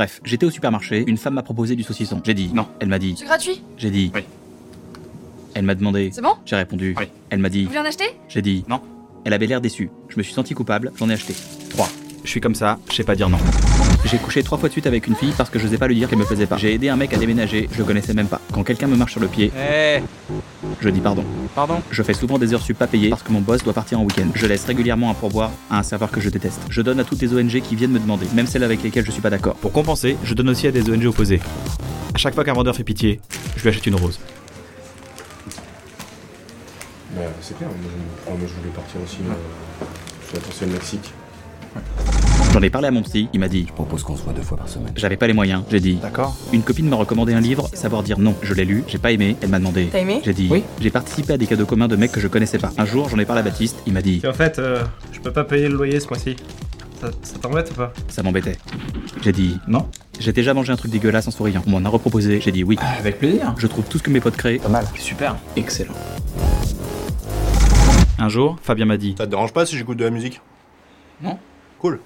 Bref, 0.00 0.18
j'étais 0.24 0.46
au 0.46 0.50
supermarché, 0.50 1.04
une 1.06 1.18
femme 1.18 1.34
m'a 1.34 1.42
proposé 1.42 1.76
du 1.76 1.82
saucisson. 1.82 2.22
J'ai 2.24 2.32
dit 2.32 2.50
Non. 2.54 2.66
Elle 2.80 2.88
m'a 2.88 2.98
dit 2.98 3.16
C'est 3.18 3.26
gratuit 3.26 3.62
J'ai 3.76 3.90
dit 3.90 4.10
Oui. 4.14 4.22
Elle 5.52 5.66
m'a 5.66 5.74
demandé 5.74 6.08
C'est 6.10 6.22
bon 6.22 6.36
J'ai 6.46 6.56
répondu 6.56 6.94
Oui. 6.98 7.04
Elle 7.28 7.38
m'a 7.38 7.50
dit 7.50 7.64
Vous 7.64 7.68
voulez 7.68 7.80
en 7.80 7.84
acheter 7.84 8.06
J'ai 8.26 8.40
dit 8.40 8.64
Non. 8.66 8.80
Elle 9.26 9.34
avait 9.34 9.46
l'air 9.46 9.60
déçue. 9.60 9.90
Je 10.08 10.16
me 10.16 10.22
suis 10.22 10.32
senti 10.32 10.54
coupable, 10.54 10.90
j'en 10.96 11.10
ai 11.10 11.12
acheté. 11.12 11.34
3. 11.68 11.86
Je 12.24 12.30
suis 12.30 12.40
comme 12.40 12.54
ça, 12.54 12.78
je 12.88 12.94
sais 12.94 13.04
pas 13.04 13.14
dire 13.14 13.28
non. 13.28 13.36
J'ai 14.04 14.18
couché 14.18 14.42
trois 14.42 14.58
fois 14.58 14.68
de 14.68 14.72
suite 14.72 14.86
avec 14.86 15.06
une 15.06 15.14
fille 15.14 15.32
parce 15.36 15.50
que 15.50 15.58
je 15.58 15.64
n'osais 15.66 15.78
pas 15.78 15.86
lui 15.86 15.94
dire 15.94 16.08
qu'elle 16.08 16.18
me 16.18 16.24
plaisait 16.24 16.46
pas. 16.46 16.56
J'ai 16.56 16.74
aidé 16.74 16.88
un 16.88 16.96
mec 16.96 17.12
à 17.12 17.16
déménager, 17.18 17.68
je 17.72 17.78
le 17.78 17.84
connaissais 17.84 18.14
même 18.14 18.26
pas. 18.26 18.40
Quand 18.52 18.64
quelqu'un 18.64 18.86
me 18.86 18.96
marche 18.96 19.12
sur 19.12 19.20
le 19.20 19.28
pied, 19.28 19.52
Eh, 19.56 20.00
je 20.80 20.88
dis 20.88 21.00
pardon. 21.00 21.24
pardon 21.54 21.80
Je 21.90 22.02
fais 22.02 22.14
souvent 22.14 22.38
des 22.38 22.52
heures 22.54 22.62
sup 22.62 22.78
pas 22.78 22.86
payées 22.86 23.10
parce 23.10 23.22
que 23.22 23.30
mon 23.30 23.40
boss 23.40 23.62
doit 23.62 23.74
partir 23.74 24.00
en 24.00 24.04
week-end. 24.04 24.26
Je 24.34 24.46
laisse 24.46 24.64
régulièrement 24.64 25.10
un 25.10 25.14
pourboire 25.14 25.50
à 25.70 25.78
un 25.78 25.82
serveur 25.82 26.10
que 26.10 26.20
je 26.20 26.30
déteste. 26.30 26.60
Je 26.70 26.82
donne 26.82 26.98
à 26.98 27.04
toutes 27.04 27.20
les 27.20 27.34
ONG 27.34 27.60
qui 27.60 27.76
viennent 27.76 27.92
me 27.92 27.98
demander, 27.98 28.26
même 28.34 28.46
celles 28.46 28.64
avec 28.64 28.82
lesquelles 28.82 29.04
je 29.04 29.10
suis 29.10 29.22
pas 29.22 29.30
d'accord. 29.30 29.54
Pour 29.56 29.72
compenser, 29.72 30.16
je 30.24 30.34
donne 30.34 30.48
aussi 30.48 30.66
à 30.66 30.72
des 30.72 30.90
ONG 30.90 31.04
opposées. 31.06 31.40
À 32.14 32.18
chaque 32.18 32.34
fois 32.34 32.44
qu'un 32.44 32.54
vendeur 32.54 32.74
fait 32.74 32.84
pitié, 32.84 33.20
je 33.56 33.62
lui 33.62 33.68
achète 33.68 33.86
une 33.86 33.94
rose. 33.96 34.18
Bah, 37.14 37.22
c'est 37.40 37.56
clair, 37.56 37.68
moi, 37.68 38.36
je, 38.40 38.54
voulais 38.54 38.70
partir 38.74 39.00
aussi 39.02 39.18
euh, 39.28 39.84
sur 40.26 40.36
la 40.36 40.40
pensée 40.40 40.66
Mexique. 40.66 41.12
J'en 42.60 42.66
ai 42.66 42.68
parlé 42.70 42.88
à 42.88 42.90
mon 42.90 43.00
psy, 43.00 43.26
il 43.32 43.40
m'a 43.40 43.48
dit 43.48 43.64
Je 43.66 43.72
propose 43.72 44.02
qu'on 44.02 44.14
se 44.18 44.22
voit 44.22 44.34
deux 44.34 44.42
fois 44.42 44.58
par 44.58 44.68
semaine. 44.68 44.92
j'avais 44.94 45.16
pas 45.16 45.26
les 45.26 45.32
moyens. 45.32 45.62
J'ai 45.70 45.80
dit 45.80 45.94
D'accord 45.94 46.36
une 46.52 46.60
copine 46.60 46.86
m'a 46.90 46.96
recommandé 46.96 47.32
un 47.32 47.40
livre, 47.40 47.70
savoir 47.72 48.02
dire 48.02 48.18
non. 48.18 48.34
Je 48.42 48.52
l'ai 48.52 48.66
lu, 48.66 48.84
j'ai 48.86 48.98
pas 48.98 49.12
aimé, 49.12 49.34
elle 49.40 49.48
m'a 49.48 49.58
demandé. 49.58 49.88
T'as 49.90 50.00
aimé 50.00 50.20
J'ai 50.22 50.34
dit 50.34 50.46
Oui. 50.50 50.62
J'ai 50.78 50.90
participé 50.90 51.32
à 51.32 51.38
des 51.38 51.46
cadeaux 51.46 51.64
communs 51.64 51.88
de 51.88 51.96
mecs 51.96 52.12
que 52.12 52.20
je 52.20 52.28
connaissais 52.28 52.58
pas. 52.58 52.70
Un 52.76 52.84
jour, 52.84 53.08
j'en 53.08 53.18
ai 53.18 53.24
parlé 53.24 53.40
à 53.40 53.42
Baptiste, 53.44 53.78
il 53.86 53.94
m'a 53.94 54.02
dit 54.02 54.20
en 54.28 54.34
fait, 54.34 54.58
euh, 54.58 54.84
je 55.10 55.20
peux 55.20 55.32
pas 55.32 55.44
payer 55.44 55.68
le 55.68 55.74
loyer 55.74 56.00
ce 56.00 56.08
mois-ci. 56.08 56.36
Ça, 57.00 57.10
ça 57.22 57.38
t'embête 57.38 57.70
ou 57.70 57.74
pas? 57.76 57.94
ça 58.08 58.22
m'embêtait. 58.22 58.58
J'ai 59.22 59.32
dit 59.32 59.56
Non 59.66 59.88
j'ai 60.18 60.34
déjà 60.34 60.52
mangé 60.52 60.70
un 60.70 60.76
truc 60.76 60.90
dégueulasse 60.90 61.28
en 61.28 61.30
souriant. 61.30 61.62
On 61.66 61.70
m'en 61.70 61.82
a 61.86 61.88
reproposé, 61.88 62.42
j'ai 62.42 62.52
dit 62.52 62.62
oui. 62.62 62.76
Avec 62.98 63.20
plaisir. 63.20 63.54
Je 63.56 63.66
trouve 63.68 63.86
tout 63.86 63.96
ce 63.96 64.02
que 64.02 64.10
mes 64.10 64.20
potes 64.20 64.36
créent 64.36 64.58
Pas 64.58 64.68
mal. 64.68 64.84
Super. 64.98 65.36
Excellent. 65.56 65.94
Un 68.18 68.28
jour, 68.28 68.58
Fabien 68.62 68.84
m'a 68.84 68.98
dit 68.98 69.14
Ça 69.16 69.24
te 69.24 69.30
dérange 69.30 69.54
pas 69.54 69.64
si 69.64 69.78
j'écoute 69.78 69.96
de 69.96 70.04
la 70.04 70.10
musique? 70.10 70.42
Non. 71.22 71.38
Cool. 71.78 72.00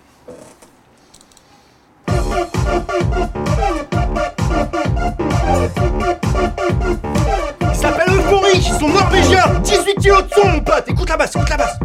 Ils 7.70 7.74
s'appellent 7.74 8.14
Euphorie, 8.14 8.56
ils 8.56 8.62
sont 8.62 8.88
norvégiens 8.88 9.60
18 9.62 9.94
kilos 10.00 10.24
de 10.24 10.30
son, 10.34 10.48
mon 10.48 10.60
pote 10.60 10.84
Écoute 10.88 11.08
la 11.08 11.16
basse, 11.16 11.36
écoute 11.36 11.50
la 11.50 11.56
basse 11.56 11.78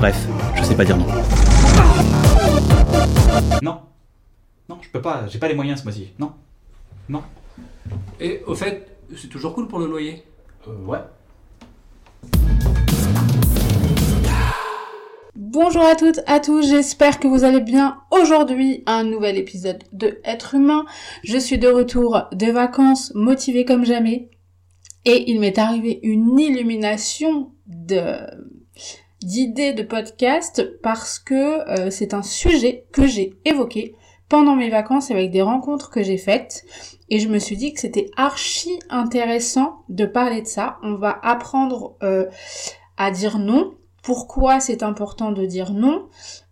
Bref, 0.00 0.26
je 0.56 0.62
sais 0.64 0.74
pas 0.74 0.84
dire 0.84 0.96
non. 0.96 1.06
Non. 3.62 3.80
Non, 4.68 4.78
je 4.80 4.88
peux 4.88 5.00
pas, 5.00 5.26
j'ai 5.28 5.38
pas 5.38 5.48
les 5.48 5.54
moyens 5.54 5.80
ce 5.80 5.84
mois-ci. 5.84 6.12
Non. 6.18 6.32
Non. 7.08 7.22
Et 8.20 8.42
au 8.46 8.54
fait, 8.54 8.98
c'est 9.16 9.28
toujours 9.28 9.54
cool 9.54 9.68
pour 9.68 9.78
le 9.78 9.86
loyer? 9.86 10.24
Euh, 10.68 10.76
ouais. 10.84 10.98
Bonjour 15.52 15.82
à 15.82 15.96
toutes, 15.96 16.20
à 16.26 16.40
tous, 16.40 16.66
j'espère 16.66 17.20
que 17.20 17.28
vous 17.28 17.44
allez 17.44 17.60
bien. 17.60 17.98
Aujourd'hui, 18.10 18.82
un 18.86 19.04
nouvel 19.04 19.36
épisode 19.36 19.84
de 19.92 20.18
Être 20.24 20.54
humain. 20.54 20.86
Je 21.24 21.36
suis 21.36 21.58
de 21.58 21.68
retour 21.68 22.22
de 22.32 22.50
vacances, 22.50 23.12
motivée 23.14 23.66
comme 23.66 23.84
jamais. 23.84 24.30
Et 25.04 25.30
il 25.30 25.40
m'est 25.40 25.58
arrivé 25.58 26.00
une 26.04 26.38
illumination 26.38 27.52
de 27.66 28.16
d'idées 29.20 29.74
de 29.74 29.82
podcast 29.82 30.80
parce 30.82 31.18
que 31.18 31.68
euh, 31.68 31.90
c'est 31.90 32.14
un 32.14 32.22
sujet 32.22 32.86
que 32.90 33.06
j'ai 33.06 33.38
évoqué 33.44 33.94
pendant 34.30 34.56
mes 34.56 34.70
vacances 34.70 35.10
avec 35.10 35.30
des 35.30 35.42
rencontres 35.42 35.90
que 35.90 36.02
j'ai 36.02 36.16
faites 36.16 36.64
et 37.10 37.18
je 37.18 37.28
me 37.28 37.38
suis 37.38 37.58
dit 37.58 37.74
que 37.74 37.80
c'était 37.80 38.10
archi 38.16 38.78
intéressant 38.88 39.84
de 39.90 40.06
parler 40.06 40.40
de 40.40 40.46
ça. 40.46 40.78
On 40.82 40.94
va 40.94 41.20
apprendre 41.22 41.98
euh, 42.02 42.24
à 42.96 43.10
dire 43.10 43.38
non 43.38 43.74
pourquoi 44.02 44.60
c'est 44.60 44.82
important 44.82 45.32
de 45.32 45.46
dire 45.46 45.72
non 45.72 46.08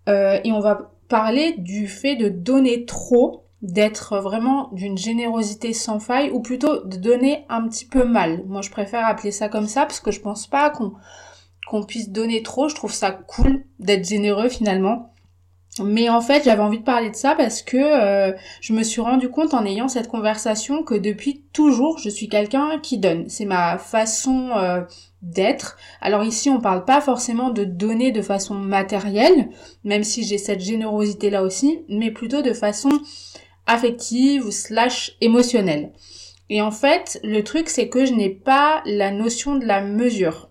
euh, 0.09 0.38
et 0.44 0.53
on 0.53 0.61
va 0.61 0.93
parler 1.09 1.55
du 1.59 1.88
fait 1.88 2.16
de 2.16 2.28
donner 2.28 2.84
trop, 2.84 3.44
d'être 3.62 4.19
vraiment 4.19 4.71
d'une 4.72 4.97
générosité 4.97 5.72
sans 5.72 5.99
faille 5.99 6.31
ou 6.31 6.41
plutôt 6.41 6.84
de 6.84 6.97
donner 6.97 7.44
un 7.49 7.69
petit 7.69 7.84
peu 7.84 8.05
mal. 8.05 8.44
Moi 8.47 8.62
je 8.62 8.71
préfère 8.71 9.06
appeler 9.06 9.33
ça 9.33 9.49
comme 9.49 9.66
ça 9.66 9.83
parce 9.83 10.00
que 10.00 10.10
je 10.10 10.21
pense 10.21 10.47
pas 10.47 10.71
qu'on 10.71 11.83
puisse 11.84 12.10
donner 12.10 12.43
trop, 12.43 12.69
je 12.69 12.75
trouve 12.75 12.93
ça 12.93 13.10
cool 13.10 13.65
d'être 13.78 14.09
généreux 14.09 14.49
finalement. 14.49 15.10
Mais 15.83 16.09
en 16.09 16.21
fait, 16.21 16.44
j'avais 16.44 16.62
envie 16.62 16.81
de 16.81 16.84
parler 16.84 17.10
de 17.10 17.16
ça 17.16 17.34
parce 17.37 17.62
que 17.62 17.77
euh, 17.77 18.33
je 18.60 18.72
me 18.72 18.83
suis 18.83 19.00
rendu 19.00 19.31
compte 19.31 19.55
en 19.55 19.65
ayant 19.65 19.87
cette 19.89 20.09
conversation 20.09 20.83
que 20.83 20.94
depuis 20.94 21.44
toujours, 21.53 21.99
je 21.99 22.09
suis 22.09 22.28
quelqu'un 22.28 22.81
qui 22.83 22.99
donne. 22.99 23.28
C'est 23.28 23.44
ma 23.44 23.78
façon 23.78 24.50
euh, 24.56 24.83
d'être. 25.22 25.76
Alors 26.00 26.25
ici, 26.25 26.50
on 26.50 26.60
parle 26.60 26.84
pas 26.84 27.00
forcément 27.00 27.50
de 27.50 27.64
donner 27.64 28.12
de 28.12 28.22
façon 28.22 28.54
matérielle, 28.54 29.50
même 29.84 30.04
si 30.04 30.25
j'ai 30.25 30.38
cette 30.38 30.60
générosité 30.60 31.31
là 31.31 31.42
aussi, 31.42 31.84
mais 31.88 32.10
plutôt 32.10 32.42
de 32.42 32.53
façon 32.53 32.91
affective 33.66 34.47
ou 34.47 34.50
slash 34.50 35.16
émotionnelle. 35.20 35.92
Et 36.48 36.60
en 36.60 36.72
fait, 36.72 37.20
le 37.22 37.44
truc, 37.44 37.69
c'est 37.69 37.88
que 37.88 38.04
je 38.04 38.12
n'ai 38.12 38.30
pas 38.30 38.82
la 38.84 39.12
notion 39.12 39.54
de 39.56 39.64
la 39.64 39.82
mesure. 39.82 40.50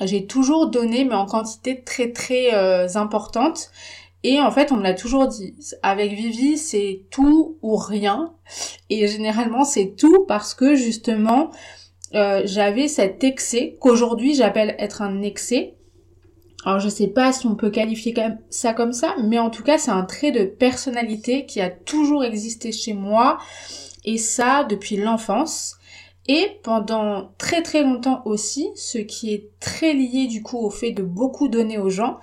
J'ai 0.00 0.26
toujours 0.26 0.68
donné, 0.68 1.04
mais 1.04 1.14
en 1.14 1.26
quantité 1.26 1.82
très 1.82 2.10
très 2.10 2.54
euh, 2.54 2.88
importante. 2.96 3.70
Et 4.24 4.40
en 4.40 4.50
fait, 4.50 4.72
on 4.72 4.76
me 4.76 4.82
l'a 4.82 4.94
toujours 4.94 5.28
dit. 5.28 5.54
Avec 5.82 6.12
Vivi, 6.12 6.58
c'est 6.58 7.02
tout 7.10 7.58
ou 7.62 7.76
rien. 7.76 8.34
Et 8.90 9.06
généralement, 9.06 9.64
c'est 9.64 9.94
tout 9.96 10.24
parce 10.26 10.54
que 10.54 10.74
justement, 10.74 11.50
euh, 12.14 12.42
j'avais 12.44 12.88
cet 12.88 13.24
excès 13.24 13.76
qu'aujourd'hui 13.80 14.34
j'appelle 14.34 14.74
être 14.78 15.02
un 15.02 15.22
excès. 15.22 15.74
Alors 16.64 16.78
je 16.78 16.88
sais 16.88 17.08
pas 17.08 17.32
si 17.32 17.46
on 17.46 17.56
peut 17.56 17.70
qualifier 17.70 18.14
ça 18.50 18.72
comme 18.72 18.92
ça, 18.92 19.16
mais 19.22 19.38
en 19.38 19.50
tout 19.50 19.62
cas 19.62 19.78
c'est 19.78 19.90
un 19.90 20.04
trait 20.04 20.30
de 20.30 20.44
personnalité 20.44 21.46
qui 21.46 21.60
a 21.60 21.70
toujours 21.70 22.24
existé 22.24 22.70
chez 22.70 22.92
moi 22.92 23.38
et 24.04 24.18
ça 24.18 24.64
depuis 24.64 24.96
l'enfance. 24.96 25.76
Et 26.28 26.60
pendant 26.62 27.32
très 27.36 27.62
très 27.62 27.82
longtemps 27.82 28.22
aussi, 28.26 28.68
ce 28.76 28.98
qui 28.98 29.34
est 29.34 29.50
très 29.58 29.92
lié 29.92 30.28
du 30.28 30.42
coup 30.42 30.58
au 30.58 30.70
fait 30.70 30.92
de 30.92 31.02
beaucoup 31.02 31.48
donner 31.48 31.78
aux 31.78 31.90
gens, 31.90 32.18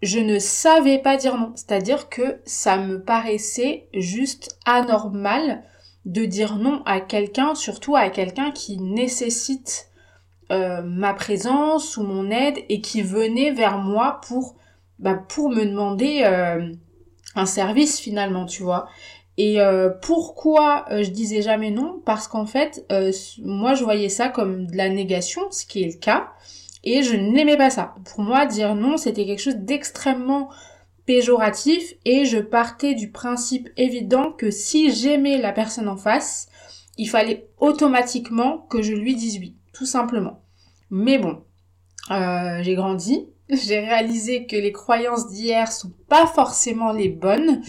je 0.00 0.18
ne 0.18 0.38
savais 0.38 0.98
pas 0.98 1.16
dire 1.16 1.36
non. 1.36 1.52
C'est-à-dire 1.54 2.08
que 2.08 2.40
ça 2.44 2.78
me 2.78 3.02
paraissait 3.02 3.88
juste 3.92 4.58
anormal 4.64 5.62
de 6.04 6.24
dire 6.24 6.56
non 6.56 6.82
à 6.84 7.00
quelqu'un, 7.00 7.54
surtout 7.54 7.96
à 7.96 8.10
quelqu'un 8.10 8.50
qui 8.50 8.78
nécessite 8.78 9.88
euh, 10.50 10.82
ma 10.82 11.14
présence 11.14 11.96
ou 11.96 12.02
mon 12.02 12.30
aide 12.30 12.58
et 12.68 12.80
qui 12.80 13.02
venait 13.02 13.52
vers 13.52 13.78
moi 13.78 14.20
pour, 14.26 14.56
bah, 14.98 15.14
pour 15.14 15.50
me 15.50 15.64
demander 15.64 16.22
euh, 16.24 16.72
un 17.34 17.46
service 17.46 18.00
finalement, 18.00 18.46
tu 18.46 18.62
vois. 18.62 18.86
Et 19.38 19.60
euh, 19.60 19.88
pourquoi 19.88 20.84
je 20.90 21.08
disais 21.08 21.40
jamais 21.40 21.70
non? 21.70 22.02
Parce 22.04 22.28
qu'en 22.28 22.44
fait, 22.44 22.86
moi 23.38 23.74
je 23.74 23.82
voyais 23.82 24.10
ça 24.10 24.28
comme 24.28 24.66
de 24.66 24.76
la 24.76 24.90
négation, 24.90 25.40
ce 25.50 25.64
qui 25.64 25.82
est 25.82 25.94
le 25.94 25.98
cas. 25.98 26.28
Et 26.84 27.02
je 27.02 27.14
n'aimais 27.14 27.56
pas 27.56 27.70
ça. 27.70 27.94
Pour 28.04 28.24
moi, 28.24 28.44
dire 28.46 28.74
non, 28.74 28.96
c'était 28.96 29.24
quelque 29.24 29.40
chose 29.40 29.56
d'extrêmement 29.56 30.50
et 32.04 32.24
je 32.24 32.38
partais 32.38 32.94
du 32.94 33.10
principe 33.10 33.68
évident 33.76 34.32
que 34.32 34.50
si 34.50 34.92
j'aimais 34.92 35.38
la 35.38 35.52
personne 35.52 35.88
en 35.88 35.96
face, 35.96 36.48
il 36.98 37.08
fallait 37.08 37.48
automatiquement 37.58 38.58
que 38.58 38.82
je 38.82 38.92
lui 38.92 39.14
dise 39.14 39.38
oui, 39.38 39.56
tout 39.72 39.86
simplement. 39.86 40.42
Mais 40.90 41.18
bon, 41.18 41.42
euh, 42.10 42.62
j'ai 42.62 42.74
grandi, 42.74 43.28
j'ai 43.48 43.80
réalisé 43.80 44.46
que 44.46 44.56
les 44.56 44.72
croyances 44.72 45.28
d'hier 45.28 45.70
sont 45.70 45.92
pas 46.08 46.26
forcément 46.26 46.92
les 46.92 47.08
bonnes. 47.08 47.62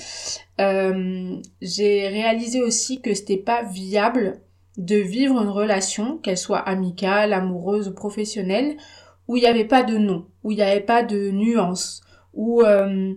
Euh, 0.60 1.38
j'ai 1.62 2.07
réalisé 2.07 2.62
aussi 2.62 3.01
que 3.01 3.13
c'était 3.13 3.38
pas 3.38 3.63
viable 3.63 4.42
de 4.78 4.95
vivre 4.95 5.42
une 5.42 5.50
relation, 5.50 6.18
qu'elle 6.18 6.38
soit 6.38 6.60
amicale, 6.60 7.34
amoureuse 7.34 7.88
ou 7.88 7.94
professionnelle, 7.94 8.78
où 9.28 9.38
il 9.38 9.42
n'y 9.42 9.48
avait 9.48 9.66
pas 9.66 9.84
de 9.84 9.98
non, 9.98 10.25
où 10.44 10.51
il 10.51 10.56
n'y 10.56 10.63
avait 10.63 10.80
pas 10.81 11.04
de 11.04 11.30
nuance, 11.31 12.01
où, 12.33 12.62
euh, 12.62 13.13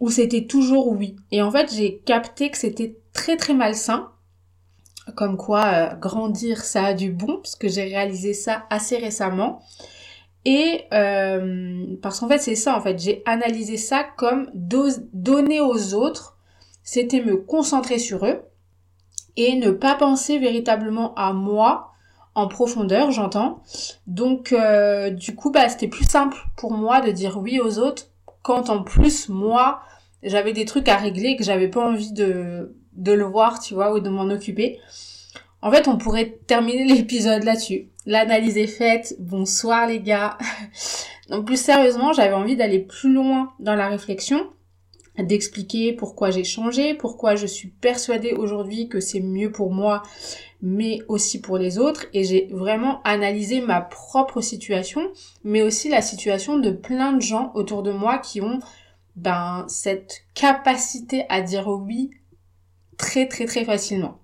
où 0.00 0.10
c'était 0.10 0.46
toujours 0.46 0.88
oui. 0.88 1.16
Et 1.30 1.42
en 1.42 1.50
fait, 1.50 1.72
j'ai 1.74 1.98
capté 1.98 2.50
que 2.50 2.58
c'était 2.58 2.96
très 3.12 3.36
très 3.36 3.54
malsain. 3.54 4.10
Comme 5.16 5.36
quoi, 5.36 5.64
euh, 5.64 5.94
grandir, 5.96 6.62
ça 6.64 6.86
a 6.86 6.94
du 6.94 7.10
bon, 7.10 7.38
parce 7.38 7.56
que 7.56 7.68
j'ai 7.68 7.84
réalisé 7.84 8.34
ça 8.34 8.66
assez 8.70 8.96
récemment. 8.96 9.60
Et 10.44 10.82
euh, 10.92 11.96
parce 12.02 12.20
qu'en 12.20 12.28
fait, 12.28 12.38
c'est 12.38 12.56
ça, 12.56 12.76
en 12.76 12.80
fait, 12.80 12.98
j'ai 12.98 13.22
analysé 13.26 13.76
ça 13.76 14.04
comme 14.16 14.50
donner 14.54 15.60
aux 15.60 15.94
autres, 15.94 16.36
c'était 16.82 17.22
me 17.22 17.36
concentrer 17.36 17.98
sur 17.98 18.26
eux 18.26 18.42
et 19.36 19.54
ne 19.56 19.70
pas 19.70 19.94
penser 19.94 20.38
véritablement 20.38 21.14
à 21.14 21.32
moi 21.32 21.92
en 22.34 22.48
profondeur, 22.48 23.10
j'entends. 23.10 23.62
Donc, 24.06 24.52
euh, 24.52 25.10
du 25.10 25.34
coup, 25.34 25.50
bah, 25.50 25.68
c'était 25.68 25.88
plus 25.88 26.04
simple 26.04 26.38
pour 26.56 26.72
moi 26.72 27.00
de 27.00 27.10
dire 27.10 27.38
oui 27.38 27.60
aux 27.60 27.78
autres 27.78 28.08
quand 28.42 28.70
en 28.70 28.82
plus, 28.82 29.28
moi, 29.28 29.82
j'avais 30.22 30.52
des 30.52 30.64
trucs 30.64 30.88
à 30.88 30.96
régler 30.96 31.36
que 31.36 31.44
j'avais 31.44 31.68
pas 31.68 31.86
envie 31.86 32.12
de, 32.12 32.74
de 32.92 33.12
le 33.12 33.24
voir, 33.24 33.60
tu 33.60 33.74
vois, 33.74 33.94
ou 33.94 34.00
de 34.00 34.08
m'en 34.08 34.28
occuper. 34.30 34.78
En 35.62 35.70
fait, 35.70 35.88
on 35.88 35.96
pourrait 35.96 36.38
terminer 36.46 36.84
l'épisode 36.94 37.44
là-dessus. 37.44 37.88
L'analyse 38.04 38.58
est 38.58 38.66
faite. 38.66 39.14
Bonsoir 39.18 39.86
les 39.86 40.00
gars. 40.00 40.36
Donc 41.28 41.46
plus 41.46 41.60
sérieusement, 41.60 42.12
j'avais 42.12 42.34
envie 42.34 42.56
d'aller 42.56 42.80
plus 42.80 43.12
loin 43.12 43.52
dans 43.60 43.76
la 43.76 43.88
réflexion, 43.88 44.50
d'expliquer 45.16 45.92
pourquoi 45.92 46.30
j'ai 46.30 46.44
changé, 46.44 46.94
pourquoi 46.94 47.36
je 47.36 47.46
suis 47.46 47.68
persuadée 47.68 48.32
aujourd'hui 48.32 48.88
que 48.88 49.00
c'est 49.00 49.20
mieux 49.20 49.52
pour 49.52 49.72
moi, 49.72 50.02
mais 50.62 51.00
aussi 51.08 51.40
pour 51.40 51.58
les 51.58 51.78
autres. 51.78 52.06
Et 52.14 52.24
j'ai 52.24 52.48
vraiment 52.52 53.02
analysé 53.02 53.60
ma 53.60 53.80
propre 53.80 54.40
situation, 54.40 55.10
mais 55.44 55.62
aussi 55.62 55.88
la 55.88 56.00
situation 56.00 56.56
de 56.58 56.70
plein 56.70 57.12
de 57.12 57.20
gens 57.20 57.50
autour 57.54 57.82
de 57.82 57.92
moi 57.92 58.18
qui 58.18 58.40
ont 58.40 58.60
ben, 59.16 59.66
cette 59.68 60.22
capacité 60.34 61.24
à 61.28 61.42
dire 61.42 61.68
oui 61.68 62.10
très 62.96 63.26
très 63.26 63.44
très 63.44 63.64
facilement. 63.64 64.18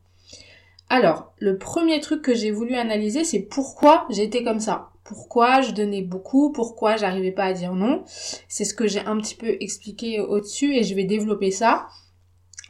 Alors, 0.88 1.35
le 1.38 1.58
premier 1.58 2.00
truc 2.00 2.23
que 2.23 2.35
j'ai 2.35 2.50
voulu 2.50 2.75
analyser, 2.75 3.25
c'est 3.25 3.43
pourquoi 3.43 4.06
j'étais 4.08 4.43
comme 4.43 4.61
ça. 4.61 4.90
Pourquoi 5.05 5.61
je 5.61 5.73
donnais 5.73 6.02
beaucoup, 6.02 6.52
pourquoi 6.52 6.96
j'arrivais 6.96 7.32
pas 7.32 7.44
à 7.44 7.52
dire 7.52 7.75
non? 7.75 8.05
C'est 8.49 8.64
ce 8.64 8.75
que 8.75 8.87
j'ai 8.87 9.00
un 9.00 9.19
petit 9.19 9.35
peu 9.35 9.56
expliqué 9.61 10.20
au-dessus 10.20 10.75
et 10.75 10.85
je 10.85 10.94
vais 10.94 11.05
développer 11.05 11.50
ça. 11.50 11.88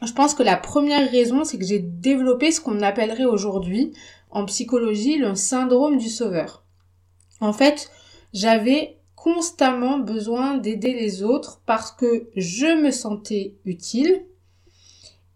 Je 0.05 0.13
pense 0.13 0.33
que 0.33 0.43
la 0.43 0.57
première 0.57 1.09
raison, 1.11 1.43
c'est 1.43 1.57
que 1.57 1.65
j'ai 1.65 1.79
développé 1.79 2.51
ce 2.51 2.61
qu'on 2.61 2.81
appellerait 2.81 3.25
aujourd'hui 3.25 3.93
en 4.31 4.45
psychologie 4.45 5.17
le 5.17 5.35
syndrome 5.35 5.97
du 5.97 6.09
sauveur. 6.09 6.63
En 7.41 7.53
fait, 7.53 7.91
j'avais 8.33 8.97
constamment 9.15 9.99
besoin 9.99 10.57
d'aider 10.57 10.93
les 10.93 11.23
autres 11.23 11.61
parce 11.65 11.91
que 11.91 12.29
je 12.35 12.81
me 12.81 12.91
sentais 12.91 13.55
utile, 13.65 14.23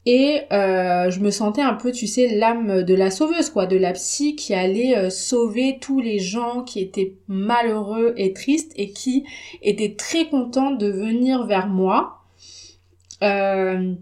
et 0.05 0.41
euh, 0.51 1.09
je 1.09 1.21
me 1.21 1.31
sentais 1.31 1.61
un 1.61 1.75
peu, 1.75 1.91
tu 1.91 2.07
sais, 2.07 2.35
l'âme 2.35 2.83
de 2.83 2.93
la 2.93 3.09
sauveuse, 3.09 3.49
quoi, 3.49 3.67
de 3.67 3.77
la 3.77 3.93
psy 3.93 4.35
qui 4.35 4.53
allait 4.53 4.97
euh, 4.97 5.09
sauver 5.09 5.77
tous 5.79 6.01
les 6.01 6.19
gens 6.19 6.63
qui 6.63 6.81
étaient 6.81 7.15
malheureux 7.27 8.13
et 8.17 8.33
tristes 8.33 8.73
et 8.75 8.91
qui 8.91 9.25
étaient 9.61 9.95
très 9.95 10.27
contents 10.27 10.71
de 10.71 10.87
venir 10.87 11.45
vers 11.45 11.67
moi. 11.67 12.19
Euh, 13.21 13.93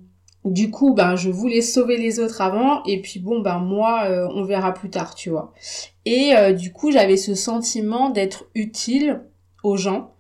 du 0.46 0.72
coup, 0.72 0.94
ben, 0.94 1.16
je 1.16 1.30
voulais 1.30 1.62
sauver 1.62 1.98
les 1.98 2.20
autres 2.20 2.42
avant, 2.42 2.84
et 2.86 3.02
puis 3.02 3.20
bon, 3.20 3.42
ben 3.42 3.60
moi, 3.60 4.08
on 4.34 4.44
verra 4.44 4.74
plus 4.74 4.90
tard, 4.90 5.14
tu 5.16 5.30
vois. 5.30 5.54
Et 6.06 6.34
du 6.54 6.74
coup, 6.74 6.92
j'avais 6.92 7.18
ce 7.18 7.36
sentiment 7.36 8.10
d'être 8.10 8.46
utile 8.56 9.22
aux 9.64 9.78
gens 9.78 10.12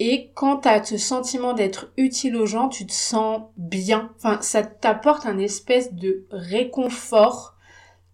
et 0.00 0.30
quand 0.34 0.62
tu 0.62 0.68
ce 0.84 0.98
sentiment 0.98 1.52
d'être 1.54 1.92
utile 1.96 2.36
aux 2.36 2.46
gens, 2.46 2.68
tu 2.68 2.86
te 2.86 2.92
sens 2.92 3.42
bien. 3.56 4.10
Enfin, 4.16 4.38
ça 4.40 4.62
t'apporte 4.62 5.26
un 5.26 5.38
espèce 5.38 5.94
de 5.94 6.26
réconfort 6.30 7.54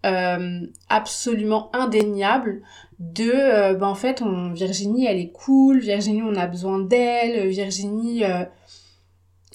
euh, 0.04 0.60
absolument 0.88 1.74
indéniable 1.74 2.62
de 2.98 3.30
euh, 3.30 3.74
ben 3.74 3.86
en 3.86 3.94
fait 3.94 4.22
on 4.22 4.50
Virginie 4.50 5.04
elle 5.04 5.18
est 5.18 5.30
cool 5.30 5.78
Virginie 5.80 6.22
on 6.22 6.36
a 6.36 6.46
besoin 6.46 6.78
d'elle 6.78 7.48
Virginie 7.48 8.24
euh, 8.24 8.46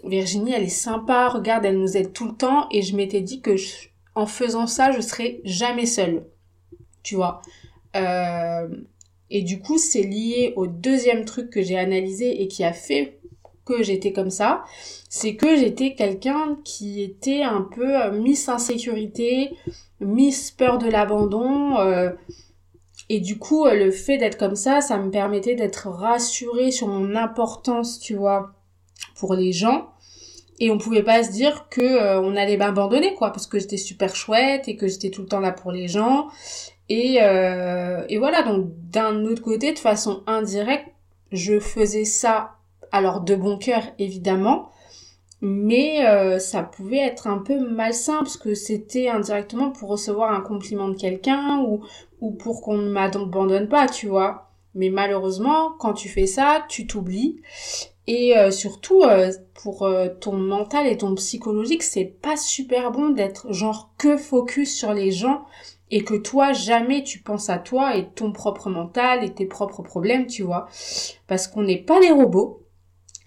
Virginie 0.04 0.54
elle 0.54 0.64
est 0.64 0.70
sympa 0.70 1.30
regarde 1.30 1.66
elle 1.66 1.80
nous 1.80 1.98
aide 1.98 2.14
tout 2.14 2.26
le 2.26 2.36
temps 2.36 2.68
et 2.72 2.82
je 2.82 2.96
m'étais 2.96 3.22
dit 3.22 3.42
que 3.42 3.56
en 4.14 4.26
faisant 4.26 4.68
ça 4.68 4.92
je 4.92 5.02
serais 5.02 5.42
jamais 5.44 5.86
seule. 5.86 6.26
Tu 7.04 7.16
vois. 7.16 7.42
Euh, 7.96 8.68
et 9.30 9.42
du 9.42 9.60
coup, 9.60 9.78
c'est 9.78 10.04
lié 10.04 10.54
au 10.56 10.68
deuxième 10.68 11.26
truc 11.26 11.50
que 11.50 11.62
j'ai 11.62 11.78
analysé 11.78 12.42
et 12.42 12.48
qui 12.48 12.64
a 12.64 12.74
fait 12.74 13.20
que 13.66 13.82
j'étais 13.82 14.14
comme 14.14 14.30
ça, 14.30 14.64
c'est 15.10 15.36
que 15.36 15.58
j'étais 15.58 15.96
quelqu'un 15.96 16.58
qui 16.64 17.02
était 17.02 17.42
un 17.42 17.62
peu 17.62 18.00
euh, 18.00 18.12
Miss 18.12 18.48
Insécurité, 18.48 19.52
Miss 20.00 20.52
Peur 20.52 20.78
de 20.78 20.88
l'abandon. 20.88 21.78
Euh, 21.80 22.12
et 23.10 23.20
du 23.20 23.40
coup, 23.40 23.66
euh, 23.66 23.74
le 23.74 23.92
fait 23.92 24.18
d'être 24.18 24.38
comme 24.38 24.56
ça, 24.56 24.82
ça 24.82 24.98
me 25.00 25.10
permettait 25.10 25.56
d'être 25.56 25.90
rassurée 25.90 26.72
sur 26.72 26.88
mon 26.88 27.16
importance, 27.16 28.00
tu 28.00 28.16
vois, 28.16 28.54
pour 29.16 29.34
les 29.34 29.52
gens. 29.52 29.90
Et 30.60 30.72
on 30.72 30.78
pouvait 30.78 31.04
pas 31.04 31.24
se 31.24 31.32
dire 31.32 31.68
que 31.70 32.18
on 32.20 32.36
allait 32.36 32.56
m'abandonner, 32.56 33.14
quoi, 33.16 33.32
parce 33.32 33.46
que 33.46 33.60
j'étais 33.60 33.78
super 33.78 34.16
chouette 34.16 34.70
et 34.70 34.78
que 34.78 34.88
j'étais 34.88 35.10
tout 35.10 35.22
le 35.22 35.28
temps 35.28 35.42
là 35.42 35.52
pour 35.52 35.74
les 35.74 35.90
gens 35.90 36.30
et, 36.90 37.18
euh, 37.22 38.06
voilà, 38.20 38.44
donc 38.44 38.68
d'un 38.92 39.26
autre 39.26 39.42
côté, 39.42 39.74
de 39.74 39.80
façon 39.80 40.24
indirecte, 40.28 40.88
je 41.32 41.60
faisais 41.60 42.06
ça, 42.06 42.52
alors 42.92 43.22
de 43.22 43.36
bon 43.36 43.58
cœur 43.58 43.82
évidemment, 43.98 44.70
mais 45.42 46.06
euh, 46.06 46.40
ça 46.40 46.64
pouvait 46.64 47.00
être 47.00 47.28
un 47.28 47.40
peu 47.40 47.60
malsain 47.60 48.20
parce 48.20 48.38
que 48.38 48.54
c'était 48.54 49.10
indirectement 49.10 49.72
pour 49.72 49.90
recevoir 49.90 50.32
un 50.32 50.42
compliment 50.42 50.88
de 50.88 50.96
quelqu'un 50.96 51.60
ou, 51.68 51.84
ou 52.22 52.32
pour 52.32 52.62
qu'on 52.62 52.78
ne 52.78 52.90
m'abandonne 52.90 53.68
pas, 53.68 53.88
tu 53.88 54.08
vois. 54.08 54.52
Mais 54.76 54.90
malheureusement, 54.90 55.72
quand 55.80 55.94
tu 55.94 56.10
fais 56.10 56.28
ça, 56.28 56.66
tu 56.70 56.86
t'oublies. 56.86 57.42
Et 58.08 58.38
euh, 58.38 58.52
surtout, 58.52 59.02
euh, 59.04 59.32
pour 59.56 59.84
euh, 59.84 60.10
ton 60.10 60.34
mental 60.34 60.86
et 60.88 60.98
ton 60.98 61.16
psychologique, 61.16 61.84
c'est 61.84 62.06
pas 62.06 62.38
super 62.38 62.92
bon 62.92 63.10
d'être 63.10 63.52
genre 63.52 63.92
que 63.98 64.16
focus 64.16 64.76
sur 64.76 64.94
les 64.94 65.12
gens 65.12 65.46
et 65.92 66.04
que 66.04 66.16
toi 66.16 66.54
jamais 66.54 67.04
tu 67.04 67.20
penses 67.20 67.50
à 67.50 67.58
toi 67.58 67.96
et 67.96 68.10
ton 68.10 68.32
propre 68.32 68.70
mental 68.70 69.24
et 69.24 69.34
tes 69.34 69.46
propres 69.46 69.82
problèmes, 69.82 70.28
tu 70.28 70.44
vois. 70.44 70.68
Parce 71.28 71.48
qu'on 71.48 71.64
n'est 71.64 71.82
pas 71.82 72.00
des 72.00 72.12
robots, 72.12 72.64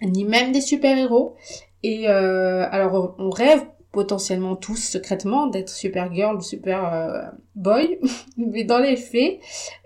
ni 0.01 0.23
même 0.23 0.51
des 0.51 0.61
super-héros. 0.61 1.35
Et 1.83 2.09
euh, 2.09 2.65
alors 2.71 3.15
on 3.17 3.29
rêve 3.29 3.65
potentiellement 3.91 4.55
tous 4.55 4.77
secrètement 4.77 5.47
d'être 5.47 5.69
super 5.69 6.13
girl 6.13 6.37
ou 6.37 6.41
super 6.41 7.31
boy, 7.59 7.99
mais 8.37 8.63
dans 8.63 8.79
les 8.79 8.95
faits, 8.95 9.39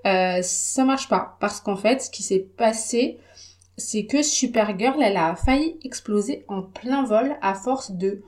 euh, 0.06 0.40
ça 0.42 0.86
marche 0.86 1.10
pas. 1.10 1.38
Parce 1.40 1.60
qu'en 1.60 1.76
fait, 1.76 2.02
ce 2.02 2.10
qui 2.10 2.24
s'est 2.24 2.48
passé, 2.58 3.18
c'est 3.77 4.06
que 4.06 4.22
Supergirl, 4.22 5.01
elle 5.01 5.18
a 5.18 5.36
failli 5.36 5.77
exploser 5.84 6.46
en 6.48 6.62
plein 6.62 7.03
vol 7.03 7.36
à 7.42 7.53
force 7.53 7.92
de 7.92 8.22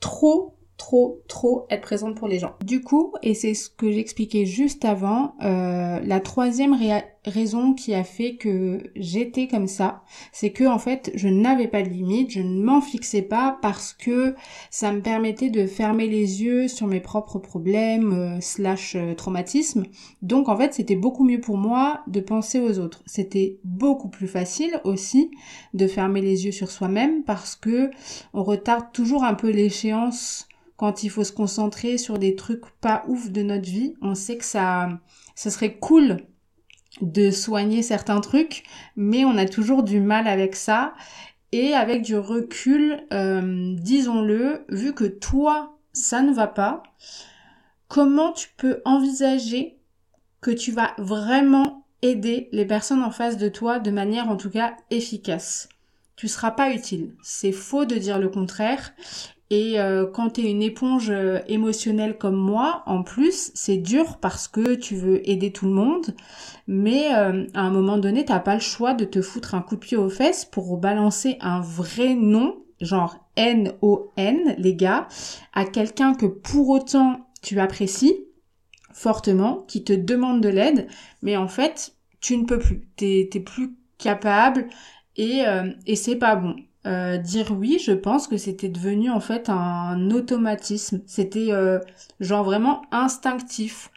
trop 0.00 0.56
trop, 0.76 1.22
trop 1.28 1.66
être 1.70 1.82
présente 1.82 2.16
pour 2.16 2.28
les 2.28 2.38
gens. 2.38 2.54
Du 2.64 2.80
coup, 2.80 3.12
et 3.22 3.34
c'est 3.34 3.54
ce 3.54 3.70
que 3.70 3.90
j'expliquais 3.92 4.46
juste 4.46 4.84
avant, 4.84 5.34
euh, 5.42 6.00
la 6.02 6.20
troisième 6.20 6.76
raison 7.24 7.72
qui 7.72 7.94
a 7.94 8.02
fait 8.02 8.34
que 8.34 8.82
j'étais 8.96 9.46
comme 9.46 9.68
ça, 9.68 10.02
c'est 10.32 10.50
que 10.50 10.64
en 10.64 10.78
fait, 10.78 11.12
je 11.14 11.28
n'avais 11.28 11.68
pas 11.68 11.82
de 11.82 11.88
limite, 11.88 12.30
je 12.32 12.40
ne 12.40 12.62
m'en 12.62 12.80
fixais 12.80 13.22
pas 13.22 13.58
parce 13.62 13.92
que 13.92 14.34
ça 14.70 14.92
me 14.92 15.00
permettait 15.00 15.50
de 15.50 15.66
fermer 15.66 16.08
les 16.08 16.42
yeux 16.42 16.66
sur 16.68 16.88
mes 16.88 17.00
propres 17.00 17.38
problèmes 17.38 18.12
euh, 18.12 18.40
slash 18.40 18.96
euh, 18.96 19.14
traumatismes. 19.14 19.84
Donc 20.20 20.48
en 20.48 20.56
fait, 20.56 20.74
c'était 20.74 20.96
beaucoup 20.96 21.24
mieux 21.24 21.40
pour 21.40 21.58
moi 21.58 22.00
de 22.08 22.20
penser 22.20 22.58
aux 22.58 22.78
autres. 22.78 23.02
C'était 23.06 23.58
beaucoup 23.62 24.08
plus 24.08 24.28
facile 24.28 24.80
aussi 24.84 25.30
de 25.74 25.86
fermer 25.86 26.22
les 26.22 26.46
yeux 26.46 26.52
sur 26.52 26.70
soi-même 26.70 27.22
parce 27.22 27.54
que 27.54 27.90
on 28.34 28.42
retarde 28.42 28.86
toujours 28.92 29.22
un 29.22 29.34
peu 29.34 29.50
l'échéance 29.50 30.48
quand 30.82 31.04
il 31.04 31.10
faut 31.10 31.22
se 31.22 31.30
concentrer 31.30 31.96
sur 31.96 32.18
des 32.18 32.34
trucs 32.34 32.64
pas 32.80 33.04
ouf 33.06 33.30
de 33.30 33.44
notre 33.44 33.70
vie, 33.70 33.94
on 34.02 34.16
sait 34.16 34.36
que 34.36 34.44
ça, 34.44 34.88
ça 35.36 35.48
serait 35.48 35.74
cool 35.76 36.16
de 37.00 37.30
soigner 37.30 37.82
certains 37.82 38.20
trucs, 38.20 38.64
mais 38.96 39.24
on 39.24 39.38
a 39.38 39.46
toujours 39.46 39.84
du 39.84 40.00
mal 40.00 40.26
avec 40.26 40.56
ça. 40.56 40.94
Et 41.52 41.72
avec 41.74 42.02
du 42.02 42.16
recul, 42.16 43.06
euh, 43.12 43.76
disons-le, 43.78 44.64
vu 44.70 44.92
que 44.92 45.04
toi, 45.04 45.78
ça 45.92 46.20
ne 46.20 46.32
va 46.32 46.48
pas, 46.48 46.82
comment 47.86 48.32
tu 48.32 48.48
peux 48.56 48.82
envisager 48.84 49.78
que 50.40 50.50
tu 50.50 50.72
vas 50.72 50.94
vraiment 50.98 51.86
aider 52.02 52.48
les 52.50 52.66
personnes 52.66 53.04
en 53.04 53.12
face 53.12 53.36
de 53.36 53.48
toi 53.48 53.78
de 53.78 53.92
manière 53.92 54.28
en 54.28 54.36
tout 54.36 54.50
cas 54.50 54.74
efficace? 54.90 55.68
Tu 56.16 56.26
seras 56.26 56.50
pas 56.50 56.74
utile. 56.74 57.14
C'est 57.22 57.52
faux 57.52 57.84
de 57.84 57.94
dire 57.96 58.18
le 58.18 58.28
contraire. 58.28 58.92
Et 59.52 59.78
euh, 59.78 60.06
quand 60.06 60.30
tu 60.30 60.40
es 60.40 60.50
une 60.50 60.62
éponge 60.62 61.10
euh, 61.10 61.40
émotionnelle 61.46 62.16
comme 62.16 62.36
moi, 62.36 62.82
en 62.86 63.02
plus, 63.02 63.50
c'est 63.52 63.76
dur 63.76 64.16
parce 64.16 64.48
que 64.48 64.76
tu 64.76 64.96
veux 64.96 65.28
aider 65.28 65.52
tout 65.52 65.66
le 65.66 65.72
monde, 65.72 66.14
mais 66.66 67.14
euh, 67.14 67.44
à 67.52 67.60
un 67.60 67.70
moment 67.70 67.98
donné, 67.98 68.24
t'as 68.24 68.40
pas 68.40 68.54
le 68.54 68.62
choix 68.62 68.94
de 68.94 69.04
te 69.04 69.20
foutre 69.20 69.54
un 69.54 69.60
coup 69.60 69.74
de 69.74 69.80
pied 69.80 69.98
aux 69.98 70.08
fesses 70.08 70.46
pour 70.46 70.78
balancer 70.78 71.36
un 71.42 71.60
vrai 71.60 72.14
nom, 72.14 72.62
genre 72.80 73.18
N-O-N, 73.36 74.54
les 74.56 74.74
gars, 74.74 75.06
à 75.52 75.66
quelqu'un 75.66 76.14
que 76.14 76.24
pour 76.24 76.70
autant 76.70 77.28
tu 77.42 77.60
apprécies 77.60 78.24
fortement, 78.94 79.66
qui 79.68 79.84
te 79.84 79.92
demande 79.92 80.40
de 80.40 80.48
l'aide, 80.48 80.86
mais 81.20 81.36
en 81.36 81.48
fait, 81.48 81.94
tu 82.22 82.38
ne 82.38 82.44
peux 82.46 82.58
plus. 82.58 82.88
T'es 82.96 83.28
plus 83.44 83.76
capable 83.98 84.66
et, 85.16 85.42
et 85.86 85.96
c'est 85.96 86.16
pas 86.16 86.36
bon. 86.36 86.56
Euh, 86.86 87.16
dire 87.16 87.52
oui, 87.52 87.78
je 87.84 87.92
pense 87.92 88.26
que 88.26 88.36
c'était 88.36 88.68
devenu 88.68 89.10
en 89.10 89.20
fait 89.20 89.48
un 89.48 90.10
automatisme. 90.10 91.02
C'était 91.06 91.52
euh, 91.52 91.78
genre 92.20 92.44
vraiment 92.44 92.82
instinctif. 92.90 93.90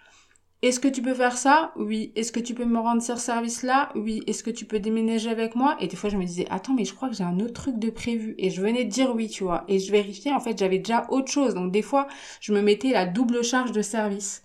Est-ce 0.61 0.79
que 0.79 0.87
tu 0.87 1.01
peux 1.01 1.13
faire 1.13 1.37
ça? 1.37 1.71
Oui. 1.75 2.11
Est-ce 2.15 2.31
que 2.31 2.39
tu 2.39 2.55
peux 2.55 2.65
me 2.65 2.79
rendre 2.79 3.01
ce 3.01 3.15
service-là? 3.15 3.91
Oui. 3.95 4.23
Est-ce 4.27 4.43
que 4.43 4.49
tu 4.49 4.65
peux 4.65 4.79
déménager 4.79 5.29
avec 5.29 5.55
moi? 5.55 5.77
Et 5.79 5.87
des 5.87 5.95
fois, 5.95 6.09
je 6.09 6.17
me 6.17 6.25
disais, 6.25 6.47
attends, 6.49 6.73
mais 6.73 6.85
je 6.85 6.93
crois 6.95 7.09
que 7.09 7.15
j'ai 7.15 7.23
un 7.23 7.39
autre 7.39 7.53
truc 7.53 7.77
de 7.77 7.89
prévu. 7.91 8.35
Et 8.39 8.49
je 8.49 8.61
venais 8.61 8.85
de 8.85 8.89
dire 8.89 9.13
oui, 9.15 9.29
tu 9.29 9.43
vois. 9.43 9.63
Et 9.67 9.79
je 9.79 9.91
vérifiais, 9.91 10.33
en 10.33 10.39
fait, 10.39 10.57
j'avais 10.57 10.79
déjà 10.79 11.05
autre 11.09 11.31
chose. 11.31 11.53
Donc, 11.53 11.71
des 11.71 11.83
fois, 11.83 12.07
je 12.41 12.51
me 12.53 12.61
mettais 12.61 12.91
la 12.91 13.05
double 13.05 13.43
charge 13.43 13.71
de 13.73 13.81
service. 13.83 14.43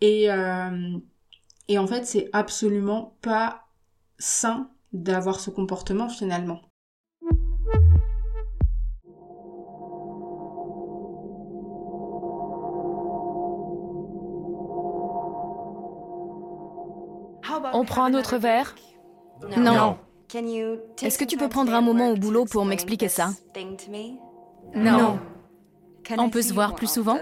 Et, 0.00 0.30
euh, 0.30 0.98
et 1.68 1.78
en 1.78 1.86
fait, 1.86 2.06
c'est 2.06 2.30
absolument 2.32 3.16
pas 3.22 3.66
sain 4.18 4.70
d'avoir 4.92 5.40
ce 5.40 5.50
comportement 5.50 6.08
finalement. 6.08 6.60
On 17.72 17.84
prend 17.84 18.04
un 18.04 18.14
autre 18.14 18.36
verre 18.36 18.74
Non. 19.56 19.96
Est-ce 21.02 21.18
que 21.18 21.24
tu 21.24 21.36
peux 21.36 21.48
prendre 21.48 21.74
un 21.74 21.80
moment 21.80 22.10
au 22.10 22.16
boulot 22.16 22.44
pour 22.44 22.64
m'expliquer 22.64 23.08
ça 23.08 23.30
Non. 24.74 25.18
On 26.18 26.30
peut 26.30 26.42
se 26.42 26.52
voir 26.52 26.74
plus 26.74 26.90
souvent 26.90 27.18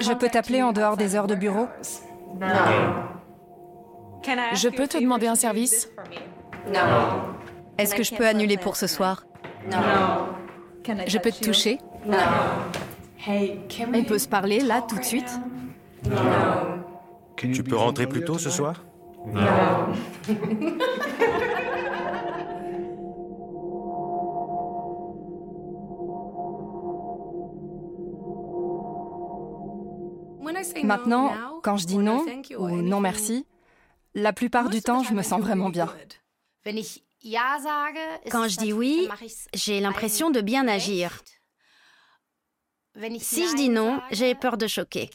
Je 0.00 0.12
peux 0.12 0.28
t'appeler 0.28 0.62
en 0.62 0.72
dehors 0.72 0.96
des 0.96 1.16
heures 1.16 1.26
de 1.26 1.34
bureau? 1.34 1.66
Je 4.52 4.68
peux 4.68 4.86
te 4.86 4.98
demander 4.98 5.26
un 5.26 5.34
service? 5.34 5.90
Est-ce 7.78 7.94
que 7.94 8.02
je 8.02 8.14
peux 8.14 8.26
annuler 8.26 8.56
pour 8.56 8.76
ce 8.76 8.86
soir? 8.86 9.26
Je 11.06 11.18
peux 11.18 11.32
te 11.32 11.44
toucher? 11.44 11.78
On 13.92 14.04
peut 14.04 14.18
se 14.18 14.28
parler 14.28 14.60
là 14.60 14.82
tout 14.82 14.98
de 14.98 15.04
suite? 15.04 15.40
Tu 17.36 17.62
peux 17.62 17.76
rentrer 17.76 18.06
plus 18.06 18.24
tôt 18.24 18.38
ce 18.38 18.50
soir? 18.50 18.84
Maintenant, 30.82 31.60
quand 31.62 31.76
je 31.76 31.86
dis 31.86 31.98
non 31.98 32.24
ou 32.58 32.68
non 32.82 33.00
merci, 33.00 33.46
la 34.14 34.32
plupart 34.32 34.68
du 34.68 34.82
temps, 34.82 35.02
je 35.02 35.14
me 35.14 35.22
sens 35.22 35.40
vraiment 35.40 35.70
bien. 35.70 35.92
Quand 38.30 38.48
je 38.48 38.58
dis 38.58 38.72
oui, 38.72 39.08
j'ai 39.54 39.80
l'impression 39.80 40.30
de 40.30 40.40
bien 40.40 40.68
agir. 40.68 41.22
Si 43.18 43.48
je 43.48 43.56
dis 43.56 43.68
non, 43.70 44.00
j'ai 44.10 44.34
peur 44.34 44.56
de 44.56 44.66
choquer. 44.66 45.10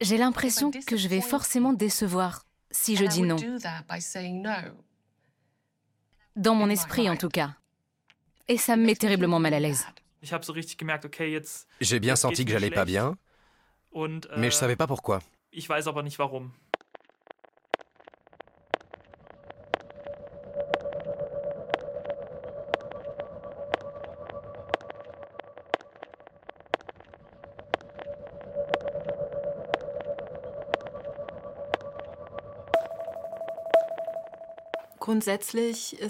J'ai 0.00 0.18
l'impression 0.18 0.70
que 0.70 0.96
je 0.96 1.08
vais 1.08 1.20
forcément 1.20 1.72
décevoir 1.72 2.44
si 2.70 2.96
je 2.96 3.04
dis 3.04 3.22
non. 3.22 3.36
Dans 6.36 6.54
mon 6.54 6.68
esprit, 6.68 7.08
en 7.08 7.16
tout 7.16 7.30
cas. 7.30 7.54
Et 8.48 8.58
ça 8.58 8.76
me 8.76 8.84
met 8.84 8.94
terriblement 8.94 9.38
mal 9.38 9.54
à 9.54 9.60
l'aise. 9.60 9.86
J'ai 11.80 12.00
bien 12.00 12.16
senti 12.16 12.44
que 12.44 12.52
j'allais 12.52 12.70
pas 12.70 12.84
bien, 12.84 13.16
mais 14.36 14.50
je 14.50 14.56
savais 14.56 14.76
pas 14.76 14.86
pourquoi. 14.86 15.20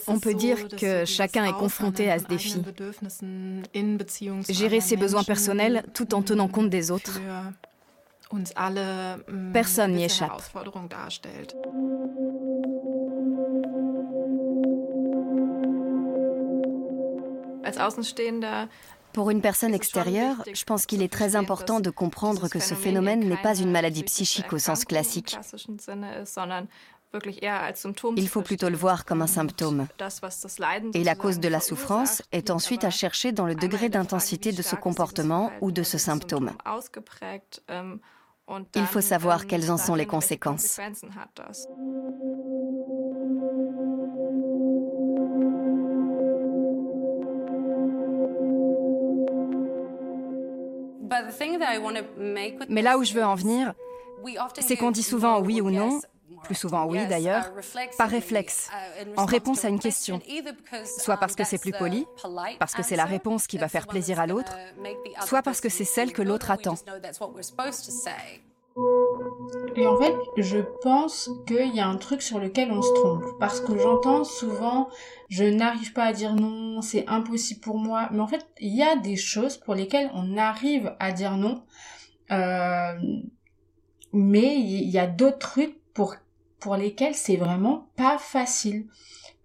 On 0.06 0.18
peut 0.20 0.34
dire 0.34 0.68
que 0.68 1.04
chacun 1.04 1.44
est 1.44 1.52
confronté 1.52 2.10
à 2.10 2.18
ce 2.18 2.24
défi. 2.24 2.62
Gérer 4.48 4.80
ses 4.80 4.96
besoins 4.96 5.24
personnels 5.24 5.84
tout 5.94 6.14
en 6.14 6.22
tenant 6.22 6.48
compte 6.48 6.70
des 6.70 6.90
autres. 6.90 7.20
Personne 9.52 9.92
n'y 9.92 10.04
échappe. 10.04 10.42
Pour 19.12 19.30
une 19.30 19.40
personne 19.40 19.72
extérieure, 19.72 20.44
je 20.52 20.64
pense 20.64 20.84
qu'il 20.84 21.00
est 21.00 21.10
très 21.10 21.36
important 21.36 21.80
de 21.80 21.88
comprendre 21.88 22.48
que 22.48 22.58
ce 22.58 22.74
phénomène 22.74 23.20
n'est 23.20 23.40
pas 23.40 23.56
une 23.56 23.70
maladie 23.70 24.02
psychique 24.02 24.52
au 24.52 24.58
sens 24.58 24.84
classique. 24.84 25.38
Il 28.16 28.28
faut 28.28 28.42
plutôt 28.42 28.68
le 28.68 28.76
voir 28.76 29.04
comme 29.04 29.22
un 29.22 29.26
symptôme. 29.26 29.86
Et 30.94 31.04
la 31.04 31.14
cause 31.14 31.40
de 31.40 31.48
la 31.48 31.60
souffrance 31.60 32.22
est 32.32 32.50
ensuite 32.50 32.84
à 32.84 32.90
chercher 32.90 33.32
dans 33.32 33.46
le 33.46 33.54
degré 33.54 33.88
d'intensité 33.88 34.52
de 34.52 34.62
ce 34.62 34.76
comportement 34.76 35.52
ou 35.60 35.72
de 35.72 35.82
ce 35.82 35.98
symptôme. 35.98 36.52
Il 38.74 38.86
faut 38.86 39.00
savoir 39.00 39.46
quelles 39.46 39.70
en 39.70 39.76
sont 39.76 39.94
les 39.94 40.06
conséquences. 40.06 40.78
Mais 52.68 52.82
là 52.82 52.98
où 52.98 53.04
je 53.04 53.12
veux 53.12 53.24
en 53.24 53.34
venir, 53.34 53.74
c'est 54.60 54.76
qu'on 54.76 54.90
dit 54.90 55.02
souvent 55.02 55.40
oui 55.40 55.60
ou 55.60 55.70
non, 55.70 56.00
plus 56.44 56.54
souvent 56.54 56.86
oui 56.86 57.06
d'ailleurs, 57.06 57.52
par 57.98 58.08
réflexe, 58.08 58.70
en 59.16 59.24
réponse 59.24 59.64
à 59.64 59.68
une 59.68 59.78
question. 59.78 60.20
Soit 60.98 61.16
parce 61.16 61.34
que 61.34 61.44
c'est 61.44 61.58
plus 61.58 61.72
poli, 61.72 62.06
parce 62.58 62.74
que 62.74 62.82
c'est 62.82 62.96
la 62.96 63.04
réponse 63.04 63.46
qui 63.46 63.58
va 63.58 63.68
faire 63.68 63.86
plaisir 63.86 64.20
à 64.20 64.26
l'autre, 64.26 64.56
soit 65.24 65.42
parce 65.42 65.60
que 65.60 65.68
c'est 65.68 65.84
celle 65.84 66.12
que 66.12 66.22
l'autre 66.22 66.50
attend. 66.50 66.74
Et 69.76 69.86
en 69.86 69.96
fait, 69.98 70.14
je 70.36 70.58
pense 70.82 71.30
qu'il 71.46 71.74
y 71.74 71.80
a 71.80 71.86
un 71.86 71.96
truc 71.96 72.20
sur 72.20 72.38
lequel 72.38 72.70
on 72.70 72.82
se 72.82 72.92
trompe. 72.92 73.24
Parce 73.40 73.60
que 73.60 73.78
j'entends 73.78 74.24
souvent, 74.24 74.88
je 75.30 75.44
n'arrive 75.44 75.94
pas 75.94 76.04
à 76.04 76.12
dire 76.12 76.34
non, 76.34 76.82
c'est 76.82 77.06
impossible 77.08 77.60
pour 77.60 77.78
moi. 77.78 78.08
Mais 78.12 78.20
en 78.20 78.26
fait, 78.26 78.46
il 78.60 78.74
y 78.76 78.82
a 78.82 78.96
des 78.96 79.16
choses 79.16 79.56
pour 79.56 79.74
lesquelles 79.74 80.10
on 80.12 80.36
arrive 80.36 80.94
à 80.98 81.12
dire 81.12 81.38
non. 81.38 81.62
Euh, 82.32 82.92
mais 84.12 84.56
il 84.56 84.90
y 84.90 84.98
a 84.98 85.06
d'autres 85.06 85.38
trucs 85.38 85.78
pour 85.96 86.14
pour 86.60 86.76
lesquels 86.76 87.14
c'est 87.14 87.36
vraiment 87.36 87.88
pas 87.96 88.18
facile. 88.18 88.86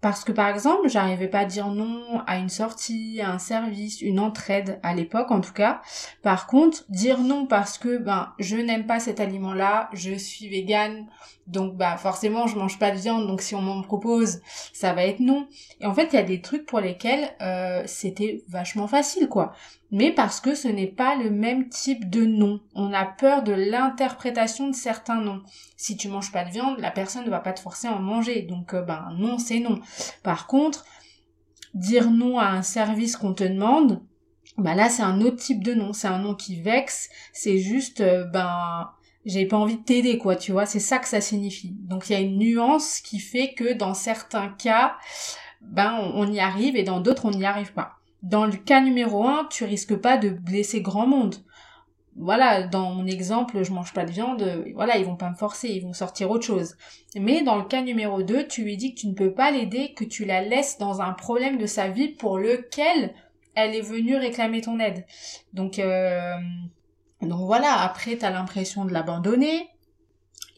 Parce 0.02 0.24
que 0.24 0.32
par 0.32 0.48
exemple, 0.48 0.88
j'arrivais 0.88 1.28
pas 1.28 1.40
à 1.40 1.44
dire 1.44 1.68
non 1.68 2.20
à 2.26 2.36
une 2.36 2.48
sortie, 2.48 3.20
à 3.22 3.30
un 3.30 3.38
service, 3.38 4.02
une 4.02 4.18
entraide 4.18 4.80
à 4.82 4.94
l'époque 4.94 5.30
en 5.30 5.40
tout 5.40 5.52
cas. 5.52 5.80
Par 6.22 6.48
contre, 6.48 6.84
dire 6.90 7.20
non 7.20 7.46
parce 7.46 7.78
que 7.78 7.96
ben 7.98 8.32
je 8.40 8.56
n'aime 8.56 8.84
pas 8.84 8.98
cet 9.00 9.20
aliment-là, 9.20 9.88
je 9.92 10.12
suis 10.14 10.48
végane, 10.48 11.06
Donc 11.46 11.76
bah 11.76 11.96
forcément 11.96 12.46
je 12.46 12.56
mange 12.56 12.78
pas 12.78 12.92
de 12.92 12.98
viande, 12.98 13.26
donc 13.26 13.42
si 13.42 13.54
on 13.54 13.62
m'en 13.62 13.82
propose, 13.82 14.40
ça 14.72 14.92
va 14.92 15.04
être 15.04 15.20
non. 15.20 15.48
Et 15.80 15.86
en 15.86 15.94
fait 15.94 16.08
il 16.12 16.16
y 16.16 16.18
a 16.18 16.22
des 16.22 16.40
trucs 16.40 16.66
pour 16.66 16.80
lesquels 16.80 17.30
euh, 17.40 17.82
c'était 17.86 18.42
vachement 18.48 18.86
facile 18.86 19.28
quoi. 19.28 19.52
Mais 19.90 20.10
parce 20.10 20.40
que 20.40 20.54
ce 20.54 20.68
n'est 20.68 20.86
pas 20.86 21.16
le 21.16 21.30
même 21.30 21.68
type 21.68 22.08
de 22.08 22.24
non. 22.24 22.60
On 22.74 22.94
a 22.94 23.04
peur 23.04 23.42
de 23.42 23.52
l'interprétation 23.52 24.68
de 24.68 24.74
certains 24.74 25.20
noms. 25.20 25.42
Si 25.76 25.96
tu 25.98 26.08
manges 26.08 26.32
pas 26.32 26.44
de 26.44 26.50
viande, 26.50 26.78
la 26.78 26.90
personne 26.90 27.26
ne 27.26 27.30
va 27.30 27.40
pas 27.40 27.52
te 27.52 27.60
forcer 27.60 27.88
à 27.88 27.92
en 27.92 27.98
manger. 28.00 28.42
Donc 28.42 28.72
euh, 28.72 28.82
ben 28.82 29.08
non 29.18 29.38
c'est 29.38 29.60
non. 29.60 29.80
Par 30.22 30.46
contre, 30.46 30.84
dire 31.74 32.10
non 32.10 32.38
à 32.38 32.46
un 32.46 32.62
service 32.62 33.16
qu'on 33.16 33.34
te 33.34 33.44
demande, 33.44 34.02
bah 34.58 34.74
là 34.74 34.88
c'est 34.88 35.02
un 35.02 35.20
autre 35.20 35.36
type 35.36 35.64
de 35.64 35.74
non. 35.74 35.92
C'est 35.92 36.08
un 36.08 36.18
non 36.18 36.34
qui 36.34 36.60
vexe. 36.60 37.08
C'est 37.32 37.58
juste 37.58 38.00
euh, 38.00 38.24
ben 38.24 38.90
j'ai 39.24 39.46
pas 39.46 39.56
envie 39.56 39.78
de 39.78 39.84
t'aider 39.84 40.18
quoi 40.18 40.36
tu 40.36 40.52
vois 40.52 40.66
c'est 40.66 40.80
ça 40.80 40.98
que 40.98 41.06
ça 41.06 41.20
signifie 41.20 41.76
donc 41.82 42.08
il 42.08 42.12
y 42.12 42.16
a 42.16 42.20
une 42.20 42.38
nuance 42.38 43.00
qui 43.00 43.18
fait 43.18 43.54
que 43.54 43.72
dans 43.72 43.94
certains 43.94 44.48
cas 44.48 44.96
ben 45.60 46.10
on, 46.14 46.30
y 46.30 46.40
arrive 46.40 46.76
et 46.76 46.82
dans 46.82 47.00
d'autres 47.00 47.26
on 47.26 47.30
n'y 47.30 47.44
arrive 47.44 47.72
pas 47.72 47.98
dans 48.22 48.46
le 48.46 48.56
cas 48.56 48.80
numéro 48.80 49.26
un 49.26 49.46
tu 49.50 49.64
risques 49.64 49.96
pas 49.96 50.16
de 50.16 50.30
blesser 50.30 50.80
grand 50.80 51.06
monde 51.06 51.36
voilà 52.16 52.62
dans 52.62 52.92
mon 52.92 53.06
exemple 53.06 53.62
je 53.64 53.72
mange 53.72 53.94
pas 53.94 54.04
de 54.04 54.10
viande 54.10 54.64
voilà 54.74 54.98
ils 54.98 55.04
vont 55.06 55.16
pas 55.16 55.30
me 55.30 55.34
forcer 55.34 55.68
ils 55.68 55.82
vont 55.82 55.92
sortir 55.92 56.30
autre 56.30 56.46
chose. 56.46 56.76
Mais 57.16 57.42
dans 57.42 57.56
le 57.56 57.64
cas 57.64 57.82
numéro 57.82 58.22
2 58.22 58.46
tu 58.46 58.64
lui 58.64 58.76
dis 58.76 58.94
que 58.94 59.00
tu 59.00 59.06
ne 59.08 59.14
peux 59.14 59.32
pas 59.32 59.50
l'aider 59.50 59.94
que 59.94 60.04
tu 60.04 60.24
la 60.24 60.42
laisses 60.42 60.78
dans 60.78 61.00
un 61.00 61.12
problème 61.12 61.58
de 61.58 61.66
sa 61.66 61.88
vie 61.88 62.08
pour 62.08 62.38
lequel 62.38 63.14
elle 63.54 63.74
est 63.74 63.82
venue 63.82 64.16
réclamer 64.16 64.60
ton 64.60 64.78
aide. 64.78 65.04
Donc 65.52 65.78
euh, 65.78 66.34
donc 67.22 67.46
voilà, 67.46 67.80
après 67.82 68.16
t'as 68.16 68.30
l'impression 68.30 68.84
de 68.84 68.92
l'abandonner 68.92 69.68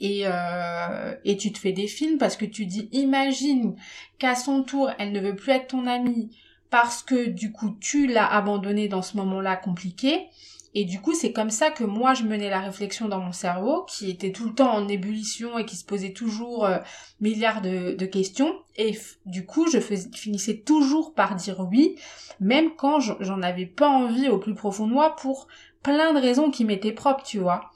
et, 0.01 0.23
euh, 0.25 1.15
et 1.25 1.37
tu 1.37 1.53
te 1.53 1.59
fais 1.59 1.73
des 1.73 1.87
films 1.87 2.19
parce 2.19 2.37
que 2.37 2.45
tu 2.45 2.67
dis 2.67 2.89
imagine 2.93 3.77
qu'à 4.19 4.35
son 4.35 4.63
tour 4.63 4.91
elle 4.99 5.13
ne 5.13 5.21
veut 5.21 5.37
plus 5.37 5.53
être 5.53 5.69
ton 5.69 5.87
amie 5.87 6.37
parce 6.71 7.03
que 7.03 7.27
du 7.27 7.53
coup 7.53 7.77
tu 7.81 8.07
l'as 8.07 8.27
abandonnée 8.27 8.89
dans 8.89 9.03
ce 9.03 9.17
moment-là 9.19 9.57
compliqué 9.57 10.27
et 10.76 10.85
du 10.85 11.00
coup, 11.00 11.14
c'est 11.14 11.33
comme 11.33 11.50
ça 11.50 11.71
que 11.71 11.85
moi, 11.85 12.14
je 12.14 12.25
menais 12.25 12.50
la 12.50 12.61
réflexion 12.61 13.07
dans 13.07 13.21
mon 13.21 13.31
cerveau, 13.31 13.85
qui 13.88 14.11
était 14.11 14.33
tout 14.33 14.47
le 14.47 14.54
temps 14.54 14.73
en 14.75 14.88
ébullition 14.88 15.57
et 15.57 15.64
qui 15.64 15.76
se 15.76 15.85
posait 15.85 16.12
toujours 16.12 16.66
euh, 16.66 16.78
milliards 17.21 17.62
de, 17.62 18.04
questions. 18.07 18.52
Et 18.76 18.99
du 19.25 19.47
coup, 19.47 19.71
je 19.71 19.78
finissais 19.78 20.59
toujours 20.59 21.14
par 21.14 21.37
dire 21.37 21.61
oui, 21.71 21.97
même 22.40 22.75
quand 22.76 22.99
j'en 22.99 23.40
avais 23.43 23.66
pas 23.66 23.88
envie 23.88 24.28
au 24.28 24.38
plus 24.38 24.54
profond 24.54 24.88
de 24.88 24.93
moi 24.93 25.14
pour 25.14 25.47
plein 25.85 26.12
de 26.12 26.19
raisons 26.19 26.50
qui 26.50 26.64
m'étaient 26.64 26.93
propres, 26.93 27.23
tu 27.23 27.38
vois. 27.38 27.71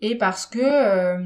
Et 0.00 0.16
parce 0.16 0.46
que 0.46 0.60
euh, 0.60 1.18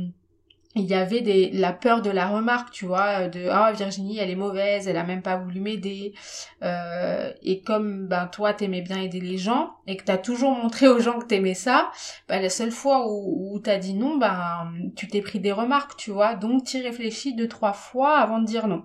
il 0.76 0.84
y 0.84 0.94
avait 0.94 1.20
des 1.20 1.50
la 1.50 1.72
peur 1.72 2.00
de 2.00 2.10
la 2.10 2.28
remarque 2.28 2.70
tu 2.70 2.86
vois 2.86 3.26
de 3.26 3.48
ah 3.50 3.72
Virginie 3.72 4.18
elle 4.18 4.30
est 4.30 4.36
mauvaise 4.36 4.86
elle 4.86 4.96
a 4.96 5.02
même 5.02 5.22
pas 5.22 5.36
voulu 5.36 5.60
m'aider 5.60 6.14
euh, 6.62 7.32
et 7.42 7.60
comme 7.62 8.06
ben 8.06 8.28
toi 8.28 8.54
t'aimais 8.54 8.80
bien 8.80 9.00
aider 9.00 9.20
les 9.20 9.36
gens 9.36 9.72
et 9.88 9.96
que 9.96 10.04
t'as 10.04 10.18
toujours 10.18 10.52
montré 10.52 10.86
aux 10.86 11.00
gens 11.00 11.18
que 11.18 11.26
t'aimais 11.26 11.54
ça 11.54 11.90
ben, 12.28 12.40
la 12.40 12.50
seule 12.50 12.70
fois 12.70 13.10
où, 13.10 13.54
où 13.54 13.58
t'as 13.58 13.78
dit 13.78 13.94
non 13.94 14.16
ben 14.16 14.72
tu 14.94 15.08
t'es 15.08 15.22
pris 15.22 15.40
des 15.40 15.52
remarques 15.52 15.96
tu 15.96 16.12
vois 16.12 16.36
donc 16.36 16.64
t'y 16.64 16.80
réfléchis 16.80 17.34
deux 17.34 17.48
trois 17.48 17.72
fois 17.72 18.18
avant 18.18 18.38
de 18.38 18.46
dire 18.46 18.68
non. 18.68 18.84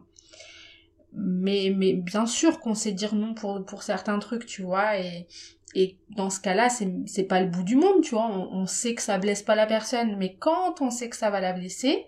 Mais 1.13 1.71
mais 1.73 1.93
bien 1.93 2.25
sûr 2.25 2.59
qu'on 2.59 2.73
sait 2.73 2.91
dire 2.91 3.15
non 3.15 3.33
pour 3.35 3.63
pour 3.63 3.83
certains 3.83 4.19
trucs 4.19 4.45
tu 4.47 4.63
vois 4.63 4.97
et 4.97 5.27
et 5.75 5.97
dans 6.09 6.29
ce 6.29 6.39
cas-là, 6.39 6.69
c'est, 6.69 7.23
pas 7.23 7.41
le 7.41 7.47
bout 7.47 7.63
du 7.63 7.75
monde, 7.75 8.01
tu 8.01 8.15
vois. 8.15 8.29
On, 8.29 8.65
sait 8.65 8.95
que 8.95 9.01
ça 9.01 9.17
blesse 9.17 9.43
pas 9.43 9.55
la 9.55 9.67
personne, 9.67 10.15
mais 10.17 10.35
quand 10.35 10.81
on 10.81 10.89
sait 10.89 11.09
que 11.09 11.17
ça 11.17 11.29
va 11.29 11.41
la 11.41 11.51
blesser, 11.51 12.05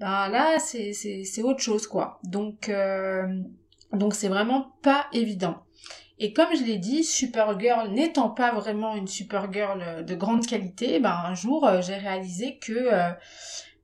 ben 0.00 0.28
là, 0.28 0.58
c'est, 0.58 1.42
autre 1.42 1.60
chose, 1.60 1.86
quoi. 1.86 2.18
Donc, 2.24 2.68
euh, 2.68 3.28
donc 3.92 4.14
c'est 4.14 4.28
vraiment 4.28 4.72
pas 4.82 5.06
évident. 5.12 5.58
Et 6.18 6.32
comme 6.32 6.48
je 6.54 6.64
l'ai 6.64 6.78
dit, 6.78 7.04
Supergirl 7.04 7.92
n'étant 7.92 8.28
pas 8.28 8.52
vraiment 8.52 8.96
une 8.96 9.06
Supergirl 9.06 10.04
de 10.04 10.14
grande 10.16 10.44
qualité, 10.44 10.98
ben 10.98 11.16
un 11.24 11.34
jour 11.34 11.66
euh, 11.66 11.80
j'ai 11.80 11.94
réalisé 11.94 12.58
que 12.58 12.72
euh, 12.72 13.10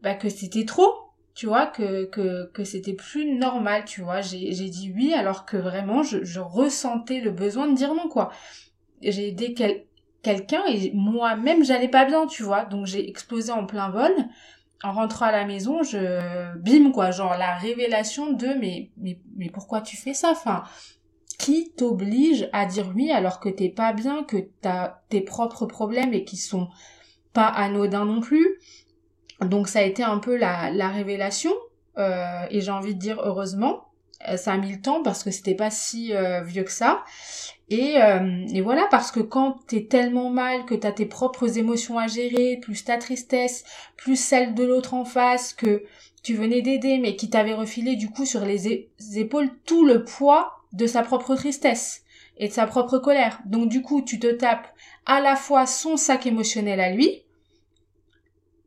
ben, 0.03 0.17
que 0.17 0.29
c'était 0.29 0.67
trop, 0.67 0.93
tu 1.35 1.47
vois, 1.47 1.65
que 1.67 2.05
que 2.05 2.51
que 2.53 2.63
c'était 2.63 2.93
plus 2.93 3.39
normal, 3.39 3.85
tu 3.87 4.03
vois. 4.03 4.21
J'ai 4.21 4.53
dit 4.53 4.93
oui 4.95 5.15
alors 5.15 5.47
que 5.47 5.57
vraiment 5.57 6.03
je 6.03 6.41
ressentais 6.41 7.21
le 7.21 7.31
besoin 7.31 7.69
de 7.69 7.75
dire 7.75 7.95
non, 7.95 8.09
quoi 8.09 8.31
j'ai 9.03 9.29
aidé 9.29 9.55
quelqu'un 10.23 10.63
et 10.69 10.93
moi-même 10.95 11.65
j'allais 11.65 11.89
pas 11.89 12.05
bien, 12.05 12.27
tu 12.27 12.43
vois. 12.43 12.65
Donc 12.65 12.87
j'ai 12.87 13.09
explosé 13.09 13.53
en 13.53 13.67
plein 13.67 13.91
vol. 13.91 14.13
En 14.85 14.93
rentrant 14.93 15.27
à 15.27 15.33
la 15.33 15.47
maison, 15.47 15.83
je 15.83 16.55
bim 16.59 16.93
quoi, 16.93 17.11
genre 17.11 17.37
la 17.39 17.55
révélation 17.57 18.33
de 18.35 18.49
mais 18.49 18.91
mais 18.99 19.19
mais 19.37 19.49
pourquoi 19.49 19.81
tu 19.81 19.97
fais 19.97 20.13
ça? 20.13 20.31
Enfin, 20.31 20.65
qui 21.39 21.73
t'oblige 21.77 22.49
à 22.53 22.67
dire 22.67 22.93
oui 22.95 23.11
alors 23.11 23.41
que 23.41 23.49
t'es 23.49 23.71
pas 23.71 23.95
bien, 23.95 24.23
que 24.25 24.37
t'as 24.61 24.99
tes 25.09 25.23
propres 25.23 25.65
problèmes 25.65 26.13
et 26.13 26.25
qui 26.25 26.37
sont 26.37 26.69
pas 27.33 27.47
anodins 27.47 28.05
non 28.05 28.21
plus? 28.21 28.59
Donc 29.41 29.69
ça 29.69 29.79
a 29.79 29.83
été 29.83 30.03
un 30.03 30.19
peu 30.19 30.37
la, 30.37 30.71
la 30.71 30.89
révélation 30.89 31.53
euh, 31.99 32.47
et 32.51 32.61
j'ai 32.61 32.71
envie 32.71 32.95
de 32.95 33.01
dire 33.01 33.21
heureusement. 33.23 33.89
Euh, 34.29 34.37
ça 34.37 34.53
a 34.53 34.57
mis 34.59 34.73
le 34.73 34.81
temps 34.81 35.03
parce 35.03 35.25
que 35.25 35.31
c'était 35.31 35.55
pas 35.55 35.71
si 35.71 36.15
euh, 36.15 36.43
vieux 36.43 36.65
que 36.65 36.71
ça. 36.71 37.03
Et, 37.69 38.01
euh, 38.01 38.47
et, 38.53 38.61
voilà, 38.61 38.87
parce 38.91 39.11
que 39.11 39.21
quand 39.21 39.59
t'es 39.67 39.87
tellement 39.87 40.31
mal, 40.31 40.65
que 40.67 40.75
t'as 40.75 40.93
tes 40.93 41.07
propres 41.07 41.59
émotions 41.59 41.99
à 41.99 42.07
gérer, 42.07 42.59
plus 42.63 42.85
ta 42.85 42.97
tristesse, 42.97 43.65
plus 43.97 44.17
celle 44.17 44.55
de 44.55 44.63
l'autre 44.65 44.95
en 44.95 45.05
face, 45.05 45.53
que 45.53 45.83
tu 46.23 46.35
venais 46.35 46.63
d'aider, 46.63 46.99
mais 46.99 47.17
qui 47.17 47.29
t'avait 47.29 47.55
refilé 47.55 47.97
du 47.97 48.09
coup 48.09 48.25
sur 48.25 48.45
les 48.45 48.89
épaules 49.17 49.51
tout 49.65 49.85
le 49.85 50.05
poids 50.05 50.53
de 50.73 50.87
sa 50.87 51.03
propre 51.03 51.35
tristesse 51.35 52.03
et 52.39 52.49
de 52.49 52.53
sa 52.53 52.67
propre 52.67 52.99
colère. 52.99 53.41
Donc 53.47 53.69
du 53.69 53.83
coup, 53.83 54.03
tu 54.03 54.21
te 54.21 54.31
tapes 54.31 54.69
à 55.05 55.21
la 55.21 55.35
fois 55.35 55.67
son 55.67 55.97
sac 55.97 56.27
émotionnel 56.27 56.81
à 56.81 56.91
lui, 56.91 57.23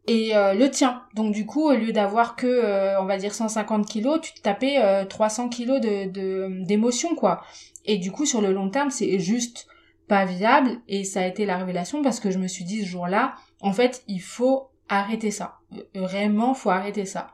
et 0.07 0.35
euh, 0.35 0.55
le 0.55 0.71
tien. 0.71 1.03
Donc 1.13 1.33
du 1.33 1.45
coup, 1.45 1.69
au 1.69 1.73
lieu 1.73 1.93
d'avoir 1.93 2.35
que, 2.35 2.47
euh, 2.47 2.99
on 2.99 3.05
va 3.05 3.17
dire 3.17 3.33
150 3.33 3.85
kilos, 3.85 4.19
tu 4.21 4.33
te 4.33 4.41
tapais 4.41 5.05
300 5.07 5.49
kilos 5.49 5.79
de 5.79 6.65
d'émotions, 6.65 7.15
quoi. 7.15 7.43
Et 7.89 7.97
du 7.97 8.11
coup, 8.11 8.27
sur 8.27 8.39
le 8.39 8.53
long 8.53 8.69
terme, 8.69 8.91
c'est 8.91 9.17
juste 9.17 9.65
pas 10.07 10.23
viable. 10.23 10.79
Et 10.87 11.03
ça 11.03 11.21
a 11.21 11.25
été 11.25 11.47
la 11.47 11.57
révélation 11.57 12.03
parce 12.03 12.19
que 12.19 12.29
je 12.29 12.37
me 12.37 12.47
suis 12.47 12.63
dit 12.63 12.81
ce 12.83 12.85
jour-là, 12.85 13.33
en 13.61 13.73
fait, 13.73 14.03
il 14.07 14.21
faut 14.21 14.69
arrêter 14.89 15.31
ça. 15.31 15.57
Vraiment, 15.95 16.53
faut 16.53 16.69
arrêter 16.69 17.05
ça. 17.05 17.31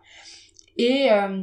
Et 0.77 1.11
euh, 1.11 1.41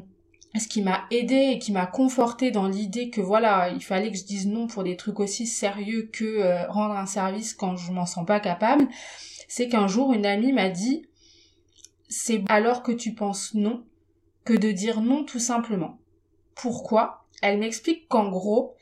ce 0.59 0.67
qui 0.67 0.81
m'a 0.81 1.05
aidé 1.11 1.51
et 1.53 1.59
qui 1.59 1.73
m'a 1.73 1.85
conforté 1.85 2.51
dans 2.51 2.67
l'idée 2.67 3.11
que 3.11 3.21
voilà, 3.21 3.69
il 3.69 3.85
fallait 3.85 4.11
que 4.11 4.17
je 4.17 4.25
dise 4.25 4.47
non 4.47 4.67
pour 4.67 4.83
des 4.83 4.97
trucs 4.97 5.21
aussi 5.21 5.47
sérieux 5.47 6.09
que 6.11 6.25
euh, 6.25 6.67
rendre 6.71 6.95
un 6.97 7.05
service 7.05 7.53
quand 7.53 7.77
je 7.77 7.93
m'en 7.93 8.07
sens 8.07 8.25
pas 8.25 8.41
capable, 8.41 8.89
c'est 9.47 9.69
qu'un 9.69 9.89
jour 9.89 10.15
une 10.15 10.25
amie 10.25 10.55
m'a 10.55 10.71
dit 10.71 11.05
c'est 12.09 12.43
alors 12.49 12.83
que 12.83 12.93
tu 12.93 13.13
penses 13.13 13.53
non 13.53 13.85
que 14.47 14.55
de 14.55 14.71
dire 14.71 15.03
non 15.03 15.23
tout 15.23 15.39
simplement. 15.39 15.99
Pourquoi? 16.55 17.22
Elle 17.43 17.59
m'explique 17.59 18.09
qu'en 18.09 18.29
gros, 18.29 18.75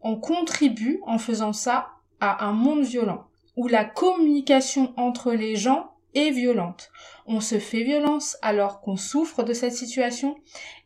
on 0.00 0.16
contribue 0.16 1.00
en 1.06 1.18
faisant 1.18 1.52
ça 1.52 1.88
à 2.20 2.46
un 2.46 2.52
monde 2.52 2.84
violent, 2.84 3.26
où 3.56 3.68
la 3.68 3.84
communication 3.84 4.94
entre 4.96 5.32
les 5.32 5.56
gens 5.56 5.92
est 6.14 6.30
violente. 6.30 6.90
On 7.26 7.40
se 7.40 7.58
fait 7.58 7.82
violence 7.82 8.36
alors 8.42 8.80
qu'on 8.80 8.96
souffre 8.96 9.42
de 9.42 9.52
cette 9.52 9.74
situation 9.74 10.36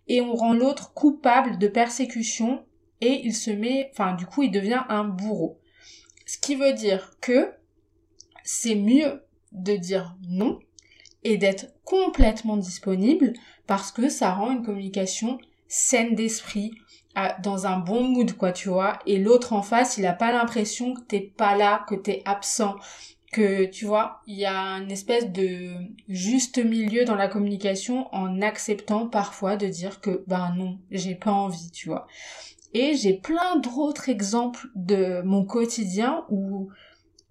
et 0.08 0.20
on 0.20 0.34
rend 0.34 0.52
l'autre 0.52 0.92
coupable 0.92 1.58
de 1.58 1.68
persécution 1.68 2.64
et 3.00 3.20
il 3.24 3.34
se 3.34 3.50
met, 3.50 3.90
enfin 3.92 4.14
du 4.14 4.26
coup 4.26 4.42
il 4.42 4.50
devient 4.50 4.82
un 4.88 5.04
bourreau. 5.04 5.58
Ce 6.26 6.38
qui 6.38 6.54
veut 6.54 6.72
dire 6.72 7.12
que 7.20 7.52
c'est 8.42 8.74
mieux 8.74 9.24
de 9.52 9.76
dire 9.76 10.16
non 10.28 10.58
et 11.22 11.36
d'être 11.38 11.66
complètement 11.84 12.56
disponible 12.56 13.32
parce 13.66 13.92
que 13.92 14.08
ça 14.08 14.32
rend 14.32 14.52
une 14.52 14.64
communication 14.64 15.38
saine 15.68 16.14
d'esprit, 16.14 16.72
dans 17.42 17.66
un 17.66 17.78
bon 17.78 18.02
mood, 18.02 18.32
quoi, 18.36 18.52
tu 18.52 18.68
vois. 18.68 18.98
Et 19.06 19.18
l'autre 19.18 19.52
en 19.52 19.62
face, 19.62 19.98
il 19.98 20.06
a 20.06 20.12
pas 20.12 20.32
l'impression 20.32 20.94
que 20.94 21.00
t'es 21.00 21.20
pas 21.20 21.56
là, 21.56 21.84
que 21.88 21.94
t'es 21.94 22.22
absent, 22.24 22.76
que, 23.32 23.66
tu 23.66 23.84
vois, 23.84 24.20
il 24.26 24.36
y 24.36 24.46
a 24.46 24.56
une 24.78 24.90
espèce 24.90 25.30
de 25.30 25.70
juste 26.08 26.58
milieu 26.58 27.04
dans 27.04 27.14
la 27.16 27.28
communication 27.28 28.08
en 28.14 28.42
acceptant 28.42 29.08
parfois 29.08 29.56
de 29.56 29.66
dire 29.66 30.00
que, 30.00 30.24
ben 30.26 30.54
non, 30.56 30.78
j'ai 30.90 31.14
pas 31.14 31.32
envie, 31.32 31.70
tu 31.70 31.88
vois. 31.88 32.06
Et 32.72 32.94
j'ai 32.94 33.14
plein 33.14 33.56
d'autres 33.56 34.08
exemples 34.08 34.68
de 34.74 35.22
mon 35.22 35.44
quotidien 35.44 36.24
où, 36.28 36.70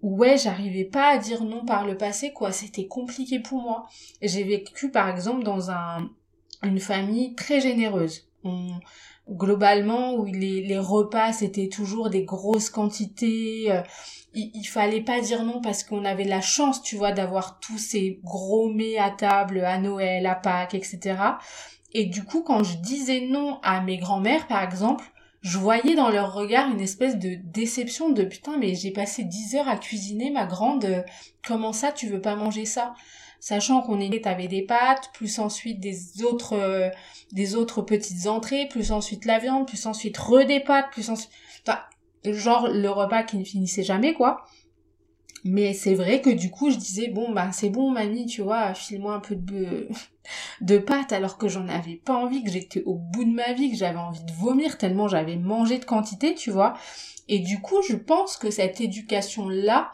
ouais, 0.00 0.38
j'arrivais 0.38 0.84
pas 0.84 1.08
à 1.08 1.18
dire 1.18 1.44
non 1.44 1.64
par 1.64 1.86
le 1.86 1.96
passé, 1.98 2.32
quoi. 2.32 2.52
C'était 2.52 2.86
compliqué 2.86 3.40
pour 3.40 3.60
moi. 3.60 3.86
J'ai 4.22 4.44
vécu, 4.44 4.90
par 4.90 5.08
exemple, 5.10 5.44
dans 5.44 5.70
un, 5.70 6.10
une 6.62 6.80
famille 6.80 7.34
très 7.34 7.60
généreuse. 7.60 8.26
Globalement 9.30 10.14
où 10.14 10.24
les, 10.26 10.62
les 10.62 10.78
repas 10.78 11.32
c'était 11.32 11.68
toujours 11.68 12.10
des 12.10 12.24
grosses 12.24 12.68
quantités 12.68 13.70
euh, 13.70 13.80
il, 14.34 14.50
il, 14.54 14.64
fallait 14.64 15.00
pas 15.00 15.20
dire 15.20 15.44
non 15.44 15.60
parce 15.62 15.82
qu'on 15.82 16.04
avait 16.04 16.24
la 16.24 16.42
chance 16.42 16.82
tu 16.82 16.96
vois 16.96 17.12
d'avoir 17.12 17.58
tous 17.58 17.78
ces 17.78 18.20
gros 18.22 18.68
mets 18.68 18.98
à 18.98 19.10
table 19.10 19.64
à 19.64 19.78
Noël 19.78 20.26
à 20.26 20.34
Pâques 20.34 20.74
etc 20.74 21.16
et 21.94 22.04
du 22.04 22.24
coup 22.24 22.42
quand 22.42 22.62
je 22.64 22.76
disais 22.76 23.22
non 23.22 23.58
à 23.62 23.80
mes 23.80 23.96
grands-mères 23.96 24.46
par 24.46 24.62
exemple 24.62 25.04
je 25.40 25.58
voyais 25.58 25.94
dans 25.94 26.10
leur 26.10 26.34
regard 26.34 26.70
une 26.70 26.80
espèce 26.80 27.18
de 27.18 27.36
déception 27.44 28.10
de 28.10 28.24
putain 28.24 28.58
mais 28.58 28.74
j'ai 28.74 28.90
passé 28.90 29.24
10 29.24 29.56
heures 29.56 29.68
à 29.68 29.78
cuisiner 29.78 30.30
ma 30.30 30.44
grande 30.44 31.04
comment 31.46 31.72
ça 31.72 31.92
tu 31.92 32.08
veux 32.08 32.20
pas 32.20 32.36
manger 32.36 32.66
ça? 32.66 32.94
Sachant 33.44 33.82
qu'on 33.82 34.00
est 34.00 34.22
t'avais 34.22 34.48
des 34.48 34.62
pâtes 34.62 35.10
plus 35.12 35.38
ensuite 35.38 35.78
des 35.78 36.22
autres 36.22 36.54
euh, 36.54 36.88
des 37.32 37.56
autres 37.56 37.82
petites 37.82 38.26
entrées 38.26 38.66
plus 38.70 38.90
ensuite 38.90 39.26
la 39.26 39.38
viande 39.38 39.66
plus 39.66 39.84
ensuite 39.84 40.16
re 40.16 40.46
des 40.46 40.60
pâtes 40.60 40.86
plus 40.90 41.10
ensuite 41.10 41.30
enfin, 41.68 41.80
genre 42.24 42.68
le 42.68 42.88
repas 42.88 43.22
qui 43.22 43.36
ne 43.36 43.44
finissait 43.44 43.82
jamais 43.82 44.14
quoi. 44.14 44.46
Mais 45.44 45.74
c'est 45.74 45.92
vrai 45.92 46.22
que 46.22 46.30
du 46.30 46.50
coup 46.50 46.70
je 46.70 46.78
disais 46.78 47.08
bon 47.08 47.32
bah 47.32 47.52
c'est 47.52 47.68
bon 47.68 47.90
mamie 47.90 48.24
tu 48.24 48.40
vois 48.40 48.72
file-moi 48.72 49.12
un 49.12 49.20
peu 49.20 49.36
de 49.36 49.88
de 50.62 50.78
pâtes 50.78 51.12
alors 51.12 51.36
que 51.36 51.48
j'en 51.48 51.68
avais 51.68 51.96
pas 51.96 52.14
envie 52.14 52.42
que 52.42 52.50
j'étais 52.50 52.82
au 52.86 52.94
bout 52.94 53.24
de 53.24 53.34
ma 53.34 53.52
vie 53.52 53.70
que 53.70 53.76
j'avais 53.76 53.98
envie 53.98 54.24
de 54.24 54.32
vomir 54.32 54.78
tellement 54.78 55.06
j'avais 55.06 55.36
mangé 55.36 55.76
de 55.76 55.84
quantité 55.84 56.34
tu 56.34 56.50
vois. 56.50 56.78
Et 57.28 57.40
du 57.40 57.60
coup 57.60 57.82
je 57.86 57.96
pense 57.96 58.38
que 58.38 58.50
cette 58.50 58.80
éducation 58.80 59.50
là 59.50 59.90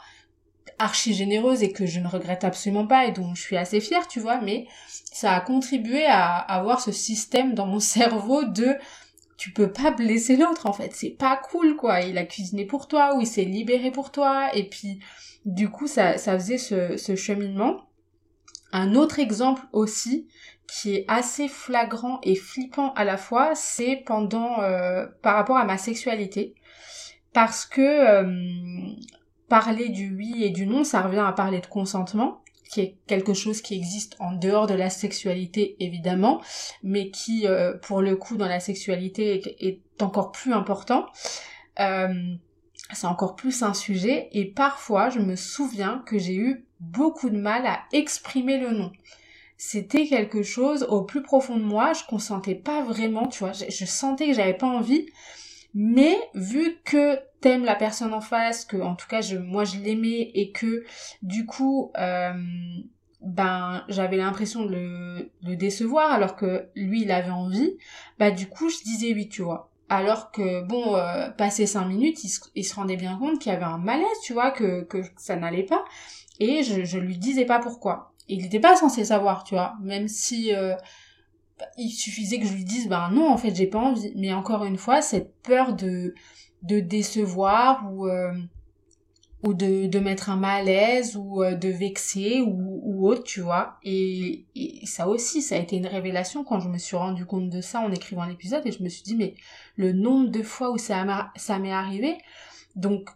archi 0.81 1.15
généreuse 1.15 1.63
et 1.63 1.73
que 1.73 1.87
je 1.87 2.01
ne 2.01 2.09
regrette 2.09 2.45
absolument 2.45 2.87
pas 2.87 3.07
et 3.07 3.13
dont 3.13 3.35
je 3.35 3.43
suis 3.43 3.57
assez 3.57 3.81
fière, 3.81 4.09
tu 4.09 4.21
vois, 4.21 4.41
mais 4.41 4.67
ça 4.89 5.33
a 5.33 5.41
contribué 5.41 6.07
à 6.07 6.37
avoir 6.37 6.81
ce 6.81 6.93
système 6.93 7.55
dans 7.55 7.67
mon 7.67 7.81
cerveau 7.81 8.45
de 8.45 8.77
tu 9.37 9.53
peux 9.53 9.73
pas 9.73 9.91
blesser 9.91 10.37
l'autre 10.37 10.67
en 10.67 10.73
fait, 10.73 10.93
c'est 10.95 11.11
pas 11.11 11.37
cool 11.37 11.75
quoi, 11.75 12.01
il 12.03 12.19
a 12.19 12.25
cuisiné 12.25 12.67
pour 12.67 12.89
toi 12.89 13.17
ou 13.17 13.23
il 13.23 13.27
s'est 13.27 13.45
libéré 13.45 13.91
pour 13.91 14.11
toi. 14.11 14.55
Et 14.55 14.69
puis 14.69 15.01
du 15.45 15.71
coup 15.71 15.87
ça, 15.87 16.19
ça 16.19 16.39
faisait 16.39 16.59
ce, 16.59 16.97
ce 16.97 17.17
cheminement. 17.17 17.89
Un 18.73 18.95
autre 18.95 19.19
exemple 19.19 19.63
aussi 19.73 20.29
qui 20.71 20.95
est 20.95 21.05
assez 21.09 21.49
flagrant 21.49 22.21
et 22.23 22.37
flippant 22.37 22.93
à 22.95 23.05
la 23.05 23.17
fois, 23.17 23.55
c'est 23.55 24.03
pendant 24.07 24.61
euh, 24.61 25.07
par 25.23 25.35
rapport 25.35 25.57
à 25.57 25.65
ma 25.65 25.79
sexualité. 25.79 26.55
Parce 27.33 27.65
que 27.65 27.81
euh, 27.81 28.95
parler 29.51 29.91
du 29.91 30.15
oui 30.17 30.45
et 30.45 30.51
du 30.51 30.65
non, 30.65 30.85
ça 30.85 31.03
revient 31.03 31.25
à 31.27 31.33
parler 31.33 31.61
de 31.61 31.67
consentement, 31.67 32.43
qui 32.71 32.81
est 32.81 32.97
quelque 33.09 33.35
chose 33.35 33.61
qui 33.61 33.75
existe 33.75 34.17
en 34.21 34.33
dehors 34.33 34.69
de 34.69 34.75
la 34.75 34.89
sexualité 34.89 35.77
évidemment, 35.81 36.41
mais 36.83 37.11
qui 37.11 37.47
euh, 37.47 37.77
pour 37.77 38.01
le 38.01 38.17
coup 38.17 38.37
dans 38.37 38.47
la 38.47 38.61
sexualité 38.61 39.43
est, 39.61 39.81
encore 40.01 40.33
plus 40.33 40.55
important. 40.55 41.07
Euh, 41.81 42.09
c'est 42.93 43.07
encore 43.07 43.37
plus 43.37 43.63
un 43.63 43.75
sujet 43.75 44.29
et 44.33 44.47
parfois 44.47 45.11
je 45.11 45.19
me 45.19 45.37
souviens 45.37 46.03
que 46.07 46.19
j'ai 46.19 46.37
eu 46.37 46.65
beaucoup 46.79 47.29
de 47.29 47.37
mal 47.37 47.67
à 47.67 47.81
exprimer 47.93 48.59
le 48.59 48.71
non. 48.71 48.93
C'était 49.59 50.07
quelque 50.07 50.43
chose 50.43 50.85
au 50.85 51.03
plus 51.03 51.23
profond 51.23 51.57
de 51.57 51.63
moi, 51.63 51.93
je 51.93 52.05
consentais 52.09 52.55
pas 52.55 52.83
vraiment, 52.83 53.27
tu 53.27 53.41
vois, 53.41 53.53
je, 53.53 53.65
je 53.69 53.85
sentais 53.85 54.29
que 54.29 54.35
j'avais 54.35 54.55
pas 54.55 54.69
envie, 54.69 55.07
mais 55.75 56.17
vu 56.35 56.79
que 56.85 57.19
t'aimes 57.41 57.65
la 57.65 57.75
personne 57.75 58.13
en 58.13 58.21
face, 58.21 58.65
que 58.65 58.77
en 58.77 58.95
tout 58.95 59.09
cas 59.09 59.21
je, 59.21 59.37
moi 59.37 59.65
je 59.65 59.79
l'aimais 59.79 60.31
et 60.35 60.53
que 60.53 60.85
du 61.23 61.47
coup 61.47 61.93
euh, 61.99 62.33
ben 63.23 63.85
j'avais 63.89 64.17
l'impression 64.17 64.65
de 64.65 64.71
le, 64.71 65.31
le, 65.43 65.57
décevoir 65.57 66.13
alors 66.13 66.37
que 66.37 66.69
lui 66.75 67.03
il 67.03 67.13
avait 67.13 67.31
envie, 67.31 67.77
bah 68.19 68.31
du 68.31 68.49
coup 68.49 68.69
je 68.69 68.83
disais 68.83 69.13
oui 69.15 69.29
tu 69.29 69.43
vois. 69.43 69.71
Alors 69.91 70.31
que 70.31 70.63
bon, 70.63 70.95
euh, 70.95 71.31
passé 71.31 71.67
cinq 71.67 71.85
minutes, 71.87 72.23
il 72.23 72.29
se, 72.29 72.41
il 72.55 72.65
se 72.65 72.77
rendait 72.77 72.97
bien 72.97 73.19
compte 73.19 73.41
qu'il 73.41 73.51
y 73.53 73.55
avait 73.57 73.65
un 73.65 73.77
malaise, 73.77 74.07
tu 74.23 74.33
vois, 74.33 74.53
que, 74.53 74.83
que 74.85 74.99
ça 75.17 75.35
n'allait 75.35 75.65
pas. 75.65 75.85
Et 76.39 76.63
je, 76.63 76.85
je 76.85 76.99
lui 76.99 77.19
disais 77.19 77.45
pas 77.45 77.59
pourquoi. 77.59 78.13
Il 78.29 78.41
n'était 78.43 78.61
pas 78.61 78.77
censé 78.77 79.05
savoir, 79.05 79.43
tu 79.43 79.55
vois, 79.57 79.75
même 79.83 80.07
si 80.07 80.55
euh, 80.55 80.77
il 81.77 81.91
suffisait 81.91 82.39
que 82.39 82.47
je 82.47 82.55
lui 82.55 82.65
dise 82.65 82.89
ben 82.89 83.11
non 83.11 83.29
en 83.29 83.37
fait 83.37 83.55
j'ai 83.55 83.67
pas 83.67 83.79
envie. 83.79 84.13
Mais 84.17 84.33
encore 84.33 84.65
une 84.65 84.79
fois 84.79 85.03
cette 85.03 85.35
peur 85.43 85.75
de 85.75 86.15
de 86.63 86.81
décevoir 86.81 87.91
ou 87.93 88.07
euh, 88.07 88.33
ou 89.43 89.55
de, 89.55 89.87
de 89.87 89.99
mettre 89.99 90.29
un 90.29 90.37
malaise 90.37 91.17
ou 91.17 91.43
euh, 91.43 91.55
de 91.55 91.69
vexer 91.69 92.43
ou, 92.43 92.81
ou 92.85 93.09
autre 93.09 93.25
tu 93.25 93.41
vois. 93.41 93.79
Et, 93.83 94.45
et, 94.55 94.85
ça 94.87 95.09
aussi 95.09 95.41
ça 95.41 95.55
a 95.55 95.59
été 95.59 95.77
une 95.77 95.87
révélation 95.87 96.45
quand 96.45 96.61
je 96.61 96.69
me 96.69 96.79
suis 96.79 96.97
rendu 96.97 97.25
compte 97.25 97.49
de 97.49 97.61
ça 97.61 97.81
en 97.81 97.91
écrivant 97.91 98.25
l'épisode 98.25 98.67
et 98.67 98.73
je 98.73 98.83
me 98.83 98.89
suis 98.89 99.03
dit 99.03 99.17
mais 99.17 99.35
le 99.77 99.93
nombre 99.93 100.31
de 100.31 100.43
fois 100.43 100.71
où 100.71 100.79
ça 100.79 101.31
ça 101.37 101.59
m'est 101.59 101.73
arrivé. 101.73 102.19
Donc 102.77 103.09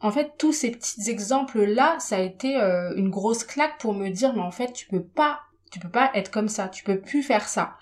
en 0.00 0.12
fait 0.12 0.34
tous 0.38 0.52
ces 0.52 0.70
petits 0.70 1.10
exemples 1.10 1.64
là 1.64 1.96
ça 1.98 2.16
a 2.16 2.20
été 2.20 2.56
euh, 2.56 2.94
une 2.96 3.10
grosse 3.10 3.42
claque 3.42 3.78
pour 3.80 3.94
me 3.94 4.10
dire 4.10 4.34
mais 4.34 4.42
en 4.42 4.52
fait 4.52 4.72
tu 4.72 4.86
peux 4.86 5.02
pas 5.02 5.40
tu 5.74 5.80
peux 5.80 5.88
pas 5.88 6.12
être 6.14 6.30
comme 6.30 6.46
ça, 6.46 6.68
tu 6.68 6.84
peux 6.84 7.00
plus 7.00 7.24
faire 7.24 7.48
ça. 7.48 7.76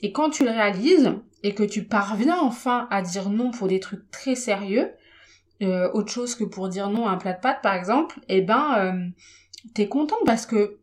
Et 0.00 0.10
quand 0.10 0.30
tu 0.30 0.42
le 0.42 0.50
réalises 0.50 1.12
et 1.42 1.54
que 1.54 1.62
tu 1.62 1.84
parviens 1.84 2.38
enfin 2.40 2.88
à 2.90 3.02
dire 3.02 3.28
non 3.28 3.50
pour 3.50 3.68
des 3.68 3.78
trucs 3.78 4.10
très 4.10 4.34
sérieux, 4.34 4.90
euh, 5.62 5.90
autre 5.92 6.10
chose 6.10 6.34
que 6.34 6.44
pour 6.44 6.70
dire 6.70 6.88
non 6.88 7.06
à 7.06 7.10
un 7.10 7.18
plat 7.18 7.34
de 7.34 7.40
pâtes 7.40 7.60
par 7.60 7.74
exemple, 7.74 8.20
eh 8.30 8.40
ben 8.40 8.74
euh, 8.78 9.08
t'es 9.74 9.86
content 9.86 10.16
parce 10.24 10.46
que 10.46 10.78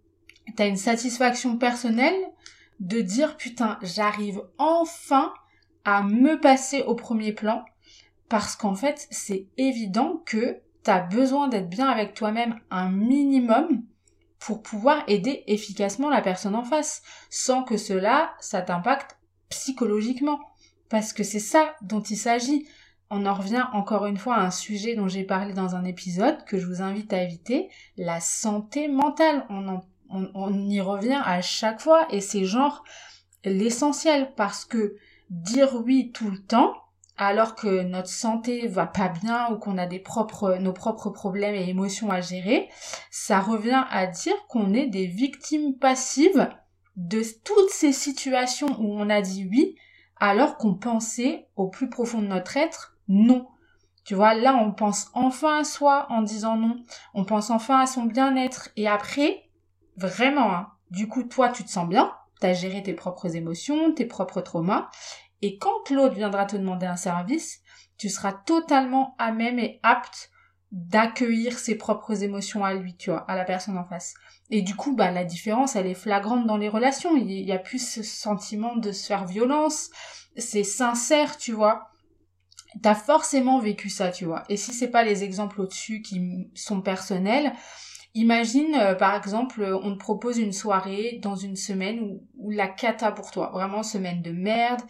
t'as 0.56 0.68
une 0.68 0.78
satisfaction 0.78 1.58
personnelle 1.58 2.22
de 2.80 3.02
dire 3.02 3.36
putain 3.36 3.80
j'arrive 3.82 4.44
enfin 4.60 5.34
à 5.86 6.04
me 6.04 6.40
passer 6.40 6.84
au 6.84 6.94
premier 6.94 7.34
plan 7.34 7.66
parce 8.30 8.56
qu'en 8.56 8.76
fait 8.76 9.08
c'est 9.10 9.48
évident 9.58 10.22
que 10.28 10.60
t'as 10.84 11.00
besoin 11.00 11.48
d'être 11.48 11.70
bien 11.70 11.88
avec 11.88 12.14
toi-même 12.14 12.60
un 12.70 12.92
minimum 12.92 13.83
pour 14.46 14.62
pouvoir 14.62 15.04
aider 15.08 15.44
efficacement 15.48 16.10
la 16.10 16.22
personne 16.22 16.56
en 16.56 16.66
face, 16.66 17.02
sans 17.30 17.64
que 17.64 17.78
cela, 17.78 18.34
ça 18.42 18.62
t'impacte 18.62 19.18
psychologiquement. 19.48 20.40
Parce 20.90 21.14
que 21.14 21.24
c'est 21.24 21.40
ça 21.40 21.76
dont 21.82 22.02
il 22.02 22.18
s'agit. 22.18 22.68
On 23.10 23.26
en 23.26 23.34
revient 23.34 23.66
encore 23.72 24.06
une 24.06 24.18
fois 24.18 24.36
à 24.36 24.42
un 24.42 24.52
sujet 24.52 24.96
dont 24.96 25.08
j'ai 25.08 25.24
parlé 25.24 25.54
dans 25.54 25.76
un 25.76 25.86
épisode 25.86 26.44
que 26.44 26.60
je 26.60 26.68
vous 26.68 26.82
invite 26.82 27.14
à 27.14 27.24
éviter, 27.24 27.70
la 27.96 28.20
santé 28.20 28.90
mentale. 28.90 29.46
On, 29.50 29.80
on, 30.10 30.30
on 30.34 30.70
y 30.70 30.82
revient 30.82 31.22
à 31.24 31.42
chaque 31.42 31.80
fois 31.80 32.06
et 32.10 32.20
c'est 32.20 32.44
genre 32.44 32.84
l'essentiel 33.46 34.34
parce 34.36 34.66
que 34.66 34.98
dire 35.30 35.74
oui 35.86 36.12
tout 36.14 36.30
le 36.30 36.40
temps, 36.40 36.76
alors 37.18 37.56
que 37.56 37.84
notre 37.84 38.10
santé 38.10 38.68
va 38.68 38.88
pas 38.88 39.10
bien 39.10 39.52
ou 39.52 39.58
qu'on 39.58 39.78
a 39.78 39.86
des 39.86 40.00
propres, 40.00 40.58
nos 40.60 40.74
propres 40.74 41.10
problèmes 41.10 41.56
et 41.56 41.70
émotions 41.70 42.10
à 42.10 42.22
gérer, 42.22 42.70
ça 43.12 43.40
revient 43.40 43.84
à 43.90 44.08
dire 44.08 44.36
qu'on 44.48 44.74
est 44.74 44.88
des 44.88 45.06
victimes 45.06 45.78
passives 45.78 46.50
de 46.96 47.22
toutes 47.44 47.70
ces 47.70 47.92
situations 47.92 48.76
où 48.80 49.00
on 49.00 49.10
a 49.10 49.22
dit 49.22 49.48
oui, 49.50 49.76
alors 50.20 50.58
qu'on 50.58 50.76
pensait 50.76 51.48
au 51.56 51.68
plus 51.68 51.90
profond 51.90 52.22
de 52.22 52.28
notre 52.28 52.58
être 52.58 52.98
non. 53.08 53.48
Tu 54.06 54.16
vois, 54.16 54.34
là, 54.34 54.56
on 54.56 54.72
pense 54.72 55.10
enfin 55.14 55.60
à 55.60 55.64
soi 55.64 56.08
en 56.10 56.22
disant 56.22 56.58
non. 56.58 56.84
On 57.14 57.24
pense 57.24 57.50
enfin 57.50 57.80
à 57.80 57.88
son 57.88 58.04
bien-être. 58.04 58.70
Et 58.76 58.88
après, 58.88 59.50
vraiment, 59.96 60.52
hein, 60.54 60.68
du 60.92 61.08
coup, 61.08 61.24
toi, 61.24 61.50
tu 61.50 61.64
te 61.64 61.70
sens 61.70 61.88
bien. 61.88 62.14
T'as 62.40 62.54
géré 62.54 62.84
tes 62.84 62.94
propres 62.94 63.36
émotions, 63.36 63.94
tes 63.94 64.06
propres 64.06 64.42
traumas. 64.42 64.90
Et 65.44 65.58
quand 65.58 65.90
l'autre 65.90 66.16
viendra 66.16 66.46
te 66.46 66.56
demander 66.56 66.86
un 66.86 66.96
service, 66.96 67.60
tu 67.98 68.08
seras 68.08 68.32
totalement 68.32 69.14
à 69.20 69.34
même 69.34 69.60
et 69.60 69.82
apte 69.84 70.32
d'accueillir 70.72 71.60
ses 71.60 71.76
propres 71.76 72.24
émotions 72.24 72.64
à 72.64 72.74
lui, 72.74 72.96
tu 72.96 73.10
vois, 73.10 73.30
à 73.30 73.36
la 73.36 73.44
personne 73.44 73.78
en 73.78 73.84
face. 73.84 74.14
Et 74.52 74.62
du 74.62 74.74
coup, 74.74 74.96
bah, 74.96 75.12
la 75.12 75.26
différence, 75.26 75.76
elle 75.76 75.88
est 75.88 75.96
flagrante 75.96 76.48
dans 76.48 76.56
les 76.56 76.70
relations. 76.70 77.18
Il 77.18 77.30
y 77.30 77.52
a 77.52 77.60
plus 77.60 77.86
ce 77.86 78.04
sentiment 78.04 78.78
de 78.78 78.94
se 78.94 79.06
faire 79.06 79.26
violence. 79.26 79.90
C'est 80.38 80.64
sincère, 80.64 81.38
tu 81.38 81.52
vois. 81.52 81.90
T'as 82.82 82.96
forcément 82.96 83.60
vécu 83.60 83.90
ça, 83.90 84.12
tu 84.12 84.24
vois. 84.24 84.46
Et 84.48 84.56
si 84.56 84.72
c'est 84.72 84.92
pas 84.92 85.04
les 85.04 85.26
exemples 85.26 85.60
au-dessus 85.60 86.02
qui 86.02 86.50
sont 86.56 86.82
personnels, 86.82 87.52
Imagine, 88.16 88.76
euh, 88.76 88.94
par 88.94 89.16
exemple, 89.16 89.64
on 89.82 89.94
te 89.94 89.98
propose 89.98 90.38
une 90.38 90.54
soirée 90.54 91.20
dans 91.24 91.36
une 91.36 91.56
semaine 91.56 92.00
où, 92.00 92.28
où, 92.38 92.52
la 92.52 92.68
cata 92.68 93.12
pour 93.12 93.32
toi, 93.32 93.50
vraiment 93.52 93.82
semaine 93.82 94.22
de 94.22 94.32
merde, 94.32 94.82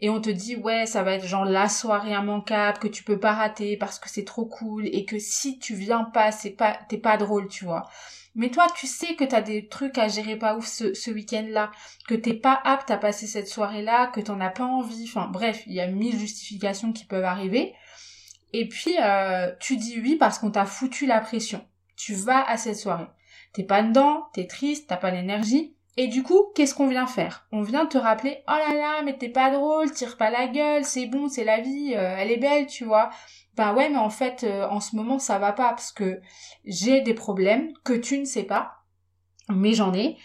et 0.00 0.10
on 0.10 0.20
te 0.20 0.30
dit 0.30 0.54
ouais, 0.54 0.86
ça 0.86 1.02
va 1.02 1.14
être 1.14 1.26
genre 1.26 1.44
la 1.44 1.68
soirée 1.68 2.12
immanquable 2.12 2.78
que 2.78 2.86
tu 2.86 3.02
peux 3.02 3.18
pas 3.18 3.32
rater 3.32 3.76
parce 3.76 3.98
que 3.98 4.08
c'est 4.08 4.24
trop 4.24 4.46
cool 4.46 4.86
et 4.86 5.04
que 5.04 5.18
si 5.18 5.58
tu 5.58 5.74
viens 5.74 6.04
pas, 6.04 6.30
c'est 6.30 6.50
pas, 6.50 6.78
t'es 6.88 6.98
pas 6.98 7.16
drôle, 7.16 7.48
tu 7.48 7.64
vois. 7.64 7.84
Mais 8.36 8.50
toi, 8.50 8.68
tu 8.76 8.86
sais 8.86 9.16
que 9.16 9.24
t'as 9.24 9.40
des 9.40 9.66
trucs 9.66 9.98
à 9.98 10.06
gérer 10.06 10.36
pas 10.36 10.56
ouf 10.56 10.66
ce, 10.66 10.94
ce 10.94 11.10
week-end-là, 11.10 11.72
que 12.06 12.14
t'es 12.14 12.34
pas 12.34 12.60
apte 12.64 12.92
à 12.92 12.96
passer 12.96 13.26
cette 13.26 13.48
soirée-là, 13.48 14.06
que 14.08 14.20
t'en 14.20 14.40
as 14.40 14.50
pas 14.50 14.64
envie, 14.64 15.04
enfin 15.08 15.26
bref, 15.26 15.64
il 15.66 15.72
y 15.72 15.80
a 15.80 15.88
mille 15.88 16.16
justifications 16.16 16.92
qui 16.92 17.04
peuvent 17.06 17.24
arriver. 17.24 17.74
Et 18.52 18.68
puis, 18.68 18.94
euh, 19.02 19.50
tu 19.58 19.76
dis 19.76 20.00
oui 20.00 20.14
parce 20.14 20.38
qu'on 20.38 20.52
t'a 20.52 20.64
foutu 20.64 21.06
la 21.06 21.20
pression 21.20 21.66
tu 21.98 22.14
vas 22.14 22.48
à 22.48 22.56
cette 22.56 22.78
soirée. 22.78 23.08
T'es 23.52 23.64
pas 23.64 23.82
dedans, 23.82 24.28
t'es 24.32 24.46
triste, 24.46 24.88
t'as 24.88 24.96
pas 24.96 25.10
l'énergie, 25.10 25.74
Et 26.00 26.06
du 26.06 26.22
coup, 26.22 26.52
qu'est-ce 26.54 26.76
qu'on 26.76 26.86
vient 26.86 27.08
faire? 27.08 27.48
On 27.50 27.62
vient 27.62 27.84
te 27.84 27.98
rappeler, 27.98 28.44
oh 28.46 28.52
là 28.52 28.72
là, 28.72 29.02
mais 29.02 29.18
t'es 29.18 29.28
pas 29.28 29.50
drôle, 29.50 29.90
tire 29.90 30.16
pas 30.16 30.30
la 30.30 30.46
gueule, 30.46 30.84
c'est 30.84 31.06
bon, 31.06 31.28
c'est 31.28 31.42
la 31.42 31.60
vie, 31.60 31.92
euh, 31.96 32.14
elle 32.16 32.30
est 32.30 32.36
belle, 32.36 32.66
tu 32.68 32.84
vois. 32.84 33.10
Ben 33.56 33.74
ouais, 33.74 33.88
mais 33.88 33.98
en 33.98 34.10
fait, 34.10 34.44
euh, 34.44 34.68
en 34.68 34.78
ce 34.78 34.94
moment, 34.94 35.18
ça 35.18 35.40
va 35.40 35.52
pas 35.52 35.70
parce 35.70 35.90
que 35.90 36.20
j'ai 36.64 37.00
des 37.00 37.14
problèmes 37.14 37.72
que 37.82 37.94
tu 37.94 38.16
ne 38.18 38.24
sais 38.24 38.44
pas, 38.44 38.84
mais 39.48 39.72
j'en 39.74 39.92
ai. 39.92 40.16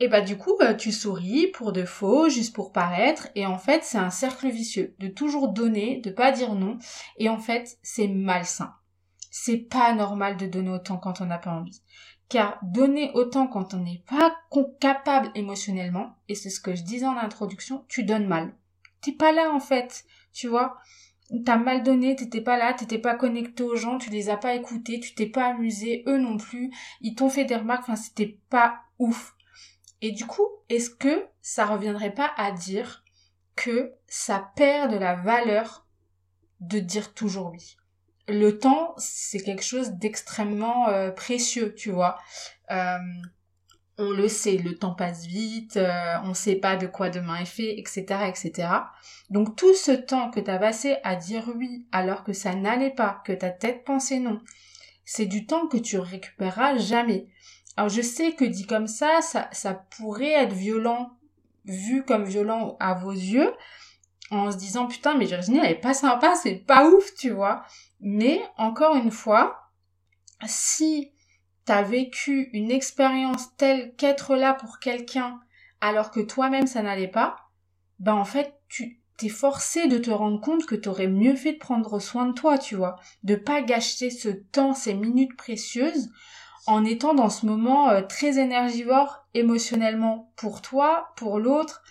Et 0.00 0.08
bah 0.08 0.20
du 0.20 0.36
coup, 0.36 0.54
euh, 0.60 0.74
tu 0.74 0.92
souris 0.92 1.46
pour 1.46 1.72
de 1.72 1.86
faux, 1.86 2.28
juste 2.28 2.54
pour 2.54 2.72
paraître, 2.72 3.28
et 3.34 3.46
en 3.46 3.58
fait, 3.58 3.84
c'est 3.84 3.98
un 3.98 4.10
cercle 4.10 4.50
vicieux 4.50 4.94
de 4.98 5.08
toujours 5.08 5.48
donner, 5.48 6.02
de 6.04 6.10
pas 6.10 6.32
dire 6.32 6.54
non, 6.54 6.76
et 7.16 7.30
en 7.30 7.38
fait, 7.38 7.78
c'est 7.82 8.08
malsain. 8.08 8.74
C'est 9.34 9.56
pas 9.56 9.94
normal 9.94 10.36
de 10.36 10.44
donner 10.44 10.68
autant 10.68 10.98
quand 10.98 11.22
on 11.22 11.24
n'a 11.24 11.38
pas 11.38 11.52
envie. 11.52 11.80
Car 12.28 12.58
donner 12.62 13.10
autant 13.14 13.46
quand 13.46 13.72
on 13.72 13.78
n'est 13.78 14.04
pas 14.06 14.36
capable 14.78 15.30
émotionnellement, 15.34 16.18
et 16.28 16.34
c'est 16.34 16.50
ce 16.50 16.60
que 16.60 16.74
je 16.74 16.82
disais 16.82 17.06
en 17.06 17.16
introduction, 17.16 17.86
tu 17.88 18.04
donnes 18.04 18.26
mal. 18.26 18.54
T'es 19.00 19.12
pas 19.12 19.32
là 19.32 19.50
en 19.50 19.58
fait, 19.58 20.04
tu 20.34 20.48
vois. 20.48 20.76
T'as 21.46 21.56
mal 21.56 21.82
donné, 21.82 22.14
t'étais 22.14 22.42
pas 22.42 22.58
là, 22.58 22.74
t'étais 22.74 22.98
pas 22.98 23.14
connecté 23.14 23.62
aux 23.62 23.74
gens, 23.74 23.96
tu 23.96 24.10
les 24.10 24.28
as 24.28 24.36
pas 24.36 24.54
écoutés, 24.54 25.00
tu 25.00 25.14
t'es 25.14 25.28
pas 25.28 25.46
amusé, 25.46 26.04
eux 26.06 26.18
non 26.18 26.36
plus, 26.36 26.70
ils 27.00 27.14
t'ont 27.14 27.30
fait 27.30 27.46
des 27.46 27.56
remarques, 27.56 27.84
enfin 27.84 27.96
c'était 27.96 28.38
pas 28.50 28.82
ouf. 28.98 29.34
Et 30.02 30.12
du 30.12 30.26
coup, 30.26 30.46
est-ce 30.68 30.90
que 30.90 31.26
ça 31.40 31.64
reviendrait 31.64 32.12
pas 32.12 32.32
à 32.36 32.52
dire 32.52 33.02
que 33.56 33.94
ça 34.08 34.52
perd 34.56 34.92
de 34.92 34.98
la 34.98 35.14
valeur 35.14 35.86
de 36.60 36.80
dire 36.80 37.14
toujours 37.14 37.50
oui? 37.52 37.78
Le 38.28 38.58
temps, 38.58 38.94
c'est 38.98 39.40
quelque 39.40 39.64
chose 39.64 39.92
d'extrêmement 39.92 40.88
euh, 40.88 41.10
précieux, 41.10 41.74
tu 41.74 41.90
vois. 41.90 42.18
Euh, 42.70 42.98
on 43.98 44.10
le 44.10 44.28
sait, 44.28 44.56
le 44.56 44.76
temps 44.76 44.94
passe 44.94 45.26
vite, 45.26 45.76
euh, 45.76 46.14
on 46.24 46.28
ne 46.28 46.34
sait 46.34 46.56
pas 46.56 46.76
de 46.76 46.86
quoi 46.86 47.10
demain 47.10 47.36
est 47.36 47.44
fait, 47.44 47.78
etc., 47.78 48.04
etc. 48.28 48.68
Donc 49.30 49.56
tout 49.56 49.74
ce 49.74 49.92
temps 49.92 50.30
que 50.30 50.40
tu 50.40 50.50
as 50.50 50.58
passé 50.58 50.96
à 51.04 51.14
dire 51.14 51.50
oui 51.56 51.86
alors 51.92 52.24
que 52.24 52.32
ça 52.32 52.54
n'allait 52.54 52.94
pas, 52.94 53.22
que 53.24 53.32
ta 53.32 53.50
tête 53.50 53.84
pensait 53.84 54.18
non, 54.18 54.40
c'est 55.04 55.26
du 55.26 55.46
temps 55.46 55.66
que 55.66 55.76
tu 55.76 55.98
récupéreras 55.98 56.78
jamais. 56.78 57.26
Alors 57.76 57.90
je 57.90 58.02
sais 58.02 58.32
que 58.32 58.44
dit 58.44 58.66
comme 58.66 58.86
ça, 58.86 59.20
ça, 59.20 59.48
ça 59.52 59.74
pourrait 59.74 60.32
être 60.32 60.54
violent, 60.54 61.10
vu 61.64 62.02
comme 62.02 62.24
violent 62.24 62.76
à 62.80 62.94
vos 62.94 63.12
yeux, 63.12 63.52
en 64.30 64.50
se 64.50 64.56
disant 64.56 64.86
putain 64.86 65.16
mais 65.16 65.26
Virginie 65.26 65.58
elle 65.58 65.72
est 65.72 65.80
pas 65.80 65.94
sympa, 65.94 66.34
c'est 66.34 66.56
pas 66.56 66.88
ouf, 66.88 67.14
tu 67.14 67.30
vois. 67.30 67.64
Mais 68.02 68.42
encore 68.58 68.96
une 68.96 69.12
fois, 69.12 69.70
si 70.44 71.12
t'as 71.64 71.82
vécu 71.82 72.50
une 72.52 72.70
expérience 72.70 73.56
telle 73.56 73.94
qu'être 73.94 74.34
là 74.34 74.54
pour 74.54 74.80
quelqu'un 74.80 75.40
alors 75.80 76.10
que 76.10 76.20
toi-même 76.20 76.66
ça 76.66 76.82
n'allait 76.82 77.08
pas, 77.08 77.36
ben 78.00 78.14
en 78.14 78.24
fait 78.24 78.54
tu 78.68 79.00
t'es 79.18 79.28
forcé 79.28 79.86
de 79.86 79.98
te 79.98 80.10
rendre 80.10 80.40
compte 80.40 80.66
que 80.66 80.74
t'aurais 80.74 81.06
mieux 81.06 81.36
fait 81.36 81.52
de 81.52 81.58
prendre 81.58 82.00
soin 82.00 82.26
de 82.26 82.32
toi, 82.32 82.58
tu 82.58 82.74
vois, 82.74 82.96
de 83.22 83.36
pas 83.36 83.62
gâcher 83.62 84.10
ce 84.10 84.28
temps, 84.28 84.74
ces 84.74 84.94
minutes 84.94 85.36
précieuses 85.36 86.10
en 86.66 86.84
étant 86.84 87.14
dans 87.14 87.30
ce 87.30 87.46
moment 87.46 87.90
euh, 87.90 88.02
très 88.02 88.38
énergivore 88.38 89.24
émotionnellement 89.34 90.32
pour 90.36 90.62
toi, 90.62 91.12
pour 91.16 91.38
l'autre, 91.38 91.82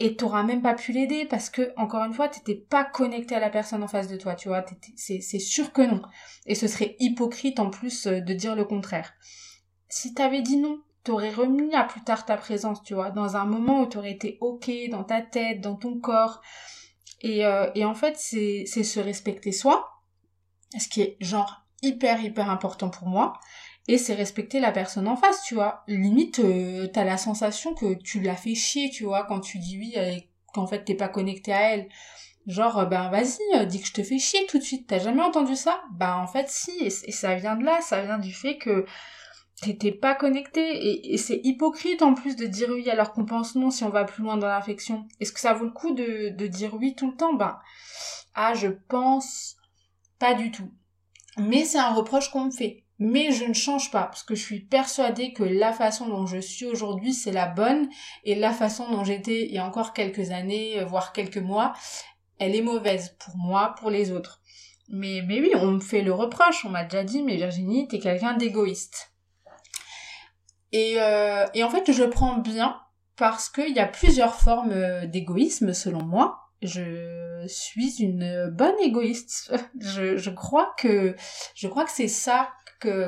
et 0.00 0.16
t'auras 0.16 0.42
même 0.42 0.62
pas 0.62 0.74
pu 0.74 0.92
l'aider 0.92 1.24
parce 1.24 1.50
que 1.50 1.72
encore 1.76 2.02
une 2.02 2.12
fois 2.12 2.28
t'étais 2.28 2.54
pas 2.54 2.84
connecté 2.84 3.34
à 3.34 3.40
la 3.40 3.50
personne 3.50 3.82
en 3.82 3.88
face 3.88 4.08
de 4.08 4.16
toi 4.16 4.34
tu 4.34 4.48
vois. 4.48 4.64
C'est 4.96 5.38
sûr 5.38 5.72
que 5.72 5.82
non. 5.82 6.02
Et 6.46 6.54
ce 6.54 6.66
serait 6.66 6.96
hypocrite 6.98 7.60
en 7.60 7.70
plus 7.70 8.06
euh, 8.06 8.20
de 8.20 8.34
dire 8.34 8.56
le 8.56 8.64
contraire. 8.64 9.12
Si 9.88 10.14
t'avais 10.14 10.42
dit 10.42 10.56
non 10.56 10.80
t'aurais 11.04 11.30
remis 11.30 11.74
à 11.74 11.84
plus 11.84 12.02
tard 12.02 12.24
ta 12.24 12.36
présence 12.36 12.82
tu 12.82 12.94
vois. 12.94 13.10
Dans 13.10 13.36
un 13.36 13.44
moment 13.44 13.82
où 13.82 13.86
t'aurais 13.86 14.12
été 14.12 14.38
ok 14.40 14.70
dans 14.90 15.04
ta 15.04 15.22
tête 15.22 15.60
dans 15.60 15.76
ton 15.76 15.98
corps. 15.98 16.40
Et 17.20 17.46
euh, 17.46 17.70
et 17.74 17.84
en 17.84 17.94
fait 17.94 18.16
c'est 18.16 18.66
se 18.66 19.00
respecter 19.00 19.52
soi 19.52 19.90
ce 20.76 20.88
qui 20.88 21.02
est 21.02 21.16
genre 21.20 21.64
hyper 21.82 22.20
hyper 22.22 22.50
important 22.50 22.90
pour 22.90 23.06
moi 23.06 23.34
et 23.86 23.98
c'est 23.98 24.14
respecter 24.14 24.60
la 24.60 24.72
personne 24.72 25.08
en 25.08 25.16
face, 25.16 25.42
tu 25.42 25.54
vois. 25.54 25.84
Limite, 25.88 26.38
euh, 26.38 26.86
t'as 26.86 27.04
la 27.04 27.18
sensation 27.18 27.74
que 27.74 27.94
tu 27.94 28.20
l'as 28.20 28.36
fait 28.36 28.54
chier, 28.54 28.90
tu 28.90 29.04
vois, 29.04 29.24
quand 29.24 29.40
tu 29.40 29.58
dis 29.58 29.78
oui 29.78 29.92
et 29.96 30.28
qu'en 30.54 30.66
fait 30.66 30.84
t'es 30.84 30.94
pas 30.94 31.08
connecté 31.08 31.52
à 31.52 31.74
elle. 31.74 31.88
Genre, 32.46 32.78
euh, 32.78 32.84
ben 32.86 33.10
vas-y, 33.10 33.40
euh, 33.56 33.64
dis 33.64 33.80
que 33.80 33.86
je 33.86 33.92
te 33.92 34.02
fais 34.02 34.18
chier 34.18 34.46
tout 34.46 34.58
de 34.58 34.62
suite. 34.62 34.86
T'as 34.86 34.98
jamais 34.98 35.22
entendu 35.22 35.56
ça? 35.56 35.82
Ben 35.92 36.16
en 36.16 36.26
fait 36.26 36.48
si, 36.48 36.72
et, 36.82 36.90
ça 36.90 37.34
vient 37.34 37.56
de 37.56 37.64
là, 37.64 37.80
ça 37.82 38.02
vient 38.02 38.18
du 38.18 38.32
fait 38.32 38.56
que 38.58 38.86
t'étais 39.62 39.92
pas 39.92 40.14
connecté. 40.14 41.12
Et, 41.12 41.18
c'est 41.18 41.40
hypocrite 41.44 42.02
en 42.02 42.14
plus 42.14 42.36
de 42.36 42.46
dire 42.46 42.70
oui 42.70 42.88
alors 42.90 43.12
qu'on 43.12 43.26
pense 43.26 43.54
non 43.54 43.70
si 43.70 43.84
on 43.84 43.90
va 43.90 44.04
plus 44.04 44.22
loin 44.22 44.36
dans 44.38 44.48
l'affection. 44.48 45.06
Est-ce 45.20 45.32
que 45.32 45.40
ça 45.40 45.52
vaut 45.52 45.66
le 45.66 45.72
coup 45.72 45.92
de, 45.92 46.30
de 46.30 46.46
dire 46.46 46.74
oui 46.74 46.94
tout 46.94 47.10
le 47.10 47.16
temps? 47.16 47.34
Ben, 47.34 47.58
ah 48.34 48.54
je 48.54 48.68
pense 48.68 49.56
pas 50.18 50.34
du 50.34 50.50
tout. 50.50 50.70
Mais 51.36 51.64
c'est 51.64 51.78
un 51.78 51.92
reproche 51.92 52.30
qu'on 52.30 52.46
me 52.46 52.50
fait 52.50 52.83
mais 52.98 53.32
je 53.32 53.44
ne 53.44 53.54
change 53.54 53.90
pas 53.90 54.04
parce 54.04 54.22
que 54.22 54.34
je 54.34 54.42
suis 54.42 54.60
persuadée 54.60 55.32
que 55.32 55.42
la 55.42 55.72
façon 55.72 56.08
dont 56.08 56.26
je 56.26 56.38
suis 56.38 56.66
aujourd'hui 56.66 57.12
c'est 57.12 57.32
la 57.32 57.46
bonne. 57.46 57.88
Et 58.24 58.34
la 58.34 58.52
façon 58.52 58.88
dont 58.90 59.04
j'étais 59.04 59.46
il 59.46 59.52
y 59.52 59.58
a 59.58 59.66
encore 59.66 59.92
quelques 59.92 60.30
années 60.30 60.80
euh, 60.80 60.84
voire 60.84 61.12
quelques 61.12 61.38
mois 61.38 61.72
elle 62.38 62.54
est 62.54 62.62
mauvaise 62.62 63.16
pour 63.18 63.36
moi 63.36 63.74
pour 63.78 63.90
les 63.90 64.12
autres. 64.12 64.40
Mais 64.88 65.22
oui 65.22 65.50
on 65.56 65.72
me 65.72 65.80
fait 65.80 66.02
le 66.02 66.12
reproche. 66.12 66.64
On 66.64 66.70
m'a 66.70 66.84
déjà 66.84 67.04
dit 67.04 67.22
mais 67.22 67.36
Virginie 67.36 67.88
t'es 67.88 67.98
quelqu'un 67.98 68.34
d'égoïste. 68.34 69.12
Et 70.72 71.00
euh, 71.00 71.46
en 71.62 71.70
fait 71.70 71.90
je 71.92 72.04
prends 72.04 72.38
bien 72.38 72.80
parce 73.16 73.48
qu'il 73.48 73.74
y 73.74 73.80
a 73.80 73.86
plusieurs 73.86 74.34
formes 74.34 74.72
euh, 74.72 75.06
d'égoïsme 75.06 75.72
selon 75.72 76.02
moi. 76.02 76.38
Je 76.62 77.33
suis 77.46 77.96
une 78.00 78.50
bonne 78.50 78.78
égoïste. 78.80 79.54
Je, 79.80 80.16
je 80.16 80.30
crois 80.30 80.74
que 80.78 81.14
je 81.54 81.68
crois 81.68 81.84
que 81.84 81.90
c'est 81.90 82.08
ça 82.08 82.50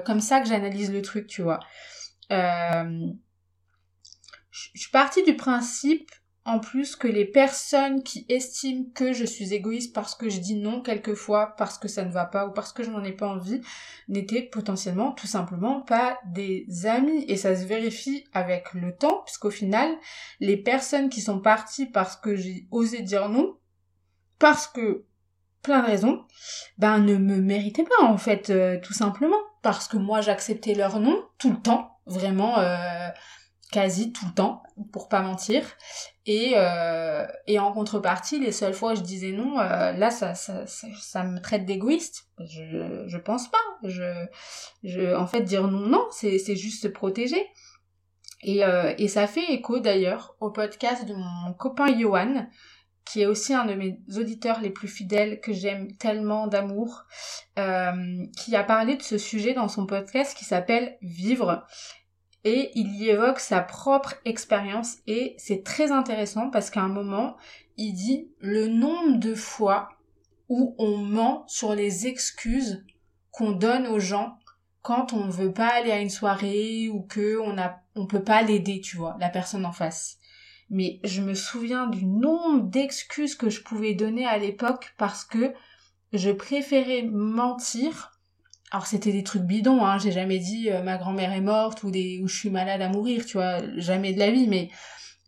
comme 0.04 0.20
ça 0.20 0.40
que 0.40 0.48
j'analyse 0.48 0.92
le 0.92 1.02
truc, 1.02 1.26
tu 1.26 1.42
vois. 1.42 1.60
Euh, 2.32 3.06
je 4.50 4.80
suis 4.80 4.90
partie 4.90 5.22
du 5.22 5.36
principe 5.36 6.10
en 6.44 6.60
plus 6.60 6.94
que 6.94 7.08
les 7.08 7.24
personnes 7.24 8.04
qui 8.04 8.24
estiment 8.28 8.84
que 8.94 9.12
je 9.12 9.24
suis 9.24 9.52
égoïste 9.52 9.92
parce 9.92 10.14
que 10.14 10.28
je 10.30 10.38
dis 10.38 10.54
non 10.54 10.80
quelquefois 10.80 11.54
parce 11.56 11.76
que 11.76 11.88
ça 11.88 12.04
ne 12.04 12.12
va 12.12 12.24
pas 12.24 12.46
ou 12.46 12.52
parce 12.52 12.72
que 12.72 12.84
je 12.84 12.90
n'en 12.90 13.02
ai 13.02 13.12
pas 13.12 13.26
envie 13.26 13.60
n'étaient 14.08 14.42
potentiellement 14.42 15.10
tout 15.10 15.26
simplement 15.26 15.80
pas 15.80 16.20
des 16.24 16.66
amis 16.84 17.24
et 17.26 17.36
ça 17.36 17.56
se 17.56 17.64
vérifie 17.64 18.24
avec 18.32 18.74
le 18.74 18.94
temps 18.94 19.22
puisqu'au 19.24 19.50
final 19.50 19.92
les 20.38 20.56
personnes 20.56 21.08
qui 21.08 21.20
sont 21.20 21.40
parties 21.40 21.86
parce 21.86 22.16
que 22.16 22.36
j'ai 22.36 22.68
osé 22.70 23.02
dire 23.02 23.28
non 23.28 23.58
parce 24.38 24.66
que 24.66 25.04
plein 25.66 25.82
de 25.82 25.86
raisons 25.86 26.24
ben 26.78 26.98
ne 26.98 27.16
me 27.16 27.40
méritaient 27.40 27.84
pas 27.84 28.04
en 28.04 28.16
fait 28.16 28.50
euh, 28.50 28.78
tout 28.80 28.92
simplement 28.92 29.36
parce 29.62 29.88
que 29.88 29.96
moi 29.96 30.20
j'acceptais 30.20 30.74
leur 30.74 31.00
nom 31.00 31.24
tout 31.38 31.50
le 31.50 31.60
temps, 31.60 31.98
vraiment 32.06 32.58
euh, 32.60 33.08
quasi 33.72 34.12
tout 34.12 34.26
le 34.26 34.32
temps, 34.32 34.62
pour 34.92 35.08
pas 35.08 35.22
mentir. 35.22 35.64
Et, 36.24 36.52
euh, 36.54 37.26
et 37.48 37.58
en 37.58 37.72
contrepartie, 37.72 38.38
les 38.38 38.52
seules 38.52 38.74
fois 38.74 38.92
où 38.92 38.96
je 38.96 39.00
disais 39.00 39.32
non, 39.32 39.56
là 39.56 40.10
ça, 40.12 40.34
ça, 40.34 40.64
ça, 40.66 41.24
me 41.24 41.40
traite 41.40 41.64
d'égoïste. 41.64 42.28
Je, 42.38 43.04
je 43.08 43.18
pense 43.18 43.48
pas. 43.48 43.58
Je, 43.82 44.26
je, 44.84 45.16
en 45.16 45.26
fait, 45.26 45.40
dire 45.40 45.66
non, 45.66 45.88
non, 45.88 46.06
c'est, 46.12 46.38
c'est 46.38 46.54
juste 46.54 46.82
se 46.82 46.88
protéger. 46.88 47.44
Et, 48.42 48.62
et 48.98 49.08
ça 49.08 49.26
fait 49.26 49.52
écho 49.52 49.80
d'ailleurs 49.80 50.36
au 50.38 50.50
podcast 50.50 51.04
de 51.06 51.14
mon 51.14 51.52
copain 51.54 51.96
Johan, 51.98 52.46
qui 53.06 53.22
est 53.22 53.26
aussi 53.26 53.54
un 53.54 53.64
de 53.64 53.74
mes 53.74 53.98
auditeurs 54.16 54.60
les 54.60 54.70
plus 54.70 54.88
fidèles, 54.88 55.40
que 55.40 55.52
j'aime 55.52 55.96
tellement 55.96 56.48
d'amour, 56.48 57.04
euh, 57.58 58.26
qui 58.36 58.56
a 58.56 58.64
parlé 58.64 58.96
de 58.96 59.02
ce 59.02 59.16
sujet 59.16 59.54
dans 59.54 59.68
son 59.68 59.86
podcast 59.86 60.36
qui 60.36 60.44
s'appelle 60.44 60.98
Vivre. 61.00 61.64
Et 62.44 62.72
il 62.74 62.94
y 62.94 63.08
évoque 63.08 63.40
sa 63.40 63.60
propre 63.60 64.14
expérience 64.24 64.98
et 65.06 65.34
c'est 65.38 65.64
très 65.64 65.90
intéressant 65.90 66.50
parce 66.50 66.70
qu'à 66.70 66.82
un 66.82 66.88
moment, 66.88 67.36
il 67.76 67.92
dit 67.92 68.28
le 68.40 68.66
nombre 68.68 69.18
de 69.18 69.34
fois 69.34 69.88
où 70.48 70.74
on 70.78 70.96
ment 70.98 71.44
sur 71.48 71.74
les 71.74 72.06
excuses 72.06 72.84
qu'on 73.30 73.52
donne 73.52 73.86
aux 73.86 73.98
gens 73.98 74.36
quand 74.82 75.12
on 75.12 75.24
ne 75.24 75.32
veut 75.32 75.52
pas 75.52 75.68
aller 75.68 75.90
à 75.90 76.00
une 76.00 76.10
soirée 76.10 76.88
ou 76.88 77.02
que 77.02 77.38
on 77.40 77.58
a 77.58 77.80
on 77.96 78.06
peut 78.06 78.22
pas 78.22 78.42
l'aider, 78.42 78.80
tu 78.80 78.96
vois, 78.96 79.16
la 79.18 79.30
personne 79.30 79.66
en 79.66 79.72
face 79.72 80.18
mais 80.70 81.00
je 81.04 81.22
me 81.22 81.34
souviens 81.34 81.86
du 81.86 82.06
nombre 82.06 82.64
d'excuses 82.64 83.34
que 83.34 83.50
je 83.50 83.62
pouvais 83.62 83.94
donner 83.94 84.26
à 84.26 84.38
l'époque 84.38 84.94
parce 84.98 85.24
que 85.24 85.52
je 86.12 86.30
préférais 86.30 87.02
mentir. 87.02 88.12
Alors 88.72 88.86
c'était 88.86 89.12
des 89.12 89.22
trucs 89.22 89.42
bidons, 89.42 89.84
hein, 89.84 89.98
j'ai 89.98 90.10
jamais 90.10 90.38
dit 90.38 90.70
euh, 90.70 90.82
ma 90.82 90.96
grand-mère 90.96 91.32
est 91.32 91.40
morte 91.40 91.84
ou 91.84 91.90
des 91.90 92.20
ou 92.22 92.26
je 92.26 92.36
suis 92.36 92.50
malade 92.50 92.82
à 92.82 92.88
mourir, 92.88 93.24
tu 93.24 93.34
vois, 93.34 93.60
jamais 93.76 94.12
de 94.12 94.18
la 94.18 94.30
vie, 94.30 94.48
mais 94.48 94.70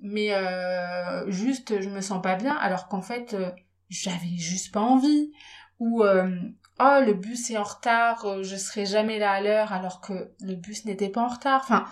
mais 0.01 0.33
euh, 0.33 1.31
juste 1.31 1.81
je 1.81 1.89
me 1.89 2.01
sens 2.01 2.21
pas 2.23 2.37
bien 2.37 2.57
alors 2.57 2.89
qu'en 2.89 3.03
fait 3.03 3.35
euh, 3.35 3.51
j'avais 3.89 4.37
juste 4.37 4.73
pas 4.73 4.81
envie 4.81 5.33
ou 5.79 6.03
oh 6.03 7.01
le 7.07 7.13
bus 7.13 7.51
est 7.51 7.57
en 7.57 7.63
retard, 7.63 8.43
je 8.43 8.57
serai 8.57 8.85
jamais 8.85 9.21
là 9.21 9.31
à 9.31 9.41
l'heure 9.41 9.73
alors 9.73 10.01
que 10.01 10.33
le 10.41 10.55
bus 10.55 10.85
n'était 10.85 11.09
pas 11.09 11.23
en 11.23 11.29
retard. 11.29 11.61
Enfin, 11.63 11.85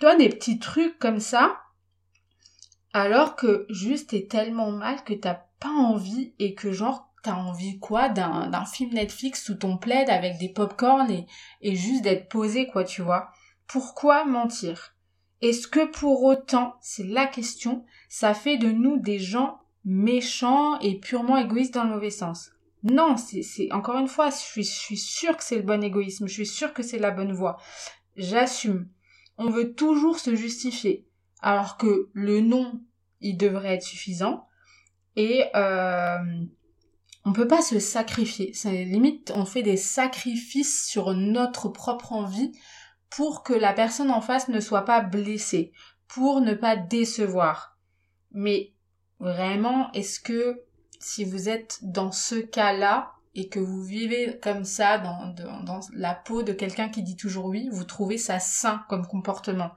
toi 0.00 0.16
des 0.16 0.30
petits 0.30 0.58
trucs 0.58 0.98
comme 0.98 1.20
ça 1.20 1.63
alors 2.94 3.34
que 3.34 3.66
juste 3.68 4.10
t'es 4.10 4.26
tellement 4.26 4.70
mal 4.70 5.02
que 5.02 5.12
t'as 5.12 5.40
pas 5.58 5.68
envie 5.68 6.32
et 6.38 6.54
que 6.54 6.70
genre 6.72 7.12
t'as 7.24 7.34
envie 7.34 7.80
quoi 7.80 8.08
d'un, 8.08 8.64
film 8.66 8.92
Netflix 8.94 9.44
sous 9.44 9.56
ton 9.56 9.76
plaid 9.76 10.08
avec 10.08 10.38
des 10.38 10.48
pop-corn 10.48 11.10
et, 11.10 11.26
et 11.60 11.74
juste 11.74 12.02
d'être 12.02 12.28
posé 12.28 12.68
quoi 12.68 12.84
tu 12.84 13.02
vois? 13.02 13.30
Pourquoi 13.66 14.24
mentir? 14.24 14.94
Est-ce 15.42 15.66
que 15.66 15.84
pour 15.84 16.22
autant, 16.22 16.76
c'est 16.80 17.04
la 17.04 17.26
question, 17.26 17.84
ça 18.08 18.32
fait 18.32 18.58
de 18.58 18.70
nous 18.70 18.98
des 18.98 19.18
gens 19.18 19.58
méchants 19.84 20.78
et 20.78 21.00
purement 21.00 21.36
égoïstes 21.36 21.74
dans 21.74 21.84
le 21.84 21.90
mauvais 21.90 22.10
sens? 22.10 22.52
Non, 22.84 23.16
c'est, 23.16 23.42
c'est 23.42 23.72
encore 23.72 23.98
une 23.98 24.08
fois, 24.08 24.30
je 24.30 24.36
suis, 24.36 24.62
je 24.62 24.70
suis 24.70 24.98
sûre 24.98 25.36
que 25.36 25.42
c'est 25.42 25.56
le 25.56 25.62
bon 25.62 25.82
égoïsme, 25.82 26.28
je 26.28 26.34
suis 26.34 26.46
sûre 26.46 26.72
que 26.72 26.82
c'est 26.82 26.98
la 26.98 27.10
bonne 27.10 27.32
voie. 27.32 27.56
J'assume. 28.16 28.88
On 29.36 29.50
veut 29.50 29.74
toujours 29.74 30.20
se 30.20 30.36
justifier, 30.36 31.08
alors 31.44 31.76
que 31.76 32.08
le 32.14 32.40
non, 32.40 32.80
il 33.20 33.36
devrait 33.36 33.74
être 33.74 33.82
suffisant. 33.82 34.48
Et 35.14 35.44
euh, 35.54 36.18
on 37.26 37.34
peut 37.34 37.46
pas 37.46 37.60
se 37.60 37.78
sacrifier. 37.78 38.54
C'est 38.54 38.84
limite, 38.84 39.30
on 39.36 39.44
fait 39.44 39.62
des 39.62 39.76
sacrifices 39.76 40.86
sur 40.86 41.12
notre 41.12 41.68
propre 41.68 42.12
envie 42.12 42.52
pour 43.10 43.42
que 43.42 43.52
la 43.52 43.74
personne 43.74 44.10
en 44.10 44.22
face 44.22 44.48
ne 44.48 44.58
soit 44.58 44.86
pas 44.86 45.02
blessée, 45.02 45.72
pour 46.08 46.40
ne 46.40 46.54
pas 46.54 46.76
décevoir. 46.76 47.76
Mais 48.32 48.72
vraiment, 49.20 49.92
est-ce 49.92 50.20
que 50.20 50.62
si 50.98 51.24
vous 51.24 51.50
êtes 51.50 51.78
dans 51.82 52.10
ce 52.10 52.36
cas-là 52.36 53.12
et 53.34 53.50
que 53.50 53.60
vous 53.60 53.82
vivez 53.82 54.40
comme 54.42 54.64
ça 54.64 54.96
dans 54.96 55.34
la 55.92 56.14
peau 56.14 56.42
de 56.42 56.54
quelqu'un 56.54 56.88
qui 56.88 57.02
dit 57.02 57.16
toujours 57.16 57.44
oui, 57.44 57.68
vous 57.70 57.84
trouvez 57.84 58.16
ça 58.16 58.38
sain 58.40 58.82
comme 58.88 59.06
comportement? 59.06 59.72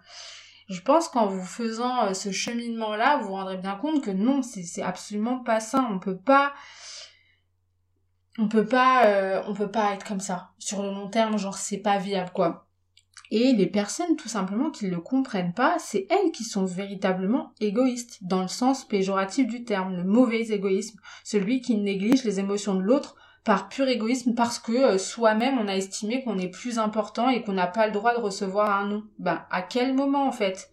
Je 0.67 0.81
pense 0.81 1.07
qu'en 1.07 1.27
vous 1.27 1.45
faisant 1.45 2.05
euh, 2.05 2.13
ce 2.13 2.31
cheminement-là, 2.31 3.17
vous 3.17 3.27
vous 3.27 3.33
rendrez 3.33 3.57
bien 3.57 3.75
compte 3.75 4.03
que 4.03 4.11
non, 4.11 4.41
c'est 4.41 4.81
absolument 4.81 5.39
pas 5.39 5.59
sain. 5.59 5.87
On 5.91 5.99
peut 5.99 6.17
pas, 6.17 6.53
on 8.37 8.49
peut 8.49 8.65
pas, 8.65 9.05
euh, 9.05 9.53
peut 9.53 9.71
pas 9.71 9.93
être 9.93 10.05
comme 10.05 10.19
ça 10.19 10.51
sur 10.59 10.83
le 10.83 10.89
long 10.89 11.09
terme. 11.09 11.37
Genre, 11.37 11.57
c'est 11.57 11.77
pas 11.77 11.97
viable, 11.97 12.31
quoi. 12.33 12.67
Et 13.31 13.53
les 13.53 13.67
personnes, 13.67 14.15
tout 14.15 14.29
simplement, 14.29 14.69
qui 14.69 14.87
le 14.87 14.99
comprennent 14.99 15.53
pas, 15.53 15.79
c'est 15.79 16.07
elles 16.09 16.31
qui 16.31 16.43
sont 16.43 16.65
véritablement 16.65 17.53
égoïstes, 17.59 18.23
dans 18.23 18.41
le 18.41 18.47
sens 18.47 18.85
péjoratif 18.85 19.47
du 19.47 19.63
terme, 19.63 19.95
le 19.95 20.03
mauvais 20.03 20.47
égoïsme, 20.49 20.99
celui 21.23 21.61
qui 21.61 21.77
néglige 21.77 22.23
les 22.23 22.39
émotions 22.39 22.75
de 22.75 22.81
l'autre 22.81 23.15
par 23.47 23.69
pur 23.69 23.87
égoïsme 23.87 24.35
parce 24.35 24.59
que 24.59 24.73
euh, 24.73 24.97
soi-même 24.97 25.57
on 25.57 25.69
a 25.69 25.75
estimé 25.77 26.21
qu'on 26.21 26.37
est 26.37 26.49
plus 26.49 26.79
important 26.79 27.29
et 27.29 27.43
qu'on 27.43 27.53
n'a 27.53 27.65
pas 27.65 27.87
le 27.87 27.93
droit 27.93 28.13
de 28.13 28.19
recevoir 28.19 28.69
un 28.69 28.87
non. 28.87 29.03
Ben 29.19 29.45
à 29.49 29.61
quel 29.61 29.93
moment 29.93 30.27
en 30.27 30.33
fait? 30.33 30.69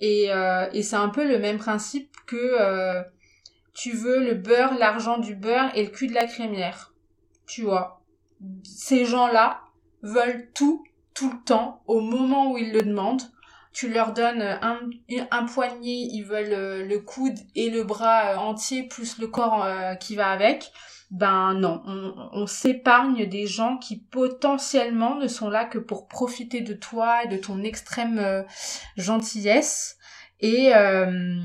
Et, 0.00 0.32
euh, 0.32 0.66
et 0.72 0.82
c'est 0.82 0.96
un 0.96 1.10
peu 1.10 1.28
le 1.28 1.38
même 1.38 1.58
principe 1.58 2.10
que 2.26 2.36
euh, 2.58 3.02
tu 3.74 3.92
veux 3.92 4.24
le 4.24 4.32
beurre, 4.32 4.72
l'argent 4.78 5.18
du 5.18 5.34
beurre 5.34 5.70
et 5.74 5.84
le 5.84 5.90
cul 5.90 6.06
de 6.06 6.14
la 6.14 6.24
crémière. 6.24 6.94
Tu 7.46 7.64
vois? 7.64 8.02
Ces 8.64 9.04
gens-là 9.04 9.60
veulent 10.02 10.48
tout, 10.54 10.82
tout 11.12 11.30
le 11.30 11.44
temps, 11.44 11.82
au 11.86 12.00
moment 12.00 12.50
où 12.50 12.56
ils 12.56 12.72
le 12.72 12.80
demandent. 12.80 13.30
Tu 13.74 13.92
leur 13.92 14.14
donnes 14.14 14.40
un, 14.40 14.80
un 15.30 15.44
poignet, 15.44 16.08
ils 16.10 16.24
veulent 16.24 16.88
le 16.88 16.98
coude 16.98 17.38
et 17.54 17.68
le 17.68 17.84
bras 17.84 18.38
entier 18.38 18.84
plus 18.84 19.18
le 19.18 19.26
corps 19.26 19.66
qui 20.00 20.16
va 20.16 20.30
avec 20.30 20.72
ben 21.10 21.54
non, 21.54 21.82
on, 22.32 22.46
s'épargne 22.46 23.26
des 23.26 23.46
gens 23.46 23.78
qui 23.78 23.96
potentiellement 23.96 25.16
ne 25.16 25.26
sont 25.26 25.50
là 25.50 25.64
que 25.64 25.78
pour 25.78 26.06
profiter 26.06 26.60
de 26.60 26.72
toi 26.72 27.24
et 27.24 27.28
de 27.28 27.36
ton 27.36 27.64
extrême 27.64 28.18
euh, 28.18 28.42
gentillesse. 28.96 29.98
Et, 30.38 30.74
euh, 30.74 31.42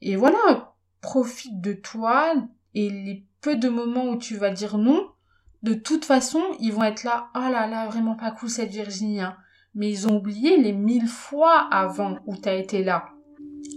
et 0.00 0.16
voilà, 0.16 0.74
profite 1.00 1.60
de 1.60 1.72
toi 1.72 2.34
et 2.74 2.90
les 2.90 3.24
peu 3.40 3.56
de 3.56 3.68
moments 3.68 4.08
où 4.08 4.16
tu 4.16 4.36
vas 4.36 4.50
dire 4.50 4.76
non, 4.76 5.08
de 5.62 5.74
toute 5.74 6.04
façon, 6.04 6.42
ils 6.58 6.72
vont 6.72 6.84
être 6.84 7.04
là, 7.04 7.28
oh 7.34 7.50
là 7.50 7.66
là, 7.66 7.86
vraiment 7.86 8.14
pas 8.14 8.30
cool 8.30 8.50
cette 8.50 8.70
Virginie. 8.70 9.20
Hein. 9.20 9.36
Mais 9.74 9.90
ils 9.90 10.08
ont 10.08 10.16
oublié 10.16 10.56
les 10.56 10.72
mille 10.72 11.06
fois 11.06 11.68
avant 11.70 12.18
où 12.26 12.36
t'as 12.36 12.54
été 12.54 12.82
là. 12.82 13.08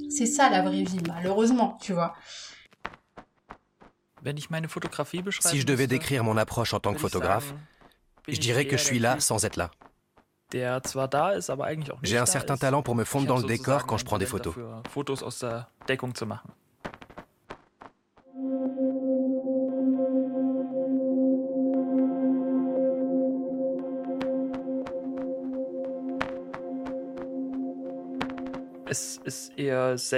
C'est 0.09 0.25
ça 0.25 0.49
la 0.49 0.61
vraie 0.61 0.83
vie, 0.83 1.01
malheureusement, 1.07 1.77
tu 1.81 1.93
vois. 1.93 2.13
Si 5.41 5.59
je 5.59 5.65
devais 5.65 5.87
décrire 5.87 6.23
mon 6.23 6.37
approche 6.37 6.73
en 6.73 6.79
tant 6.79 6.93
que 6.93 6.99
photographe, 6.99 7.53
je 8.27 8.39
dirais 8.39 8.65
que 8.65 8.77
je 8.77 8.83
suis 8.83 8.99
là 8.99 9.19
sans 9.19 9.43
être 9.45 9.57
là. 9.57 9.69
J'ai 12.03 12.17
un 12.17 12.25
certain 12.25 12.57
talent 12.57 12.83
pour 12.83 12.95
me 12.95 13.03
fondre 13.03 13.27
dans 13.27 13.37
le 13.37 13.43
décor 13.43 13.85
quand 13.85 13.97
je 13.97 14.05
prends 14.05 14.17
des 14.19 14.25
photos. 14.25 14.55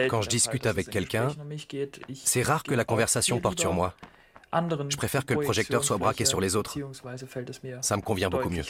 Quand 0.09 0.21
je 0.21 0.29
discute 0.29 0.65
avec 0.65 0.89
quelqu'un, 0.89 1.29
c'est 2.13 2.43
rare 2.43 2.63
que 2.63 2.73
la 2.73 2.85
conversation 2.85 3.39
porte 3.39 3.59
sur 3.59 3.73
moi. 3.73 3.93
Je 4.89 4.97
préfère 4.97 5.25
que 5.25 5.33
le 5.33 5.41
projecteur 5.41 5.83
soit 5.83 5.97
braqué 5.97 6.25
sur 6.25 6.39
les 6.41 6.55
autres. 6.55 6.77
Ça 7.81 7.97
me 7.97 8.01
convient 8.01 8.29
beaucoup 8.29 8.49
mieux. 8.49 8.63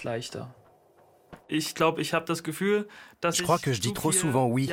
Je 1.50 3.44
crois 3.44 3.60
que 3.60 3.72
je 3.74 3.80
dis 3.80 3.94
trop 3.94 4.12
souvent 4.12 4.48
oui 4.48 4.70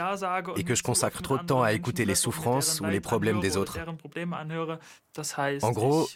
et 0.57 0.65
que 0.65 0.75
je 0.75 0.83
consacre 0.83 1.23
trop 1.23 1.39
de 1.39 1.45
temps 1.45 1.63
à 1.63 1.73
écouter 1.73 2.05
les 2.05 2.15
souffrances 2.15 2.81
ou 2.81 2.87
les 2.87 3.01
problèmes 3.01 3.41
des 3.41 3.57
autres. 3.57 3.79
En 5.63 5.73
gros, 5.73 6.09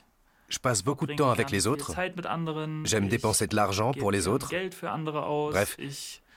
je 0.49 0.59
passe 0.59 0.83
beaucoup 0.83 1.07
de 1.07 1.15
temps 1.15 1.31
avec 1.31 1.51
les 1.51 1.67
autres. 1.67 1.95
J'aime 2.85 3.09
dépenser 3.09 3.47
de 3.47 3.57
l'argent 3.57 3.93
pour 3.93 4.11
les 4.11 4.29
autres. 4.29 4.53
Bref, 5.51 5.77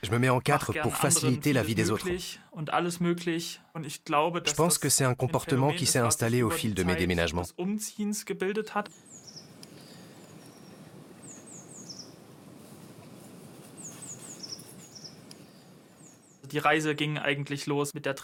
je 0.03 0.11
me 0.11 0.19
mets 0.19 0.29
en 0.29 0.39
quatre 0.39 0.73
pour 0.81 0.95
faciliter 0.95 1.53
la 1.53 1.63
vie 1.63 1.75
des 1.75 1.91
autres. 1.91 2.07
Je 2.07 2.37
pense 4.55 4.77
que 4.77 4.89
c'est 4.89 5.03
un 5.03 5.15
comportement 5.15 5.71
qui 5.71 5.85
s'est 5.85 5.99
installé 5.99 6.41
au 6.41 6.49
fil 6.49 6.73
de 6.73 6.83
mes 6.83 6.95
déménagements. 6.95 7.43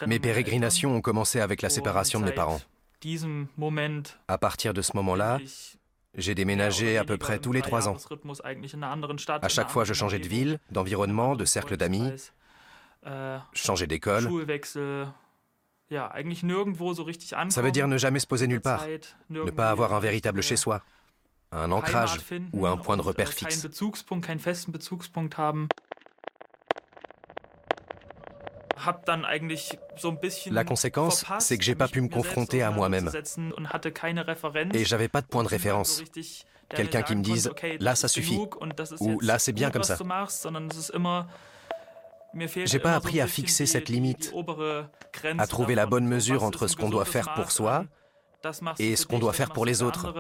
Mes 0.08 0.20
pérégrinations 0.20 0.96
ont 0.96 1.02
commencé 1.02 1.40
avec 1.40 1.62
la 1.62 1.70
séparation 1.70 2.20
de 2.20 2.26
mes 2.26 2.32
parents. 2.32 2.60
À 4.28 4.38
partir 4.40 4.74
de 4.74 4.82
ce 4.82 4.92
moment-là, 4.96 5.40
j'ai 6.18 6.36
déménagé 6.36 6.98
à 6.98 7.04
peu 7.04 7.18
près 7.18 7.40
tous 7.40 7.52
les 7.52 7.62
trois 7.62 7.88
ans. 7.90 7.98
À 9.42 9.50
chaque 9.50 9.70
fois, 9.70 9.84
je 9.84 9.94
changeais 9.94 10.20
de 10.20 10.28
ville, 10.28 10.60
d'environnement, 10.72 11.36
de 11.36 11.46
cercle 11.46 11.78
d'amis. 11.78 12.12
Changeais 13.54 13.88
d'école. 13.88 14.30
Ça 17.50 17.62
veut 17.62 17.72
dire 17.72 17.88
ne 17.88 17.98
jamais 17.98 18.20
se 18.20 18.28
poser 18.28 18.48
nulle 18.48 18.62
part, 18.62 18.86
ne 19.30 19.52
pas 19.52 19.70
avoir 19.70 19.94
un 19.94 20.00
véritable 20.00 20.42
chez-soi, 20.42 20.82
un 21.52 21.72
ancrage 21.72 22.18
ou 22.54 22.66
un 22.66 22.78
point 22.78 22.98
de 22.98 23.04
repère 23.04 23.32
fixe. 23.32 23.68
La 30.52 30.64
conséquence, 30.64 31.26
c'est 31.40 31.58
que 31.58 31.64
j'ai 31.64 31.76
pas 31.76 31.88
pu 31.88 32.02
me 32.02 32.10
confronter 32.10 32.62
à 32.62 32.72
moi-même. 32.72 33.12
Et 34.74 34.86
j'avais 34.86 35.08
pas 35.08 35.22
de 35.22 35.28
point 35.28 35.44
de 35.44 35.48
référence. 35.48 36.04
Quelqu'un 36.70 37.02
qui 37.04 37.16
me 37.16 37.22
dise 37.22 37.52
là 37.80 37.96
ça 37.96 38.08
suffit 38.08 38.40
ou 39.00 39.20
là 39.22 39.38
c'est 39.40 39.54
bien 39.54 39.70
comme 39.70 39.84
ça. 39.84 39.98
J'ai 42.66 42.80
pas 42.80 42.96
appris 42.96 43.22
à 43.22 43.28
fixer 43.28 43.66
cette 43.66 43.90
limite, 43.90 44.34
à 45.38 45.48
trouver 45.48 45.76
la 45.76 45.86
bonne 45.86 46.06
mesure 46.06 46.44
entre 46.44 46.68
ce 46.68 46.76
qu'on 46.76 46.90
doit 46.90 47.06
faire 47.06 47.34
pour 47.34 47.52
soi 47.52 47.86
et 48.80 48.96
ce 48.96 49.06
qu'on 49.06 49.20
doit 49.20 49.34
faire 49.34 49.52
pour 49.52 49.66
les 49.66 49.84
autres. 49.84 50.14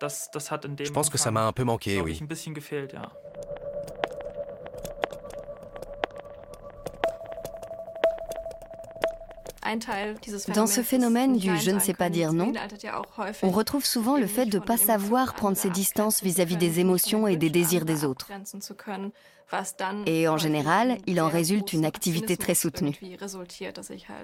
Je 0.00 0.90
pense 0.92 1.10
que 1.10 1.18
ça 1.18 1.30
m'a 1.30 1.44
un 1.46 1.52
peu 1.52 1.64
manqué, 1.64 2.00
oui. 2.00 2.20
Dans 10.54 10.66
ce 10.66 10.82
phénomène 10.82 11.36
du 11.36 11.56
je 11.58 11.70
ne 11.70 11.78
sais 11.78 11.94
pas 11.94 12.10
dire 12.10 12.32
non, 12.32 12.52
on 13.42 13.50
retrouve 13.50 13.84
souvent 13.84 14.16
le 14.16 14.26
fait 14.26 14.46
de 14.46 14.58
ne 14.58 14.62
pas 14.62 14.76
savoir 14.76 15.34
prendre 15.34 15.56
ses 15.56 15.70
distances 15.70 16.22
vis-à-vis 16.22 16.56
des 16.56 16.80
émotions 16.80 17.26
et 17.26 17.36
des 17.36 17.50
désirs 17.50 17.84
des 17.84 18.04
autres. 18.04 18.28
Et 20.06 20.28
en 20.28 20.36
général, 20.36 20.98
il 21.06 21.20
en 21.20 21.28
résulte 21.28 21.72
une 21.72 21.86
activité 21.86 22.36
très 22.36 22.54
soutenue. 22.54 22.94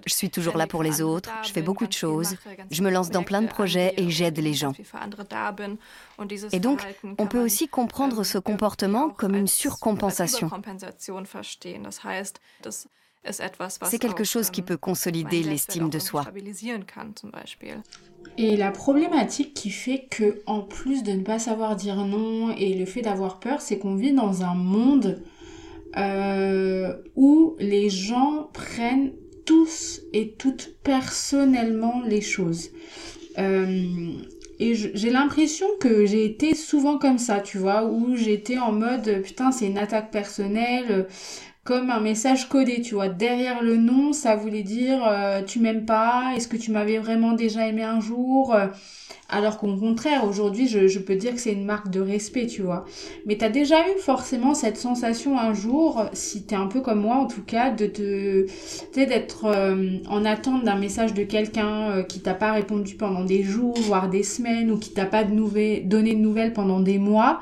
Je 0.06 0.14
suis 0.14 0.30
toujours 0.30 0.56
là 0.56 0.66
pour 0.66 0.82
les 0.82 1.00
autres, 1.00 1.30
je 1.42 1.50
fais 1.50 1.62
beaucoup 1.62 1.86
de 1.86 1.92
choses, 1.92 2.36
je 2.70 2.82
me 2.82 2.90
lance 2.90 3.10
dans 3.10 3.22
plein 3.22 3.40
de 3.40 3.48
projets 3.48 3.94
et 3.96 4.10
j'aide 4.10 4.38
les 4.38 4.54
gens. 4.54 4.74
Et 6.52 6.60
donc, 6.60 6.86
on 7.18 7.26
peut 7.26 7.42
aussi 7.42 7.68
comprendre 7.68 8.22
ce 8.24 8.38
comportement 8.38 9.08
comme 9.08 9.34
une 9.34 9.48
surcompensation. 9.48 10.50
C'est 13.30 13.98
quelque 13.98 14.24
chose 14.24 14.50
qui 14.50 14.62
peut 14.62 14.76
consolider 14.76 15.42
l'estime 15.42 15.88
de 15.88 15.98
soi. 15.98 16.24
Et 18.36 18.56
la 18.56 18.70
problématique 18.70 19.54
qui 19.54 19.70
fait 19.70 20.06
que, 20.10 20.42
en 20.46 20.60
plus 20.60 21.02
de 21.02 21.12
ne 21.12 21.22
pas 21.22 21.38
savoir 21.38 21.76
dire 21.76 21.96
non 22.04 22.50
et 22.56 22.74
le 22.74 22.84
fait 22.84 23.02
d'avoir 23.02 23.38
peur, 23.38 23.60
c'est 23.60 23.78
qu'on 23.78 23.94
vit 23.94 24.12
dans 24.12 24.42
un 24.42 24.54
monde 24.54 25.22
euh, 25.96 26.94
où 27.14 27.54
les 27.60 27.88
gens 27.88 28.50
prennent 28.52 29.12
tous 29.46 30.00
et 30.12 30.32
toutes 30.32 30.74
personnellement 30.82 32.02
les 32.04 32.20
choses. 32.20 32.70
Euh, 33.38 34.12
et 34.58 34.74
j'ai 34.74 35.10
l'impression 35.10 35.66
que 35.80 36.06
j'ai 36.06 36.24
été 36.24 36.54
souvent 36.54 36.98
comme 36.98 37.18
ça, 37.18 37.40
tu 37.40 37.58
vois, 37.58 37.84
où 37.84 38.16
j'étais 38.16 38.58
en 38.58 38.72
mode 38.72 39.22
putain 39.22 39.52
c'est 39.52 39.66
une 39.66 39.78
attaque 39.78 40.10
personnelle, 40.10 41.06
comme 41.64 41.90
un 41.90 42.00
message 42.00 42.48
codé, 42.48 42.82
tu 42.82 42.94
vois. 42.94 43.08
Derrière 43.08 43.62
le 43.62 43.76
nom, 43.76 44.12
ça 44.12 44.36
voulait 44.36 44.62
dire 44.62 45.02
euh, 45.06 45.42
tu 45.42 45.60
m'aimes 45.60 45.86
pas, 45.86 46.32
est-ce 46.36 46.48
que 46.48 46.56
tu 46.56 46.70
m'avais 46.70 46.98
vraiment 46.98 47.32
déjà 47.32 47.66
aimé 47.66 47.82
un 47.82 48.00
jour 48.00 48.54
alors 49.30 49.58
qu'au 49.58 49.74
contraire, 49.76 50.24
aujourd'hui, 50.28 50.68
je, 50.68 50.98
peux 50.98 51.16
dire 51.16 51.32
que 51.34 51.40
c'est 51.40 51.52
une 51.52 51.64
marque 51.64 51.90
de 51.90 52.00
respect, 52.00 52.46
tu 52.46 52.62
vois. 52.62 52.84
Mais 53.26 53.36
t'as 53.36 53.48
déjà 53.48 53.80
eu 53.88 53.98
forcément 53.98 54.54
cette 54.54 54.76
sensation 54.76 55.38
un 55.38 55.54
jour, 55.54 56.04
si 56.12 56.44
t'es 56.44 56.54
un 56.54 56.66
peu 56.66 56.82
comme 56.82 57.00
moi 57.00 57.16
en 57.16 57.26
tout 57.26 57.42
cas, 57.42 57.70
de 57.70 57.86
te, 57.86 58.46
d'être 58.94 59.46
euh, 59.46 59.98
en 60.08 60.24
attente 60.24 60.64
d'un 60.64 60.76
message 60.76 61.14
de 61.14 61.24
quelqu'un 61.24 61.90
euh, 61.90 62.02
qui 62.02 62.20
t'a 62.20 62.34
pas 62.34 62.52
répondu 62.52 62.96
pendant 62.96 63.24
des 63.24 63.42
jours, 63.42 63.74
voire 63.80 64.10
des 64.10 64.22
semaines, 64.22 64.70
ou 64.70 64.78
qui 64.78 64.92
t'a 64.92 65.06
pas 65.06 65.24
de 65.24 65.32
nouvelles, 65.32 65.88
donné 65.88 66.14
de 66.14 66.20
nouvelles 66.20 66.52
pendant 66.52 66.80
des 66.80 66.98
mois, 66.98 67.40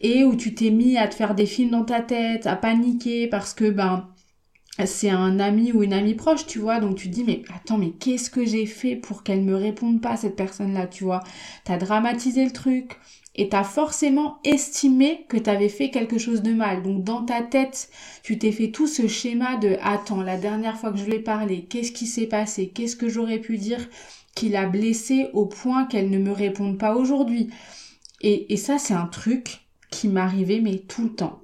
et 0.00 0.24
où 0.24 0.34
tu 0.34 0.54
t'es 0.54 0.70
mis 0.70 0.98
à 0.98 1.06
te 1.06 1.14
faire 1.14 1.36
des 1.36 1.46
films 1.46 1.70
dans 1.70 1.84
ta 1.84 2.00
tête, 2.00 2.46
à 2.48 2.56
paniquer 2.56 3.28
parce 3.28 3.54
que 3.54 3.70
ben 3.70 4.08
c'est 4.86 5.10
un 5.10 5.38
ami 5.38 5.72
ou 5.72 5.82
une 5.82 5.92
amie 5.92 6.14
proche, 6.14 6.46
tu 6.46 6.58
vois, 6.58 6.80
donc 6.80 6.96
tu 6.96 7.10
te 7.10 7.14
dis 7.14 7.24
mais 7.24 7.42
attends 7.54 7.76
mais 7.78 7.90
qu'est-ce 7.90 8.30
que 8.30 8.44
j'ai 8.44 8.66
fait 8.66 8.96
pour 8.96 9.22
qu'elle 9.22 9.42
me 9.42 9.54
réponde 9.54 10.00
pas 10.00 10.16
cette 10.16 10.36
personne-là, 10.36 10.86
tu 10.86 11.04
vois? 11.04 11.20
T'as 11.64 11.76
dramatisé 11.76 12.44
le 12.44 12.52
truc 12.52 12.98
et 13.34 13.48
t'as 13.50 13.64
forcément 13.64 14.38
estimé 14.44 15.26
que 15.28 15.36
t'avais 15.36 15.68
fait 15.68 15.90
quelque 15.90 16.18
chose 16.18 16.42
de 16.42 16.52
mal. 16.54 16.82
Donc 16.82 17.04
dans 17.04 17.24
ta 17.24 17.42
tête, 17.42 17.90
tu 18.22 18.38
t'es 18.38 18.52
fait 18.52 18.70
tout 18.70 18.86
ce 18.86 19.08
schéma 19.08 19.56
de 19.56 19.76
attends 19.82 20.22
la 20.22 20.38
dernière 20.38 20.78
fois 20.78 20.90
que 20.90 20.98
je 20.98 21.04
lui 21.04 21.14
ai 21.16 21.20
parlé, 21.20 21.64
qu'est-ce 21.64 21.92
qui 21.92 22.06
s'est 22.06 22.26
passé, 22.26 22.68
qu'est-ce 22.68 22.96
que 22.96 23.08
j'aurais 23.10 23.40
pu 23.40 23.58
dire 23.58 23.88
qui 24.34 24.48
l'a 24.48 24.66
blessée 24.66 25.28
au 25.34 25.46
point 25.46 25.84
qu'elle 25.86 26.08
ne 26.10 26.18
me 26.18 26.32
réponde 26.32 26.78
pas 26.78 26.94
aujourd'hui? 26.96 27.50
Et, 28.22 28.52
et 28.52 28.56
ça 28.56 28.78
c'est 28.78 28.94
un 28.94 29.06
truc 29.06 29.60
qui 29.90 30.08
m'arrivait 30.08 30.60
mais 30.60 30.78
tout 30.78 31.04
le 31.04 31.14
temps 31.14 31.40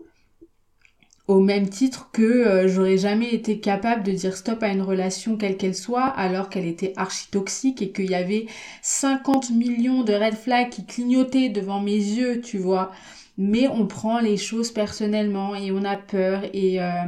au 1.29 1.41
même 1.41 1.69
titre 1.69 2.09
que 2.11 2.23
euh, 2.23 2.69
j'aurais 2.69 2.97
jamais 2.97 3.29
été 3.35 3.61
capable 3.61 4.03
de 4.03 4.13
dire 4.13 4.35
stop 4.35 4.63
à 4.63 4.69
une 4.69 4.81
relation 4.81 5.37
quelle 5.37 5.59
qu'elle 5.59 5.75
soit 5.75 6.07
alors 6.07 6.49
qu'elle 6.49 6.67
était 6.67 6.95
archi 6.97 7.29
toxique 7.31 7.83
et 7.83 7.93
qu'il 7.93 8.11
y 8.11 8.15
avait 8.15 8.47
50 8.81 9.51
millions 9.51 10.03
de 10.03 10.15
red 10.15 10.35
flags 10.35 10.71
qui 10.71 10.87
clignotaient 10.87 11.51
devant 11.51 11.81
mes 11.81 11.97
yeux, 11.97 12.41
tu 12.41 12.57
vois. 12.57 12.93
Mais 13.37 13.69
on 13.69 13.87
prend 13.87 14.21
les 14.21 14.39
choses 14.39 14.73
personnellement 14.73 15.55
et 15.55 15.71
on 15.71 15.85
a 15.85 15.97
peur 15.97 16.45
et 16.55 16.81
euh, 16.81 17.05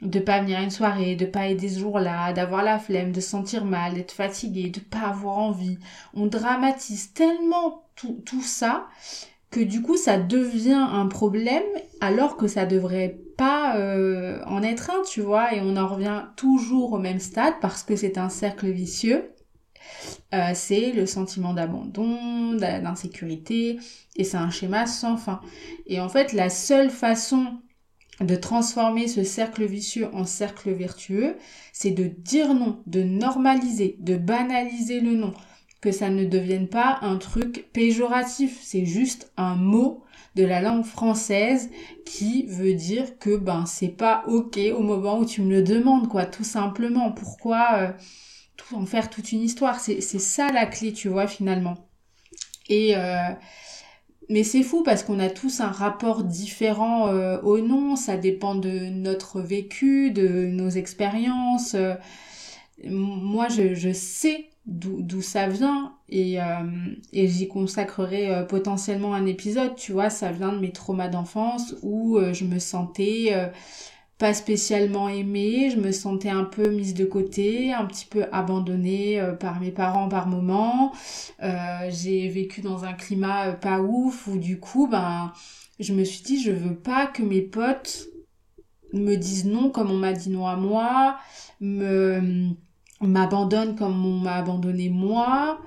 de 0.00 0.18
pas 0.18 0.40
venir 0.40 0.60
une 0.60 0.70
soirée, 0.70 1.14
de 1.14 1.26
pas 1.26 1.48
aider 1.48 1.68
ce 1.68 1.80
jour-là, 1.80 2.32
d'avoir 2.32 2.64
la 2.64 2.78
flemme, 2.78 3.12
de 3.12 3.20
sentir 3.20 3.66
mal, 3.66 3.94
d'être 3.94 4.12
fatigué, 4.12 4.70
de 4.70 4.80
pas 4.80 5.08
avoir 5.08 5.36
envie. 5.36 5.78
On 6.14 6.26
dramatise 6.26 7.12
tellement 7.12 7.84
tout 7.94 8.42
ça 8.42 8.88
du 9.60 9.82
coup 9.82 9.96
ça 9.96 10.18
devient 10.18 10.86
un 10.90 11.06
problème 11.06 11.62
alors 12.00 12.36
que 12.36 12.46
ça 12.46 12.66
devrait 12.66 13.18
pas 13.36 13.76
euh, 13.76 14.42
en 14.46 14.62
être 14.62 14.90
un, 14.90 15.02
tu 15.02 15.20
vois, 15.20 15.54
et 15.54 15.60
on 15.60 15.76
en 15.76 15.86
revient 15.86 16.24
toujours 16.36 16.92
au 16.92 16.98
même 16.98 17.20
stade 17.20 17.54
parce 17.60 17.82
que 17.82 17.96
c'est 17.96 18.18
un 18.18 18.28
cercle 18.28 18.70
vicieux. 18.70 19.30
Euh, 20.34 20.52
c'est 20.54 20.92
le 20.92 21.06
sentiment 21.06 21.52
d'abandon, 21.52 22.54
d'insécurité, 22.54 23.78
et 24.16 24.24
c'est 24.24 24.36
un 24.36 24.50
schéma 24.50 24.86
sans 24.86 25.16
fin. 25.16 25.40
Et 25.86 26.00
en 26.00 26.08
fait, 26.08 26.32
la 26.32 26.50
seule 26.50 26.90
façon 26.90 27.58
de 28.20 28.34
transformer 28.36 29.08
ce 29.08 29.24
cercle 29.24 29.64
vicieux 29.64 30.08
en 30.14 30.24
cercle 30.24 30.70
vertueux, 30.72 31.36
c'est 31.72 31.90
de 31.90 32.04
dire 32.04 32.54
non, 32.54 32.82
de 32.86 33.02
normaliser, 33.02 33.96
de 34.00 34.16
banaliser 34.16 35.00
le 35.00 35.14
non 35.14 35.34
que 35.84 35.92
ça 35.92 36.08
ne 36.08 36.24
devienne 36.24 36.66
pas 36.66 36.98
un 37.02 37.18
truc 37.18 37.68
péjoratif. 37.74 38.58
C'est 38.62 38.86
juste 38.86 39.30
un 39.36 39.54
mot 39.54 40.02
de 40.34 40.42
la 40.42 40.62
langue 40.62 40.86
française 40.86 41.68
qui 42.06 42.46
veut 42.46 42.72
dire 42.72 43.18
que 43.18 43.36
ben 43.36 43.66
c'est 43.66 43.88
pas 43.88 44.24
ok 44.26 44.58
au 44.74 44.80
moment 44.80 45.18
où 45.18 45.26
tu 45.26 45.42
me 45.42 45.50
le 45.50 45.62
demandes 45.62 46.08
quoi 46.08 46.24
tout 46.24 46.42
simplement. 46.42 47.12
Pourquoi 47.12 47.66
euh, 47.74 47.92
tout 48.56 48.76
en 48.76 48.86
faire 48.86 49.10
toute 49.10 49.30
une 49.32 49.42
histoire? 49.42 49.78
C'est 49.78 50.00
ça 50.00 50.50
la 50.52 50.64
clé 50.64 50.94
tu 50.94 51.10
vois 51.10 51.26
finalement. 51.26 51.76
Et 52.70 52.96
euh, 52.96 53.28
mais 54.30 54.42
c'est 54.42 54.62
fou 54.62 54.82
parce 54.84 55.02
qu'on 55.02 55.18
a 55.18 55.28
tous 55.28 55.60
un 55.60 55.70
rapport 55.70 56.24
différent 56.24 57.08
euh, 57.08 57.38
au 57.42 57.58
nom. 57.58 57.94
Ça 57.94 58.16
dépend 58.16 58.54
de 58.54 58.88
notre 58.88 59.42
vécu 59.42 60.12
de 60.12 60.46
nos 60.46 60.70
expériences. 60.70 61.76
Moi 62.82 63.48
je, 63.48 63.74
je 63.74 63.92
sais 63.92 64.48
d'où 64.66 65.20
ça 65.20 65.46
vient 65.46 65.92
et, 66.08 66.40
euh, 66.40 66.44
et 67.12 67.28
j'y 67.28 67.48
consacrerai 67.48 68.34
euh, 68.34 68.44
potentiellement 68.44 69.14
un 69.14 69.26
épisode, 69.26 69.74
tu 69.74 69.92
vois, 69.92 70.10
ça 70.10 70.32
vient 70.32 70.52
de 70.52 70.58
mes 70.58 70.72
traumas 70.72 71.08
d'enfance 71.08 71.74
où 71.82 72.16
euh, 72.16 72.32
je 72.32 72.44
me 72.44 72.58
sentais 72.58 73.34
pas 74.16 74.32
spécialement 74.32 75.08
aimée, 75.08 75.70
je 75.70 75.76
me 75.78 75.92
sentais 75.92 76.30
un 76.30 76.44
peu 76.44 76.70
mise 76.70 76.94
de 76.94 77.04
côté, 77.04 77.72
un 77.72 77.84
petit 77.84 78.06
peu 78.06 78.24
abandonnée 78.32 79.20
par 79.40 79.60
mes 79.60 79.72
parents 79.72 80.08
par 80.08 80.28
moments. 80.28 80.92
j'ai 81.88 82.28
vécu 82.28 82.60
dans 82.60 82.84
un 82.84 82.92
climat 82.92 83.52
pas 83.52 83.80
ouf 83.80 84.28
où 84.28 84.38
du 84.38 84.60
coup, 84.60 84.86
ben, 84.86 85.32
je 85.80 85.92
me 85.92 86.04
suis 86.04 86.22
dit, 86.22 86.40
je 86.42 86.52
veux 86.52 86.76
pas 86.76 87.06
que 87.06 87.22
mes 87.22 87.42
potes 87.42 88.06
me 88.92 89.16
disent 89.16 89.46
non 89.46 89.70
comme 89.70 89.90
on 89.90 89.98
m'a 89.98 90.12
dit 90.12 90.30
non 90.30 90.46
à 90.46 90.56
moi, 90.56 91.18
me 91.60 92.54
m'abandonne 93.06 93.76
comme 93.76 94.04
on 94.04 94.18
m'a 94.18 94.34
abandonné 94.34 94.88
moi. 94.88 95.60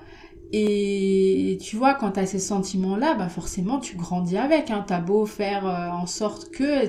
Et 0.50 1.58
tu 1.60 1.76
vois, 1.76 1.92
quand 1.92 2.12
tu 2.12 2.20
as 2.20 2.26
ces 2.26 2.38
sentiments-là, 2.38 3.14
bah 3.14 3.28
forcément, 3.28 3.78
tu 3.78 3.96
grandis 3.96 4.38
avec. 4.38 4.70
Hein. 4.70 4.82
T'as 4.86 5.00
beau 5.00 5.26
faire 5.26 5.66
euh, 5.66 5.90
en 5.90 6.06
sorte 6.06 6.50
que 6.50 6.84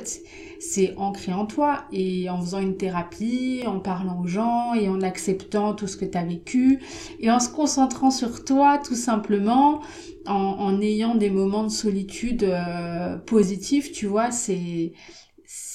c'est 0.62 0.96
ancré 0.96 1.34
en 1.34 1.46
toi. 1.46 1.84
Et 1.92 2.30
en 2.30 2.40
faisant 2.40 2.60
une 2.60 2.78
thérapie, 2.78 3.64
en 3.66 3.80
parlant 3.80 4.22
aux 4.22 4.28
gens 4.28 4.74
et 4.76 4.88
en 4.88 5.02
acceptant 5.02 5.74
tout 5.74 5.88
ce 5.88 5.98
que 5.98 6.06
tu 6.06 6.18
as 6.18 6.24
vécu 6.24 6.80
et 7.20 7.30
en 7.30 7.42
se 7.42 7.50
concentrant 7.50 8.12
sur 8.12 8.46
toi, 8.46 8.78
tout 8.78 8.96
simplement, 8.96 9.82
en, 10.26 10.80
ayant 10.82 11.16
des 11.16 11.30
moments 11.30 11.64
de 11.64 11.70
solitude 11.70 12.44
euh, 12.44 13.18
positifs, 13.18 13.92
tu 13.92 14.06
vois, 14.06 14.32
c'est 14.32 14.94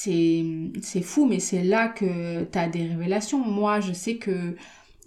c'est 0.04 1.02
fou, 1.02 1.26
mais 1.26 1.40
c'est 1.40 1.62
là 1.62 1.88
que 1.88 2.44
tu 2.44 2.58
as 2.58 2.68
des 2.68 2.86
révélations. 2.86 3.38
Moi, 3.38 3.80
je 3.80 3.92
sais 3.92 4.16
que 4.16 4.56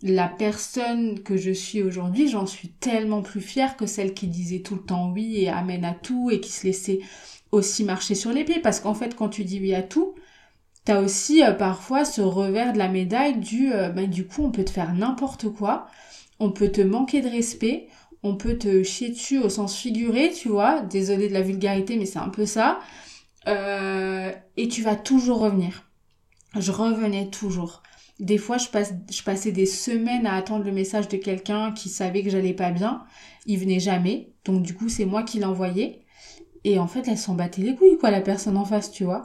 la 0.03 0.27
personne 0.27 1.21
que 1.23 1.37
je 1.37 1.51
suis 1.51 1.81
aujourd'hui, 1.83 2.27
j'en 2.27 2.45
suis 2.45 2.69
tellement 2.69 3.21
plus 3.21 3.41
fière 3.41 3.77
que 3.77 3.85
celle 3.85 4.13
qui 4.13 4.27
disait 4.27 4.59
tout 4.59 4.75
le 4.75 4.81
temps 4.83 5.11
oui 5.11 5.37
et 5.37 5.49
amène 5.49 5.85
à 5.85 5.93
tout 5.93 6.29
et 6.31 6.39
qui 6.39 6.51
se 6.51 6.67
laissait 6.67 6.99
aussi 7.51 7.83
marcher 7.83 8.15
sur 8.15 8.31
les 8.31 8.43
pieds. 8.43 8.59
Parce 8.59 8.79
qu'en 8.79 8.93
fait, 8.93 9.15
quand 9.15 9.29
tu 9.29 9.43
dis 9.43 9.59
oui 9.59 9.73
à 9.73 9.81
tout, 9.83 10.15
t'as 10.85 11.01
aussi 11.01 11.43
euh, 11.43 11.51
parfois 11.53 12.05
ce 12.05 12.21
revers 12.21 12.73
de 12.73 12.77
la 12.77 12.87
médaille 12.89 13.37
du 13.39 13.73
euh, 13.73 13.89
bah, 13.89 14.05
du 14.05 14.25
coup 14.25 14.43
on 14.45 14.51
peut 14.51 14.63
te 14.65 14.69
faire 14.69 14.93
n'importe 14.93 15.49
quoi, 15.49 15.87
on 16.39 16.51
peut 16.51 16.69
te 16.71 16.81
manquer 16.81 17.21
de 17.21 17.29
respect, 17.29 17.87
on 18.23 18.35
peut 18.35 18.57
te 18.57 18.83
chier 18.83 19.09
dessus 19.09 19.39
au 19.39 19.49
sens 19.49 19.75
figuré, 19.75 20.31
tu 20.31 20.49
vois. 20.49 20.81
Désolée 20.81 21.27
de 21.29 21.33
la 21.33 21.41
vulgarité, 21.41 21.97
mais 21.97 22.05
c'est 22.05 22.19
un 22.19 22.29
peu 22.29 22.45
ça. 22.45 22.79
Euh, 23.47 24.31
et 24.57 24.67
tu 24.67 24.81
vas 24.81 24.95
toujours 24.95 25.39
revenir. 25.39 25.89
Je 26.57 26.71
revenais 26.71 27.29
toujours. 27.29 27.83
Des 28.19 28.37
fois, 28.37 28.57
je, 28.57 28.67
passe, 28.67 28.93
je 29.11 29.21
passais 29.23 29.51
des 29.51 29.65
semaines 29.65 30.25
à 30.25 30.35
attendre 30.35 30.65
le 30.65 30.71
message 30.71 31.07
de 31.07 31.17
quelqu'un 31.17 31.71
qui 31.71 31.87
savait 31.87 32.23
que 32.23 32.29
j'allais 32.29 32.53
pas 32.53 32.71
bien. 32.71 33.05
Il 33.45 33.59
venait 33.59 33.79
jamais. 33.79 34.33
Donc, 34.43 34.63
du 34.63 34.73
coup, 34.73 34.89
c'est 34.89 35.05
moi 35.05 35.23
qui 35.23 35.39
l'envoyais. 35.39 36.01
Et 36.63 36.79
en 36.79 36.87
fait, 36.87 37.07
elle 37.07 37.17
s'en 37.17 37.35
battait 37.35 37.61
les 37.61 37.75
couilles, 37.75 37.97
quoi, 37.97 38.11
la 38.11 38.21
personne 38.21 38.57
en 38.57 38.65
face, 38.65 38.91
tu 38.91 39.03
vois. 39.03 39.23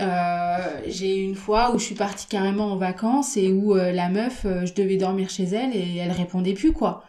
Euh, 0.00 0.82
j'ai 0.86 1.18
eu 1.18 1.24
une 1.24 1.34
fois 1.34 1.74
où 1.74 1.78
je 1.78 1.84
suis 1.84 1.94
partie 1.94 2.26
carrément 2.26 2.72
en 2.72 2.76
vacances 2.76 3.36
et 3.36 3.52
où 3.52 3.76
euh, 3.76 3.92
la 3.92 4.08
meuf, 4.08 4.44
je 4.44 4.72
devais 4.74 4.96
dormir 4.96 5.30
chez 5.30 5.44
elle 5.44 5.74
et 5.74 5.96
elle 5.96 6.12
répondait 6.12 6.54
plus, 6.54 6.72
quoi. 6.72 7.04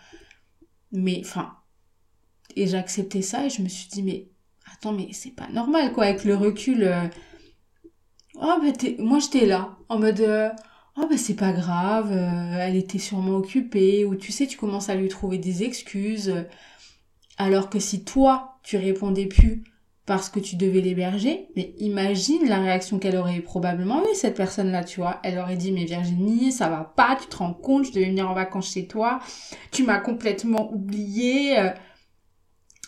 Mais, 0.91 1.21
enfin. 1.23 1.53
Et 2.55 2.67
j'ai 2.67 2.77
accepté 2.77 3.21
ça 3.21 3.45
et 3.45 3.49
je 3.49 3.61
me 3.61 3.67
suis 3.67 3.89
dit, 3.89 4.01
mais 4.01 4.29
attends, 4.75 4.93
mais 4.93 5.09
c'est 5.11 5.35
pas 5.35 5.47
normal, 5.51 5.91
quoi, 5.93 6.05
avec 6.05 6.23
le 6.23 6.35
recul. 6.35 6.83
Euh, 6.83 7.07
oh, 8.35 8.55
bah, 8.61 8.89
moi, 8.99 9.19
j'étais 9.19 9.45
là, 9.45 9.77
en 9.89 9.99
mode, 9.99 10.21
euh, 10.21 10.49
oh, 10.97 11.07
bah, 11.09 11.17
c'est 11.17 11.35
pas 11.35 11.51
grave, 11.51 12.11
euh, 12.11 12.57
elle 12.59 12.75
était 12.75 12.99
sûrement 12.99 13.37
occupée, 13.37 14.05
ou 14.05 14.15
tu 14.15 14.31
sais, 14.31 14.47
tu 14.47 14.57
commences 14.57 14.89
à 14.89 14.95
lui 14.95 15.07
trouver 15.07 15.37
des 15.37 15.63
excuses. 15.63 16.45
Alors 17.37 17.69
que 17.69 17.79
si 17.79 18.03
toi, 18.03 18.59
tu 18.63 18.77
répondais 18.77 19.25
plus 19.25 19.63
parce 20.05 20.29
que 20.29 20.39
tu 20.39 20.55
devais 20.55 20.81
l'héberger, 20.81 21.47
mais 21.55 21.73
imagine 21.79 22.47
la 22.47 22.59
réaction 22.59 22.99
qu'elle 22.99 23.17
aurait 23.17 23.39
probablement 23.39 24.03
eu, 24.03 24.13
cette 24.13 24.37
personne-là, 24.37 24.83
tu 24.83 24.99
vois. 24.99 25.19
Elle 25.23 25.39
aurait 25.39 25.55
dit, 25.55 25.71
mais 25.71 25.85
Virginie, 25.85 26.51
ça 26.51 26.69
va 26.69 26.93
pas, 26.95 27.17
tu 27.19 27.27
te 27.27 27.37
rends 27.37 27.53
compte, 27.53 27.85
je 27.85 27.91
devais 27.91 28.05
venir 28.05 28.29
en 28.29 28.35
vacances 28.35 28.71
chez 28.71 28.85
toi, 28.85 29.19
tu 29.71 29.83
m'as 29.83 29.97
complètement 29.97 30.71
oublié. 30.71 31.57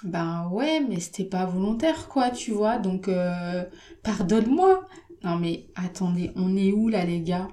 Ben 0.04 0.48
ouais, 0.52 0.80
mais 0.88 1.00
c'était 1.00 1.26
pas 1.26 1.46
volontaire, 1.46 2.08
quoi, 2.08 2.30
tu 2.30 2.52
vois, 2.52 2.78
donc 2.78 3.08
euh, 3.08 3.64
pardonne-moi. 4.04 4.86
Non 5.24 5.38
mais 5.38 5.66
attendez, 5.76 6.32
on 6.36 6.56
est 6.56 6.72
où 6.72 6.88
là, 6.88 7.04
les 7.04 7.22
gars? 7.22 7.48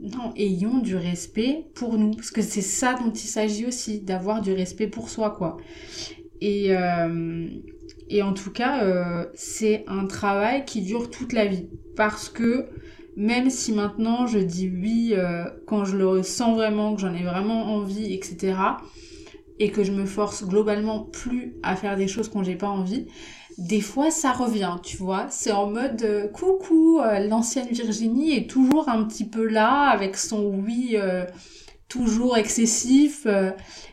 Non, 0.00 0.32
ayons 0.36 0.78
du 0.78 0.96
respect 0.96 1.66
pour 1.74 1.96
nous, 1.98 2.12
parce 2.12 2.30
que 2.30 2.42
c'est 2.42 2.60
ça 2.60 2.94
dont 2.94 3.12
il 3.12 3.18
s'agit 3.18 3.66
aussi, 3.66 4.00
d'avoir 4.00 4.40
du 4.42 4.52
respect 4.52 4.88
pour 4.88 5.08
soi, 5.08 5.30
quoi. 5.30 5.56
Et, 6.40 6.76
euh, 6.76 7.46
et 8.08 8.22
en 8.22 8.32
tout 8.32 8.50
cas, 8.50 8.82
euh, 8.84 9.26
c'est 9.34 9.84
un 9.86 10.06
travail 10.06 10.64
qui 10.64 10.82
dure 10.82 11.10
toute 11.10 11.32
la 11.32 11.46
vie. 11.46 11.68
Parce 11.96 12.28
que 12.28 12.66
même 13.16 13.50
si 13.50 13.72
maintenant 13.72 14.26
je 14.26 14.38
dis 14.38 14.68
oui 14.68 15.12
euh, 15.14 15.44
quand 15.66 15.84
je 15.84 15.96
le 15.96 16.08
ressens 16.08 16.54
vraiment, 16.54 16.94
que 16.94 17.00
j'en 17.00 17.14
ai 17.14 17.22
vraiment 17.22 17.74
envie, 17.74 18.12
etc. 18.12 18.54
Et 19.58 19.70
que 19.70 19.84
je 19.84 19.92
me 19.92 20.06
force 20.06 20.44
globalement 20.44 21.00
plus 21.00 21.56
à 21.62 21.76
faire 21.76 21.96
des 21.96 22.08
choses 22.08 22.28
quand 22.28 22.42
j'ai 22.42 22.56
pas 22.56 22.68
envie, 22.68 23.06
des 23.58 23.80
fois 23.80 24.10
ça 24.10 24.32
revient, 24.32 24.76
tu 24.82 24.96
vois. 24.96 25.26
C'est 25.30 25.52
en 25.52 25.70
mode 25.70 26.02
euh, 26.02 26.28
coucou, 26.28 27.00
l'ancienne 27.28 27.68
Virginie 27.70 28.36
est 28.36 28.50
toujours 28.50 28.88
un 28.88 29.04
petit 29.04 29.28
peu 29.28 29.46
là 29.46 29.90
avec 29.90 30.16
son 30.16 30.46
oui 30.46 30.96
toujours 31.88 32.38
excessif 32.38 33.26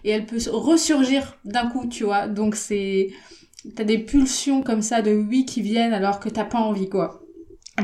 et 0.06 0.10
elle 0.10 0.26
peut 0.26 0.40
ressurgir 0.52 1.38
d'un 1.44 1.68
coup, 1.68 1.86
tu 1.88 2.06
vois. 2.06 2.28
Donc 2.28 2.56
c'est 2.56 3.10
t'as 3.76 3.84
des 3.84 4.00
pulsions 4.00 4.64
comme 4.64 4.82
ça 4.82 5.02
de 5.02 5.12
oui 5.12 5.46
qui 5.46 5.62
viennent 5.62 5.94
alors 5.94 6.20
que 6.20 6.30
t'as 6.30 6.46
pas 6.46 6.60
envie 6.60 6.88
quoi. 6.90 7.22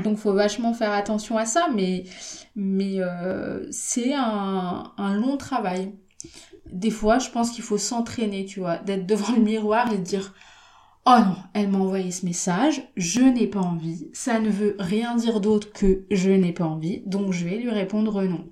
Donc 0.04 0.18
faut 0.18 0.34
vachement 0.34 0.74
faire 0.74 0.92
attention 0.92 1.38
à 1.38 1.46
ça, 1.46 1.68
mais, 1.74 2.04
mais 2.56 3.00
euh, 3.00 3.66
c'est 3.72 4.14
un, 4.14 4.92
un, 4.98 5.16
long 5.16 5.38
travail. 5.38 5.94
Des 6.72 6.92
fois, 6.92 7.20
je 7.20 7.30
pense 7.30 7.52
qu'il 7.52 7.64
faut 7.64 7.78
s'entraîner, 7.78 8.46
tu 8.46 8.60
vois, 8.60 8.78
d'être 8.78 9.06
devant 9.06 9.34
le 9.34 9.42
miroir 9.42 9.92
et 9.94 9.98
dire 9.98 10.34
Oh 11.08 11.20
non, 11.20 11.36
elle 11.54 11.70
m'a 11.70 11.78
envoyé 11.78 12.10
ce 12.12 12.26
message, 12.26 12.82
je 12.98 13.22
n'ai 13.22 13.46
pas 13.46 13.60
envie, 13.60 14.10
ça 14.12 14.40
ne 14.40 14.50
veut 14.50 14.76
rien 14.80 15.16
dire 15.16 15.40
d'autre 15.40 15.72
que 15.72 16.06
je 16.10 16.32
n'ai 16.32 16.52
pas 16.52 16.66
envie, 16.66 17.04
donc 17.06 17.32
je 17.32 17.46
vais 17.46 17.58
lui 17.58 17.70
répondre 17.70 18.24
non. 18.24 18.50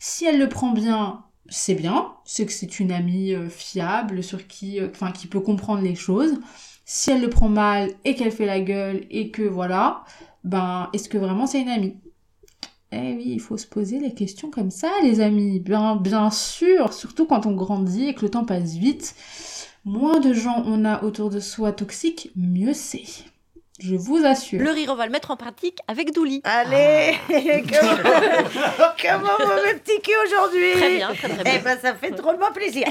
Si 0.00 0.24
elle 0.24 0.40
le 0.40 0.48
prend 0.48 0.72
bien, 0.72 1.24
c'est 1.48 1.74
bien, 1.76 2.14
c'est 2.24 2.44
que 2.46 2.52
c'est 2.52 2.80
une 2.80 2.90
amie 2.90 3.34
euh, 3.34 3.48
fiable, 3.48 4.24
sur 4.24 4.48
qui, 4.48 4.80
euh, 4.80 4.88
enfin, 4.90 5.12
qui 5.12 5.28
peut 5.28 5.40
comprendre 5.40 5.82
les 5.82 5.94
choses. 5.94 6.34
Si 6.84 7.10
elle 7.10 7.20
le 7.20 7.30
prend 7.30 7.48
mal 7.48 7.90
et 8.04 8.14
qu'elle 8.16 8.32
fait 8.32 8.46
la 8.46 8.60
gueule 8.60 9.06
et 9.10 9.30
que 9.30 9.42
voilà, 9.42 10.04
ben, 10.44 10.90
est-ce 10.92 11.08
que 11.08 11.18
vraiment 11.18 11.46
c'est 11.46 11.60
une 11.62 11.68
amie? 11.68 11.96
Eh 12.98 13.14
oui, 13.14 13.24
il 13.26 13.40
faut 13.40 13.58
se 13.58 13.66
poser 13.66 14.00
les 14.00 14.14
questions 14.14 14.50
comme 14.50 14.70
ça, 14.70 14.90
les 15.02 15.20
amis. 15.20 15.60
Bien, 15.60 15.96
bien 15.96 16.30
sûr, 16.30 16.94
surtout 16.94 17.26
quand 17.26 17.44
on 17.44 17.52
grandit 17.52 18.08
et 18.08 18.14
que 18.14 18.22
le 18.22 18.30
temps 18.30 18.44
passe 18.46 18.74
vite. 18.74 19.14
Moins 19.84 20.18
de 20.18 20.32
gens 20.32 20.62
on 20.66 20.84
a 20.84 21.02
autour 21.04 21.28
de 21.30 21.38
soi 21.38 21.72
toxiques, 21.72 22.30
mieux 22.36 22.72
c'est. 22.72 23.04
Je 23.78 23.94
vous 23.94 24.24
assure. 24.24 24.60
Le 24.60 24.70
rire, 24.70 24.88
on 24.90 24.94
va 24.94 25.04
le 25.04 25.12
mettre 25.12 25.30
en 25.30 25.36
pratique 25.36 25.80
avec 25.86 26.14
Douli. 26.14 26.40
Allez 26.44 27.14
Comment, 27.28 29.32
mon 29.38 29.78
petit 29.78 30.00
cul 30.00 30.16
aujourd'hui 30.26 30.72
Très 30.72 30.96
bien, 30.96 31.12
très, 31.12 31.28
très 31.28 31.44
bien. 31.44 31.52
Eh 31.56 31.58
ben, 31.58 31.78
ça 31.78 31.94
fait 31.94 32.10
drôlement 32.10 32.52
plaisir. 32.52 32.86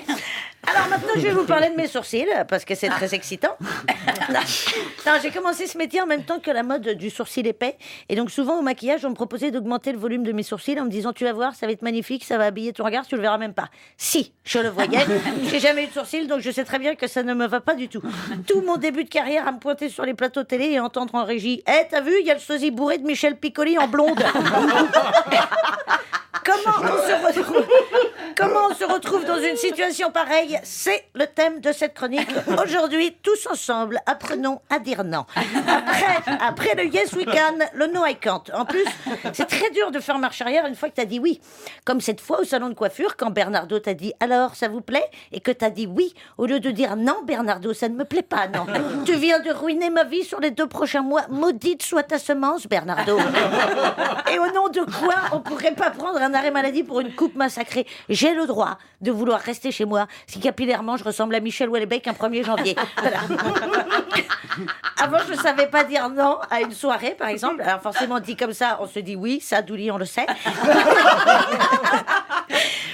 Alors 0.68 0.88
maintenant, 0.90 1.14
je 1.16 1.22
vais 1.22 1.32
vous 1.32 1.46
parler 1.46 1.70
de 1.70 1.76
mes 1.76 1.88
sourcils, 1.88 2.28
parce 2.48 2.66
que 2.66 2.76
c'est 2.76 2.90
très 2.90 3.14
excitant. 3.14 3.56
non, 4.30 5.12
j'ai 5.22 5.32
commencé 5.32 5.68
ce 5.68 5.78
métier 5.78 6.02
en 6.02 6.08
même 6.08 6.24
temps 6.24 6.40
que 6.40 6.52
la 6.52 6.64
mode 6.64 6.88
du 6.90 7.10
sourcil 7.10 7.48
épais. 7.48 7.78
Et 8.10 8.16
donc 8.16 8.32
souvent 8.32 8.60
au 8.60 8.62
maquillage, 8.62 9.06
on 9.06 9.10
me 9.10 9.16
proposait 9.16 9.52
d'augmenter 9.52 9.92
le 9.92 9.98
volume 9.98 10.24
de 10.24 10.32
mes 10.32 10.44
sourcils 10.44 10.80
en 10.80 10.86
me 10.86 10.90
disant, 10.90 11.14
tu 11.14 11.24
vas 11.24 11.34
voir, 11.34 11.56
ça 11.56 11.66
va 11.66 11.72
être 11.72 11.82
magnifique, 11.82 12.24
ça 12.24 12.38
va 12.38 12.46
habiller 12.46 12.74
ton 12.74 12.84
regard, 12.84 13.06
tu 13.06 13.16
le 13.16 13.22
verras 13.22 13.38
même 13.38 13.54
pas. 13.54 13.70
Si, 13.98 14.34
je 14.44 14.60
le 14.60 14.70
voyais. 14.70 15.06
j'ai 15.50 15.60
jamais 15.60 15.84
eu 15.84 15.88
de 15.88 15.94
sourcils, 15.94 16.28
donc 16.28 16.42
je 16.42 16.52
sais 16.52 16.64
très 16.64 16.80
bien 16.80 16.96
que 16.96 17.08
ça 17.08 17.24
ne 17.24 17.34
me 17.34 17.48
va 17.48 17.62
pas 17.62 17.76
du 17.76 17.88
tout. 17.88 18.02
Tout 18.48 18.62
mon 18.62 18.78
début 18.78 19.04
de 19.04 19.10
carrière 19.10 19.48
à 19.48 19.52
me 19.52 19.60
pointer 19.60 19.90
sur 19.90 20.06
les 20.06 20.14
plateaux 20.14 20.44
télé 20.44 20.75
et 20.76 20.80
entendre 20.80 21.16
en 21.16 21.26
régie, 21.26 21.64
eh, 21.68 21.88
t'as 21.90 22.02
vu, 22.02 22.14
il 22.20 22.26
y 22.26 22.32
a 22.32 22.36
le 22.36 22.40
sosie 22.40 22.72
bourré 22.72 22.98
de 22.98 23.06
Michel 23.06 23.38
Piccoli 23.38 23.78
en 23.78 23.88
blonde. 23.88 24.20
Comment 26.46 26.78
on, 26.78 26.84
se 26.84 27.40
retrouve, 27.40 27.66
comment 28.36 28.68
on 28.70 28.74
se 28.74 28.84
retrouve 28.84 29.26
dans 29.26 29.40
une 29.40 29.56
situation 29.56 30.12
pareille 30.12 30.60
C'est 30.64 31.06
le 31.14 31.26
thème 31.26 31.62
de 31.62 31.72
cette 31.72 31.94
chronique. 31.94 32.28
Aujourd'hui, 32.62 33.16
tous 33.24 33.48
ensemble, 33.48 34.00
apprenons 34.06 34.62
à 34.70 34.80
dire 34.80 35.04
non. 35.04 35.26
Après, 36.40 36.76
le 36.76 36.86
yes 36.86 37.14
we 37.14 37.26
can, 37.26 37.58
le 37.74 37.88
no 37.88 38.06
I 38.06 38.16
can't. 38.16 38.44
En 38.54 38.66
plus, 38.66 38.86
c'est 39.34 39.46
très 39.46 39.70
dur 39.72 39.92
de 39.92 40.00
faire 40.00 40.20
marche 40.20 40.42
arrière 40.42 40.66
une 40.66 40.76
fois 40.76 40.90
que 40.90 40.96
tu 40.96 41.02
as 41.02 41.06
dit 41.06 41.20
oui. 41.20 41.40
Comme 41.86 42.02
cette 42.02 42.22
fois 42.22 42.42
au 42.42 42.44
salon 42.44 42.70
de 42.70 42.74
coiffure, 42.74 43.16
quand 43.16 43.32
Bernardo 43.32 43.80
t'a 43.80 43.94
dit 43.94 44.14
alors, 44.20 44.56
ça 44.56 44.68
vous 44.68 44.82
plaît? 44.82 45.10
Et 45.32 45.40
que 45.40 45.52
tu 45.52 45.64
as 45.64 45.70
dit 45.70 45.88
oui, 45.88 46.14
au 46.38 46.46
lieu 46.46 46.60
de 46.60 46.72
dire 46.72 46.96
non, 46.96 47.24
Bernardo, 47.24 47.74
ça 47.74 47.90
ne 47.90 47.96
me 47.96 48.06
plaît 48.06 48.22
pas, 48.22 48.48
non. 48.48 48.66
Tu 49.06 49.14
viens 49.16 49.40
de 49.40 49.52
ruiner 49.52 49.90
ma 49.90 50.04
vie 50.04 50.24
sur 50.24 50.40
les 50.40 50.52
deux 50.52 50.68
prochains 50.68 51.02
mois. 51.02 51.26
Maudite 51.30 51.84
soit 51.84 52.04
ta 52.04 52.20
semence, 52.20 52.68
Bernardo. 52.68 53.18
Et 54.34 54.40
au 54.40 54.52
nom 54.52 54.70
de 54.70 54.82
quoi 54.82 55.16
on 55.32 55.40
pourrait 55.40 55.74
pas 55.74 55.90
prendre 55.92 56.22
un 56.22 56.34
arrêt 56.34 56.52
maladie 56.52 56.84
pour 56.84 57.00
une 57.00 57.14
coupe 57.14 57.36
massacrée? 57.36 57.86
Le 58.34 58.48
droit 58.48 58.78
de 59.02 59.12
vouloir 59.12 59.40
rester 59.40 59.72
chez 59.72 59.86
moi 59.86 60.08
si 60.28 60.40
capillairement 60.40 60.98
je 60.98 61.04
ressemble 61.04 61.36
à 61.36 61.40
Michel 61.40 61.70
Houellebecq 61.70 62.08
un 62.08 62.14
1er 62.14 62.44
janvier. 62.44 62.76
Avant, 65.02 65.18
je 65.28 65.34
ne 65.34 65.38
savais 65.38 65.68
pas 65.68 65.84
dire 65.84 66.10
non 66.10 66.40
à 66.50 66.62
une 66.62 66.72
soirée, 66.72 67.16
par 67.18 67.28
exemple. 67.28 67.62
Alors 67.62 67.82
forcément, 67.82 68.20
dit 68.20 68.36
comme 68.36 68.54
ça, 68.54 68.78
on 68.82 68.88
se 68.88 69.00
dit 69.00 69.16
oui, 69.16 69.40
ça, 69.42 69.62
Douli, 69.62 69.92
on 69.92 69.98
le 69.98 70.06
sait. 70.06 70.26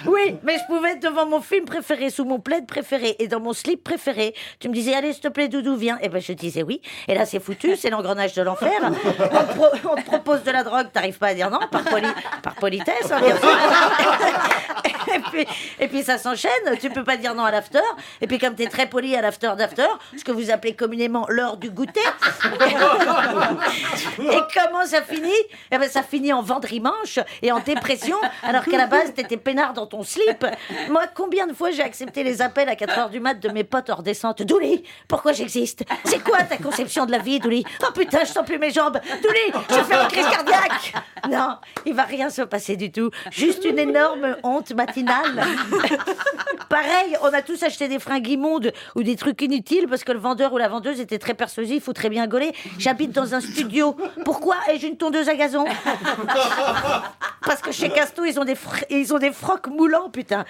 oui, 0.08 0.38
mais 0.44 0.58
je 0.58 0.66
pouvais 0.66 0.92
être 0.92 1.02
devant 1.02 1.26
mon 1.26 1.42
film 1.42 1.66
préféré, 1.66 2.10
sous 2.10 2.26
mon 2.26 2.40
plaid 2.40 2.66
préféré 2.66 3.16
et 3.20 3.28
dans 3.28 3.40
mon 3.40 3.54
slip 3.54 3.84
préféré. 3.84 4.34
Tu 4.60 4.70
me 4.70 4.74
disais, 4.74 4.94
allez, 4.94 5.14
s'il 5.14 5.22
te 5.22 5.28
plaît, 5.28 5.48
Doudou, 5.48 5.76
viens. 5.76 5.98
Et 6.02 6.10
ben, 6.10 6.22
je 6.22 6.34
disais 6.34 6.64
oui. 6.64 6.82
Et 7.08 7.16
là, 7.16 7.26
c'est 7.26 7.40
foutu, 7.40 7.76
c'est 7.76 7.90
l'engrenage 7.90 8.34
de 8.34 8.42
l'enfer. 8.42 8.72
On, 8.82 9.96
te 9.96 10.06
propose 10.06 10.44
de 10.44 10.52
la 10.52 10.64
drogue, 10.64 10.88
t'arrives 10.92 11.18
pas 11.18 11.28
à 11.28 11.34
dire 11.34 11.50
non, 11.50 11.60
par, 11.72 11.84
par 12.42 12.56
politesse, 12.56 13.12
hein, 13.12 13.20
et, 15.14 15.20
puis, 15.20 15.46
et 15.80 15.88
puis 15.88 16.04
ça 16.04 16.18
s'enchaîne, 16.18 16.52
tu 16.80 16.90
peux 16.90 17.04
pas 17.04 17.18
dire 17.18 17.36
non 17.36 17.44
à 17.44 17.52
l'after. 17.52 17.80
Et 18.22 18.28
puis 18.28 18.40
comme 18.40 18.56
tu 18.56 18.64
es 18.64 18.68
très 18.68 18.88
poli 18.88 19.16
à 19.16 19.22
l'after 19.22 19.52
d'after, 19.58 19.88
ce 20.18 20.24
que 20.24 20.32
vous 20.32 20.52
appelez 20.52 20.76
communément 20.76 21.26
l'heure 21.30 21.58
du 21.58 21.70
goûter. 21.70 22.00
et 24.20 24.40
comment 24.54 24.86
ça 24.86 25.02
finit? 25.02 25.30
Eh 25.72 25.78
ben, 25.78 25.90
Ça 25.90 26.04
finit 26.04 26.34
en 26.34 26.42
vendrimanche 26.42 27.20
et 27.42 27.52
en 27.52 27.60
dépression, 27.60 28.18
alors 28.44 28.64
qu'à 28.64 28.78
la 28.78 28.88
base, 28.88 29.14
t'étais 29.14 29.38
peinard 29.38 29.74
dans 29.74 29.88
ton 29.92 30.04
slip. 30.04 30.46
Moi, 30.90 31.04
combien 31.14 31.48
de 31.48 31.54
fois 31.54 31.72
j'ai 31.72 31.84
accepté 31.84 32.24
les 32.24 32.42
appels 32.42 32.70
à 32.70 32.76
4 32.76 32.98
heures 32.98 33.10
du 33.10 33.20
mat 33.20 33.36
de 33.36 33.50
mes 33.50 33.64
potes 33.64 33.90
hors 33.90 34.04
descente? 34.04 34.42
Douli, 34.42 34.84
pourquoi 35.08 35.34
j'existe? 35.34 35.84
C'est 36.06 36.24
quoi 36.24 36.44
ta 36.44 36.58
conception 36.58 37.06
de 37.06 37.12
la 37.12 37.20
vie, 37.20 37.40
Douli? 37.40 37.64
Oh 37.84 37.92
putain, 37.94 38.20
je 38.22 38.32
sens 38.32 38.46
plus 38.46 38.58
mes 38.58 38.72
jambes 38.72 39.00
Douli, 39.22 39.64
je 39.70 39.84
fais 39.84 40.02
une 40.02 40.08
crise 40.08 40.28
cardiaque 40.28 40.94
Non, 41.30 41.58
il 41.86 41.94
va 41.94 42.04
rien 42.04 42.30
se 42.30 42.42
passer 42.42 42.78
du 42.78 42.92
tout. 42.92 43.12
Juste 43.32 43.66
une 43.66 43.80
énorme 43.80 44.38
honte 44.44 44.72
matinale. 44.74 45.44
Pareil, 46.70 47.18
on 47.22 47.34
a 47.34 47.42
tous 47.42 47.62
acheté 47.64 47.90
des 47.90 48.00
fringues 48.00 48.30
immondes 48.30 48.72
ou 48.96 49.04
des 49.04 49.18
trucs 49.18 49.42
inutiles 49.42 49.88
parce 49.90 50.06
que 50.06 50.14
le 50.14 50.20
vendeur 50.20 50.54
ou 50.54 50.58
la 50.58 50.70
vendeuse 50.70 51.02
était 51.02 51.20
très 51.20 51.34
persuasif 51.34 51.90
ou 51.90 51.94
très 51.94 52.08
bien 52.08 52.28
gaulé. 52.28 52.54
J'habite 52.78 53.12
dans 53.12 53.36
un 53.36 53.42
studio. 53.42 53.98
Pourquoi 54.24 54.56
ai-je 54.70 54.88
une 54.88 54.96
tondeuse 54.96 55.28
à 55.28 55.36
gazon? 55.36 55.66
Parce 57.44 57.60
que 57.60 57.72
chez 57.72 57.90
Casto, 57.90 58.24
ils 58.24 58.40
ont 58.40 58.46
des, 58.46 58.56
ils 58.90 59.14
ont 59.14 59.18
des 59.18 59.32
frocs 59.32 59.68
putain. 60.12 60.46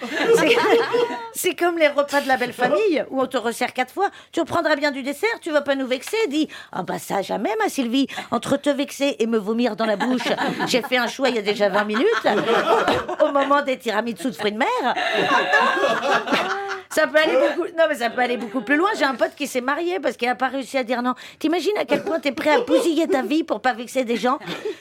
C'est 1.32 1.54
comme 1.54 1.78
les 1.78 1.88
repas 1.88 2.20
de 2.20 2.28
la 2.28 2.36
belle 2.36 2.52
famille 2.52 3.04
où 3.10 3.20
on 3.20 3.26
te 3.26 3.36
resserre 3.36 3.72
quatre 3.72 3.92
fois. 3.92 4.10
Tu 4.32 4.40
reprendras 4.40 4.76
bien 4.76 4.90
du 4.90 5.02
dessert, 5.02 5.40
tu 5.40 5.50
vas 5.50 5.62
pas 5.62 5.74
nous 5.74 5.86
vexer. 5.86 6.16
Dis, 6.28 6.48
ah 6.72 6.82
bah 6.82 6.98
ça 6.98 7.22
jamais, 7.22 7.50
ma 7.58 7.68
Sylvie. 7.68 8.06
Entre 8.30 8.56
te 8.56 8.70
vexer 8.70 9.16
et 9.18 9.26
me 9.26 9.38
vomir 9.38 9.76
dans 9.76 9.86
la 9.86 9.96
bouche, 9.96 10.28
j'ai 10.66 10.82
fait 10.82 10.98
un 10.98 11.06
choix 11.06 11.28
il 11.28 11.36
y 11.36 11.38
a 11.38 11.42
déjà 11.42 11.68
20 11.68 11.84
minutes 11.84 12.06
au 13.20 13.32
moment 13.32 13.62
des 13.62 13.78
tiramisu 13.78 14.28
de 14.28 14.32
fruits 14.32 14.52
de 14.52 14.58
mer. 14.58 14.94
Ça 16.92 17.06
peut 17.06 17.18
aller 17.18 17.36
beaucoup. 17.36 17.68
Non, 17.78 17.84
mais 17.88 17.94
ça 17.94 18.10
peut 18.10 18.20
aller 18.20 18.36
beaucoup 18.36 18.60
plus 18.60 18.76
loin. 18.76 18.90
J'ai 18.98 19.04
un 19.04 19.14
pote 19.14 19.34
qui 19.34 19.46
s'est 19.46 19.62
marié 19.62 19.98
parce 19.98 20.16
qu'il 20.16 20.28
n'a 20.28 20.34
pas 20.34 20.48
réussi 20.48 20.76
à 20.76 20.84
dire 20.84 21.02
non. 21.02 21.14
T'imagines 21.38 21.76
à 21.78 21.86
quel 21.86 22.04
point 22.04 22.20
t'es 22.20 22.32
prêt 22.32 22.50
à 22.50 22.60
bousiller 22.60 23.08
ta 23.08 23.22
vie 23.22 23.44
pour 23.44 23.60
pas 23.60 23.72
vexer 23.72 24.04
des 24.04 24.16
gens? 24.16 24.38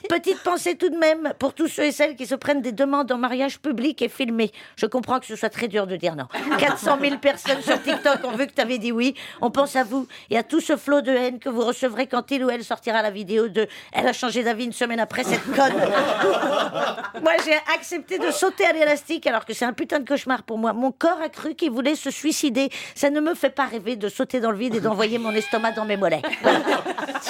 Petite 0.10 0.44
pensée 0.44 0.76
tout 0.76 0.90
de 0.90 0.98
même 0.98 1.34
pour 1.40 1.54
tous 1.54 1.68
ceux 1.68 1.84
et 1.84 1.92
celles 1.94 2.16
qui 2.16 2.26
se 2.26 2.36
prennent 2.36 2.62
des 2.62 2.74
demandes 2.74 3.12
en 3.12 3.18
mariage 3.18 3.60
public 3.60 4.02
et 4.02 4.10
filmé. 4.10 4.52
Je 4.76 4.86
comprends 4.86 5.20
que 5.20 5.26
ce 5.26 5.38
soit 5.38 5.50
très 5.50 5.70
dur 5.70 5.88
de 5.88 5.96
dire 5.96 6.16
non. 6.18 6.28
400 6.60 6.98
000 7.02 7.18
personnes 7.18 7.62
sur 7.62 7.82
TikTok 7.82 8.26
ont 8.26 8.36
vu 8.36 8.48
que 8.48 8.54
tu 8.54 8.62
avais 8.62 8.78
dit 8.78 8.92
oui. 8.92 9.16
On 9.40 9.50
pense 9.50 9.78
à 9.78 9.86
vous 9.86 10.08
et 10.30 10.38
à 10.38 10.44
tout 10.44 10.60
ce 10.60 10.76
flot 10.76 11.02
de 11.02 11.12
haine 11.12 11.40
que 11.40 11.48
vous 11.48 11.64
recevrez 11.64 12.08
quand 12.08 12.30
il 12.32 12.44
ou 12.44 12.50
elle 12.50 12.64
sortira 12.64 13.02
la 13.02 13.12
vidéo 13.12 13.48
de 13.48 13.68
Elle 13.94 14.08
a 14.08 14.14
changé 14.14 14.44
d'avis 14.44 14.66
une 14.66 14.74
semaine 14.74 15.00
après 15.00 15.24
cette 15.24 15.46
conne. 15.46 15.76
moi, 17.24 17.34
j'ai 17.46 17.58
accepté 17.74 18.20
de 18.20 18.32
sauter 18.32 18.66
à 18.66 18.74
l'élastique 18.74 19.26
alors 19.28 19.46
que 19.46 19.54
c'est 19.54 19.66
un 19.66 19.74
putain 19.74 20.00
de 20.00 20.08
cauchemar 20.08 20.44
pour 20.44 20.58
moi. 20.58 20.74
Mon 20.74 20.92
corps 20.92 21.22
a 21.24 21.30
cru 21.30 21.56
qu'il 21.56 21.72
voulait 21.72 21.96
se 22.02 22.12
suicider. 22.12 22.70
Ça 22.96 23.10
ne 23.10 23.22
me 23.22 23.34
fait 23.36 23.50
pas 23.50 23.66
rêver 23.66 23.96
de 23.96 24.10
sauter 24.10 24.40
dans 24.40 24.52
le 24.52 24.58
vide 24.58 24.76
et 24.76 24.82
d'envoyer 24.82 25.18
mon 25.18 25.32
estomac 25.32 25.72
dans 25.72 25.86
mes 25.86 25.98
mollets. 25.98 26.22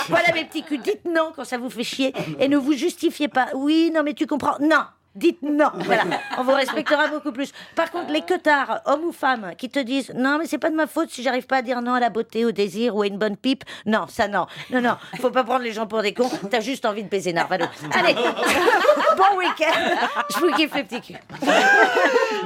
voilà 0.07 0.33
mes 0.33 0.45
petits 0.45 0.63
culs. 0.63 0.81
Dites 0.81 1.05
non 1.05 1.31
quand 1.35 1.43
ça 1.43 1.57
vous 1.57 1.69
fait 1.69 1.83
chier 1.83 2.13
et 2.39 2.47
ne 2.47 2.57
vous 2.57 2.73
justifiez 2.73 3.27
pas. 3.27 3.47
Oui, 3.53 3.91
non, 3.93 4.03
mais 4.03 4.13
tu 4.13 4.25
comprends. 4.25 4.57
Non, 4.59 4.83
Dites 5.13 5.41
non, 5.41 5.69
voilà, 5.75 6.03
on 6.37 6.43
vous 6.43 6.53
respectera 6.53 7.07
beaucoup 7.07 7.33
plus. 7.33 7.51
Par 7.75 7.91
contre, 7.91 8.11
les 8.11 8.21
queutards, 8.21 8.81
hommes 8.85 9.03
ou 9.03 9.11
femmes, 9.11 9.51
qui 9.57 9.69
te 9.69 9.79
disent 9.79 10.13
non, 10.15 10.37
mais 10.39 10.45
c'est 10.45 10.57
pas 10.57 10.69
de 10.69 10.75
ma 10.75 10.87
faute 10.87 11.09
si 11.09 11.21
j'arrive 11.21 11.47
pas 11.47 11.57
à 11.57 11.61
dire 11.61 11.81
non 11.81 11.93
à 11.93 11.99
la 11.99 12.09
beauté, 12.09 12.45
au 12.45 12.51
désir 12.51 12.95
ou 12.95 13.01
à 13.01 13.07
une 13.07 13.17
bonne 13.17 13.35
pipe, 13.35 13.65
non, 13.85 14.05
ça 14.07 14.29
non, 14.29 14.47
non, 14.71 14.81
non, 14.81 14.95
faut 15.19 15.31
pas 15.31 15.43
prendre 15.43 15.63
les 15.63 15.73
gens 15.73 15.85
pour 15.85 16.01
des 16.01 16.13
cons, 16.13 16.29
t'as 16.49 16.61
juste 16.61 16.85
envie 16.85 17.03
de 17.03 17.09
baiser 17.09 17.33
Narvalo. 17.33 17.65
Allez, 17.93 18.13
bon 19.17 19.37
week-end, 19.37 19.95
je 20.33 20.39
vous 20.39 20.51
kiffe 20.55 20.75
les 20.75 20.83
petits 20.83 21.01
culs. 21.01 21.19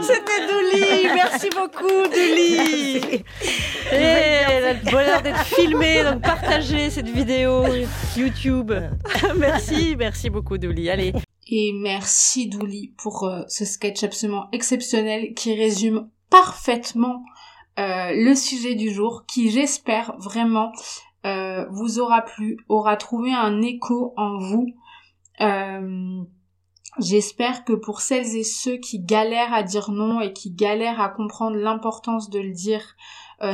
C'était 0.01 0.47
Douli, 0.47 1.07
merci 1.13 1.49
beaucoup 1.49 2.07
Douli. 2.07 3.23
Et 3.91 4.73
le 4.73 4.91
bonheur 4.91 5.21
d'être 5.21 5.43
filmé, 5.43 6.03
donc 6.03 6.21
partagez 6.21 6.89
cette 6.89 7.09
vidéo 7.09 7.63
YouTube. 8.17 8.73
merci, 9.37 9.95
merci 9.97 10.29
beaucoup 10.29 10.57
Douli. 10.57 10.89
Allez. 10.89 11.13
Et 11.47 11.73
merci 11.73 12.47
Douli 12.47 12.93
pour 12.97 13.25
euh, 13.25 13.43
ce 13.47 13.65
sketch 13.65 14.03
absolument 14.03 14.47
exceptionnel 14.51 15.33
qui 15.35 15.53
résume 15.53 16.09
parfaitement 16.29 17.23
euh, 17.77 18.11
le 18.13 18.33
sujet 18.33 18.73
du 18.73 18.91
jour, 18.91 19.25
qui 19.27 19.51
j'espère 19.51 20.15
vraiment 20.17 20.71
euh, 21.25 21.65
vous 21.69 21.99
aura 21.99 22.21
plu, 22.21 22.57
aura 22.67 22.97
trouvé 22.97 23.31
un 23.31 23.61
écho 23.61 24.13
en 24.17 24.37
vous. 24.37 24.67
J'espère 26.97 27.65
que 27.65 27.73
pour 27.73 27.99
celles 27.99 28.37
et 28.37 28.45
ceux 28.45 28.77
qui 28.77 28.99
galèrent 28.99 29.53
à 29.53 29.63
dire 29.63 29.91
non 29.91 30.21
et 30.21 30.31
qui 30.31 30.49
galèrent 30.49 31.01
à 31.01 31.09
comprendre 31.09 31.57
l'importance 31.57 32.29
de 32.29 32.39
le 32.39 32.53
dire, 32.53 32.95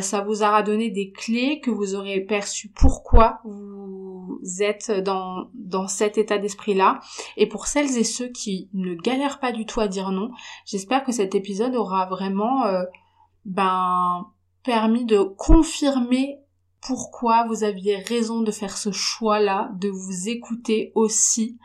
ça 0.02 0.22
vous 0.22 0.44
aura 0.44 0.64
donné 0.64 0.90
des 0.90 1.12
clés, 1.12 1.60
que 1.60 1.72
vous 1.72 1.96
aurez 1.96 2.22
perçu 2.22 2.70
pourquoi 2.70 3.40
vous 3.44 4.40
êtes 4.60 4.92
dans, 4.92 5.50
dans 5.54 5.88
cet 5.88 6.18
état 6.18 6.38
d'esprit-là. 6.38 7.00
Et 7.38 7.48
pour 7.48 7.68
celles 7.68 7.98
et 7.98 8.04
ceux 8.04 8.30
qui 8.30 8.70
ne 8.74 8.96
galèrent 8.96 9.40
pas 9.40 9.52
du 9.52 9.66
tout 9.66 9.80
à 9.80 9.88
dire 9.88 10.12
non, 10.12 10.32
j'espère 10.66 11.04
que 11.04 11.12
cet 11.12 11.36
épisode 11.36 11.76
aura 11.76 12.06
vraiment 12.06 12.66
euh, 12.66 12.84
ben, 13.46 14.28
permis 14.64 15.06
de 15.06 15.20
confirmer 15.20 16.40
pourquoi 16.82 17.46
vous 17.48 17.64
aviez 17.64 17.98
raison 17.98 18.42
de 18.42 18.52
faire 18.52 18.76
ce 18.76 18.92
choix-là, 18.92 19.72
de 19.76 19.88
vous 19.88 20.30
écouter 20.30 20.92
aussi, 20.96 21.60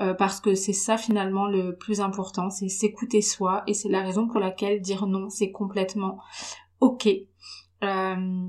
euh, 0.00 0.12
parce 0.12 0.40
que 0.40 0.56
c'est 0.56 0.72
ça 0.72 0.98
finalement 0.98 1.46
le 1.46 1.76
plus 1.76 2.00
important, 2.00 2.50
c'est 2.50 2.68
s'écouter 2.68 3.22
soi, 3.22 3.62
et 3.68 3.74
c'est 3.74 3.88
la 3.88 4.02
raison 4.02 4.26
pour 4.26 4.40
laquelle 4.40 4.80
dire 4.80 5.06
non, 5.06 5.30
c'est 5.30 5.52
complètement 5.52 6.18
ok. 6.80 7.08
Euh, 7.82 8.48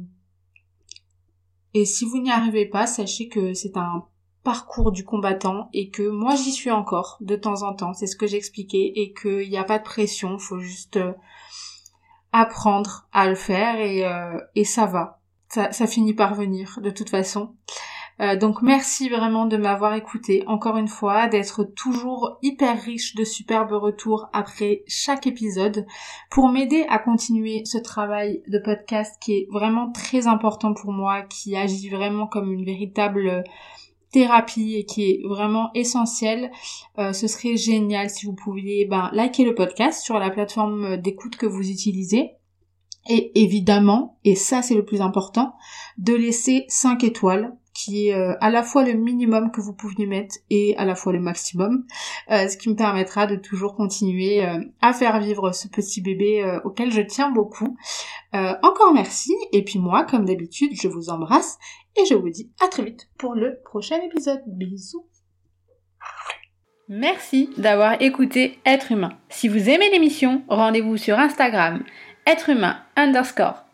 et 1.74 1.86
si 1.86 2.06
vous 2.06 2.20
n'y 2.20 2.32
arrivez 2.32 2.66
pas, 2.66 2.88
sachez 2.88 3.28
que 3.28 3.54
c'est 3.54 3.78
un 3.78 4.06
parcours 4.44 4.92
du 4.92 5.04
combattant 5.04 5.70
et 5.74 5.90
que 5.90 6.08
moi 6.08 6.36
j'y 6.36 6.52
suis 6.52 6.72
encore 6.72 7.18
de 7.20 7.36
temps 7.36 7.64
en 7.64 7.74
temps, 7.74 7.94
c'est 7.94 8.08
ce 8.08 8.16
que 8.16 8.28
j'expliquais 8.28 8.94
et 8.96 9.14
qu'il 9.14 9.50
n'y 9.50 9.58
a 9.58 9.66
pas 9.66 9.78
de 9.78 9.84
pression, 9.84 10.40
faut 10.40 10.60
juste 10.60 10.96
euh, 10.96 11.12
apprendre 12.32 13.08
à 13.12 13.28
le 13.28 13.36
faire 13.36 13.80
et, 13.80 14.06
euh, 14.06 14.40
ça 14.64 14.86
va. 14.86 15.20
Ça 15.50 15.88
finit 15.88 16.14
par 16.14 16.34
venir 16.34 16.80
de 16.82 16.90
toute 16.90 17.10
façon. 17.10 17.56
Euh, 18.20 18.36
donc 18.36 18.64
merci 18.64 19.10
vraiment 19.10 19.46
de 19.46 19.58
m'avoir 19.58 19.94
écouté 19.94 20.44
encore 20.48 20.78
une 20.78 20.88
fois, 20.88 21.28
d'être 21.28 21.64
toujours 21.64 22.40
hyper 22.42 22.82
riche 22.82 23.16
de 23.16 23.24
superbes 23.24 23.74
retours 23.74 24.28
après 24.34 24.84
chaque 24.88 25.28
épisode 25.28 25.86
pour 26.32 26.50
m'aider 26.50 26.86
à 26.90 26.98
continuer 26.98 27.64
ce 27.66 27.78
travail 27.78 28.42
de 28.48 28.58
podcast 28.58 29.16
qui 29.22 29.34
est 29.34 29.48
vraiment 29.52 29.92
très 29.92 30.26
important 30.26 30.74
pour 30.74 30.92
moi, 30.92 31.22
qui 31.22 31.56
agit 31.56 31.90
vraiment 31.90 32.26
comme 32.26 32.52
une 32.52 32.66
véritable 32.66 33.44
thérapie 34.12 34.76
et 34.76 34.86
qui 34.86 35.04
est 35.04 35.28
vraiment 35.28 35.70
essentiel. 35.76 36.52
Euh, 36.98 37.14
ce 37.14 37.28
serait 37.28 37.58
génial 37.58 38.10
si 38.10 38.26
vous 38.26 38.34
pouviez 38.34 38.86
ben, 38.86 39.10
liker 39.14 39.46
le 39.46 39.54
podcast 39.54 40.04
sur 40.04 40.18
la 40.18 40.32
plateforme 40.32 40.98
d'écoute 40.98 41.36
que 41.36 41.46
vous 41.46 41.70
utilisez. 41.70 42.32
Et 43.10 43.32
évidemment, 43.42 44.18
et 44.26 44.36
ça 44.36 44.62
c'est 44.62 44.76
le 44.76 44.84
plus 44.84 45.02
important, 45.02 45.54
de 45.98 46.14
laisser 46.14 46.66
5 46.68 47.04
étoiles 47.06 47.56
qui 47.78 48.08
est 48.08 48.16
euh, 48.16 48.34
à 48.42 48.50
la 48.50 48.64
fois 48.64 48.84
le 48.84 48.94
minimum 48.94 49.52
que 49.52 49.62
vous 49.62 49.74
pouviez 49.74 50.08
mettre 50.08 50.36
et 50.50 50.76
à 50.78 50.86
la 50.86 50.96
fois 50.96 51.14
le 51.14 51.20
maximum, 51.20 51.86
euh, 52.32 52.48
ce 52.48 52.58
qui 52.58 52.70
me 52.70 52.76
permettra 52.76 53.28
de 53.28 53.36
toujours 53.36 53.76
continuer 53.76 54.44
euh, 54.44 54.60
à 54.82 54.94
faire 54.94 55.20
vivre 55.20 55.52
ce 55.52 55.68
petit 55.68 56.02
bébé 56.02 56.60
auquel 56.64 56.92
je 56.92 57.02
tiens 57.02 57.30
beaucoup. 57.30 57.78
encore 58.34 58.94
merci, 58.94 59.34
et 59.52 59.64
puis 59.64 59.80
moi, 59.80 60.06
comme 60.06 60.26
d'habitude, 60.26 60.72
je 60.74 60.88
vous 60.88 61.10
embrasse 61.10 61.60
et 61.96 62.06
je 62.06 62.16
vous 62.16 62.30
dis 62.30 62.52
à 62.64 62.68
très 62.68 62.84
vite 62.84 63.10
pour 63.18 63.36
le 63.36 63.60
prochain 63.64 63.98
épisode. 64.02 64.42
Bisous 64.48 65.06
Merci 66.90 67.50
d'avoir 67.58 68.02
écouté 68.02 68.60
Être 68.66 68.92
Humain. 68.92 69.18
Si 69.30 69.50
vous 69.50 69.70
aimez 69.70 69.90
l'émission, 69.92 70.44
rendez-vous 70.48 70.98
sur 70.98 71.20
Instagram, 71.20 71.84
être 72.26 72.50
humain 72.50 72.78
underscore 72.96 73.67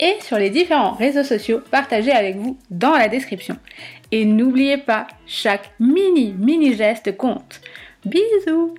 et 0.00 0.16
sur 0.20 0.38
les 0.38 0.50
différents 0.50 0.92
réseaux 0.92 1.24
sociaux 1.24 1.60
partagés 1.70 2.12
avec 2.12 2.36
vous 2.36 2.58
dans 2.70 2.92
la 2.92 3.08
description. 3.08 3.56
Et 4.12 4.24
n'oubliez 4.24 4.78
pas, 4.78 5.06
chaque 5.26 5.70
mini 5.80 6.34
mini 6.38 6.74
geste 6.74 7.16
compte. 7.16 7.60
Bisous 8.04 8.74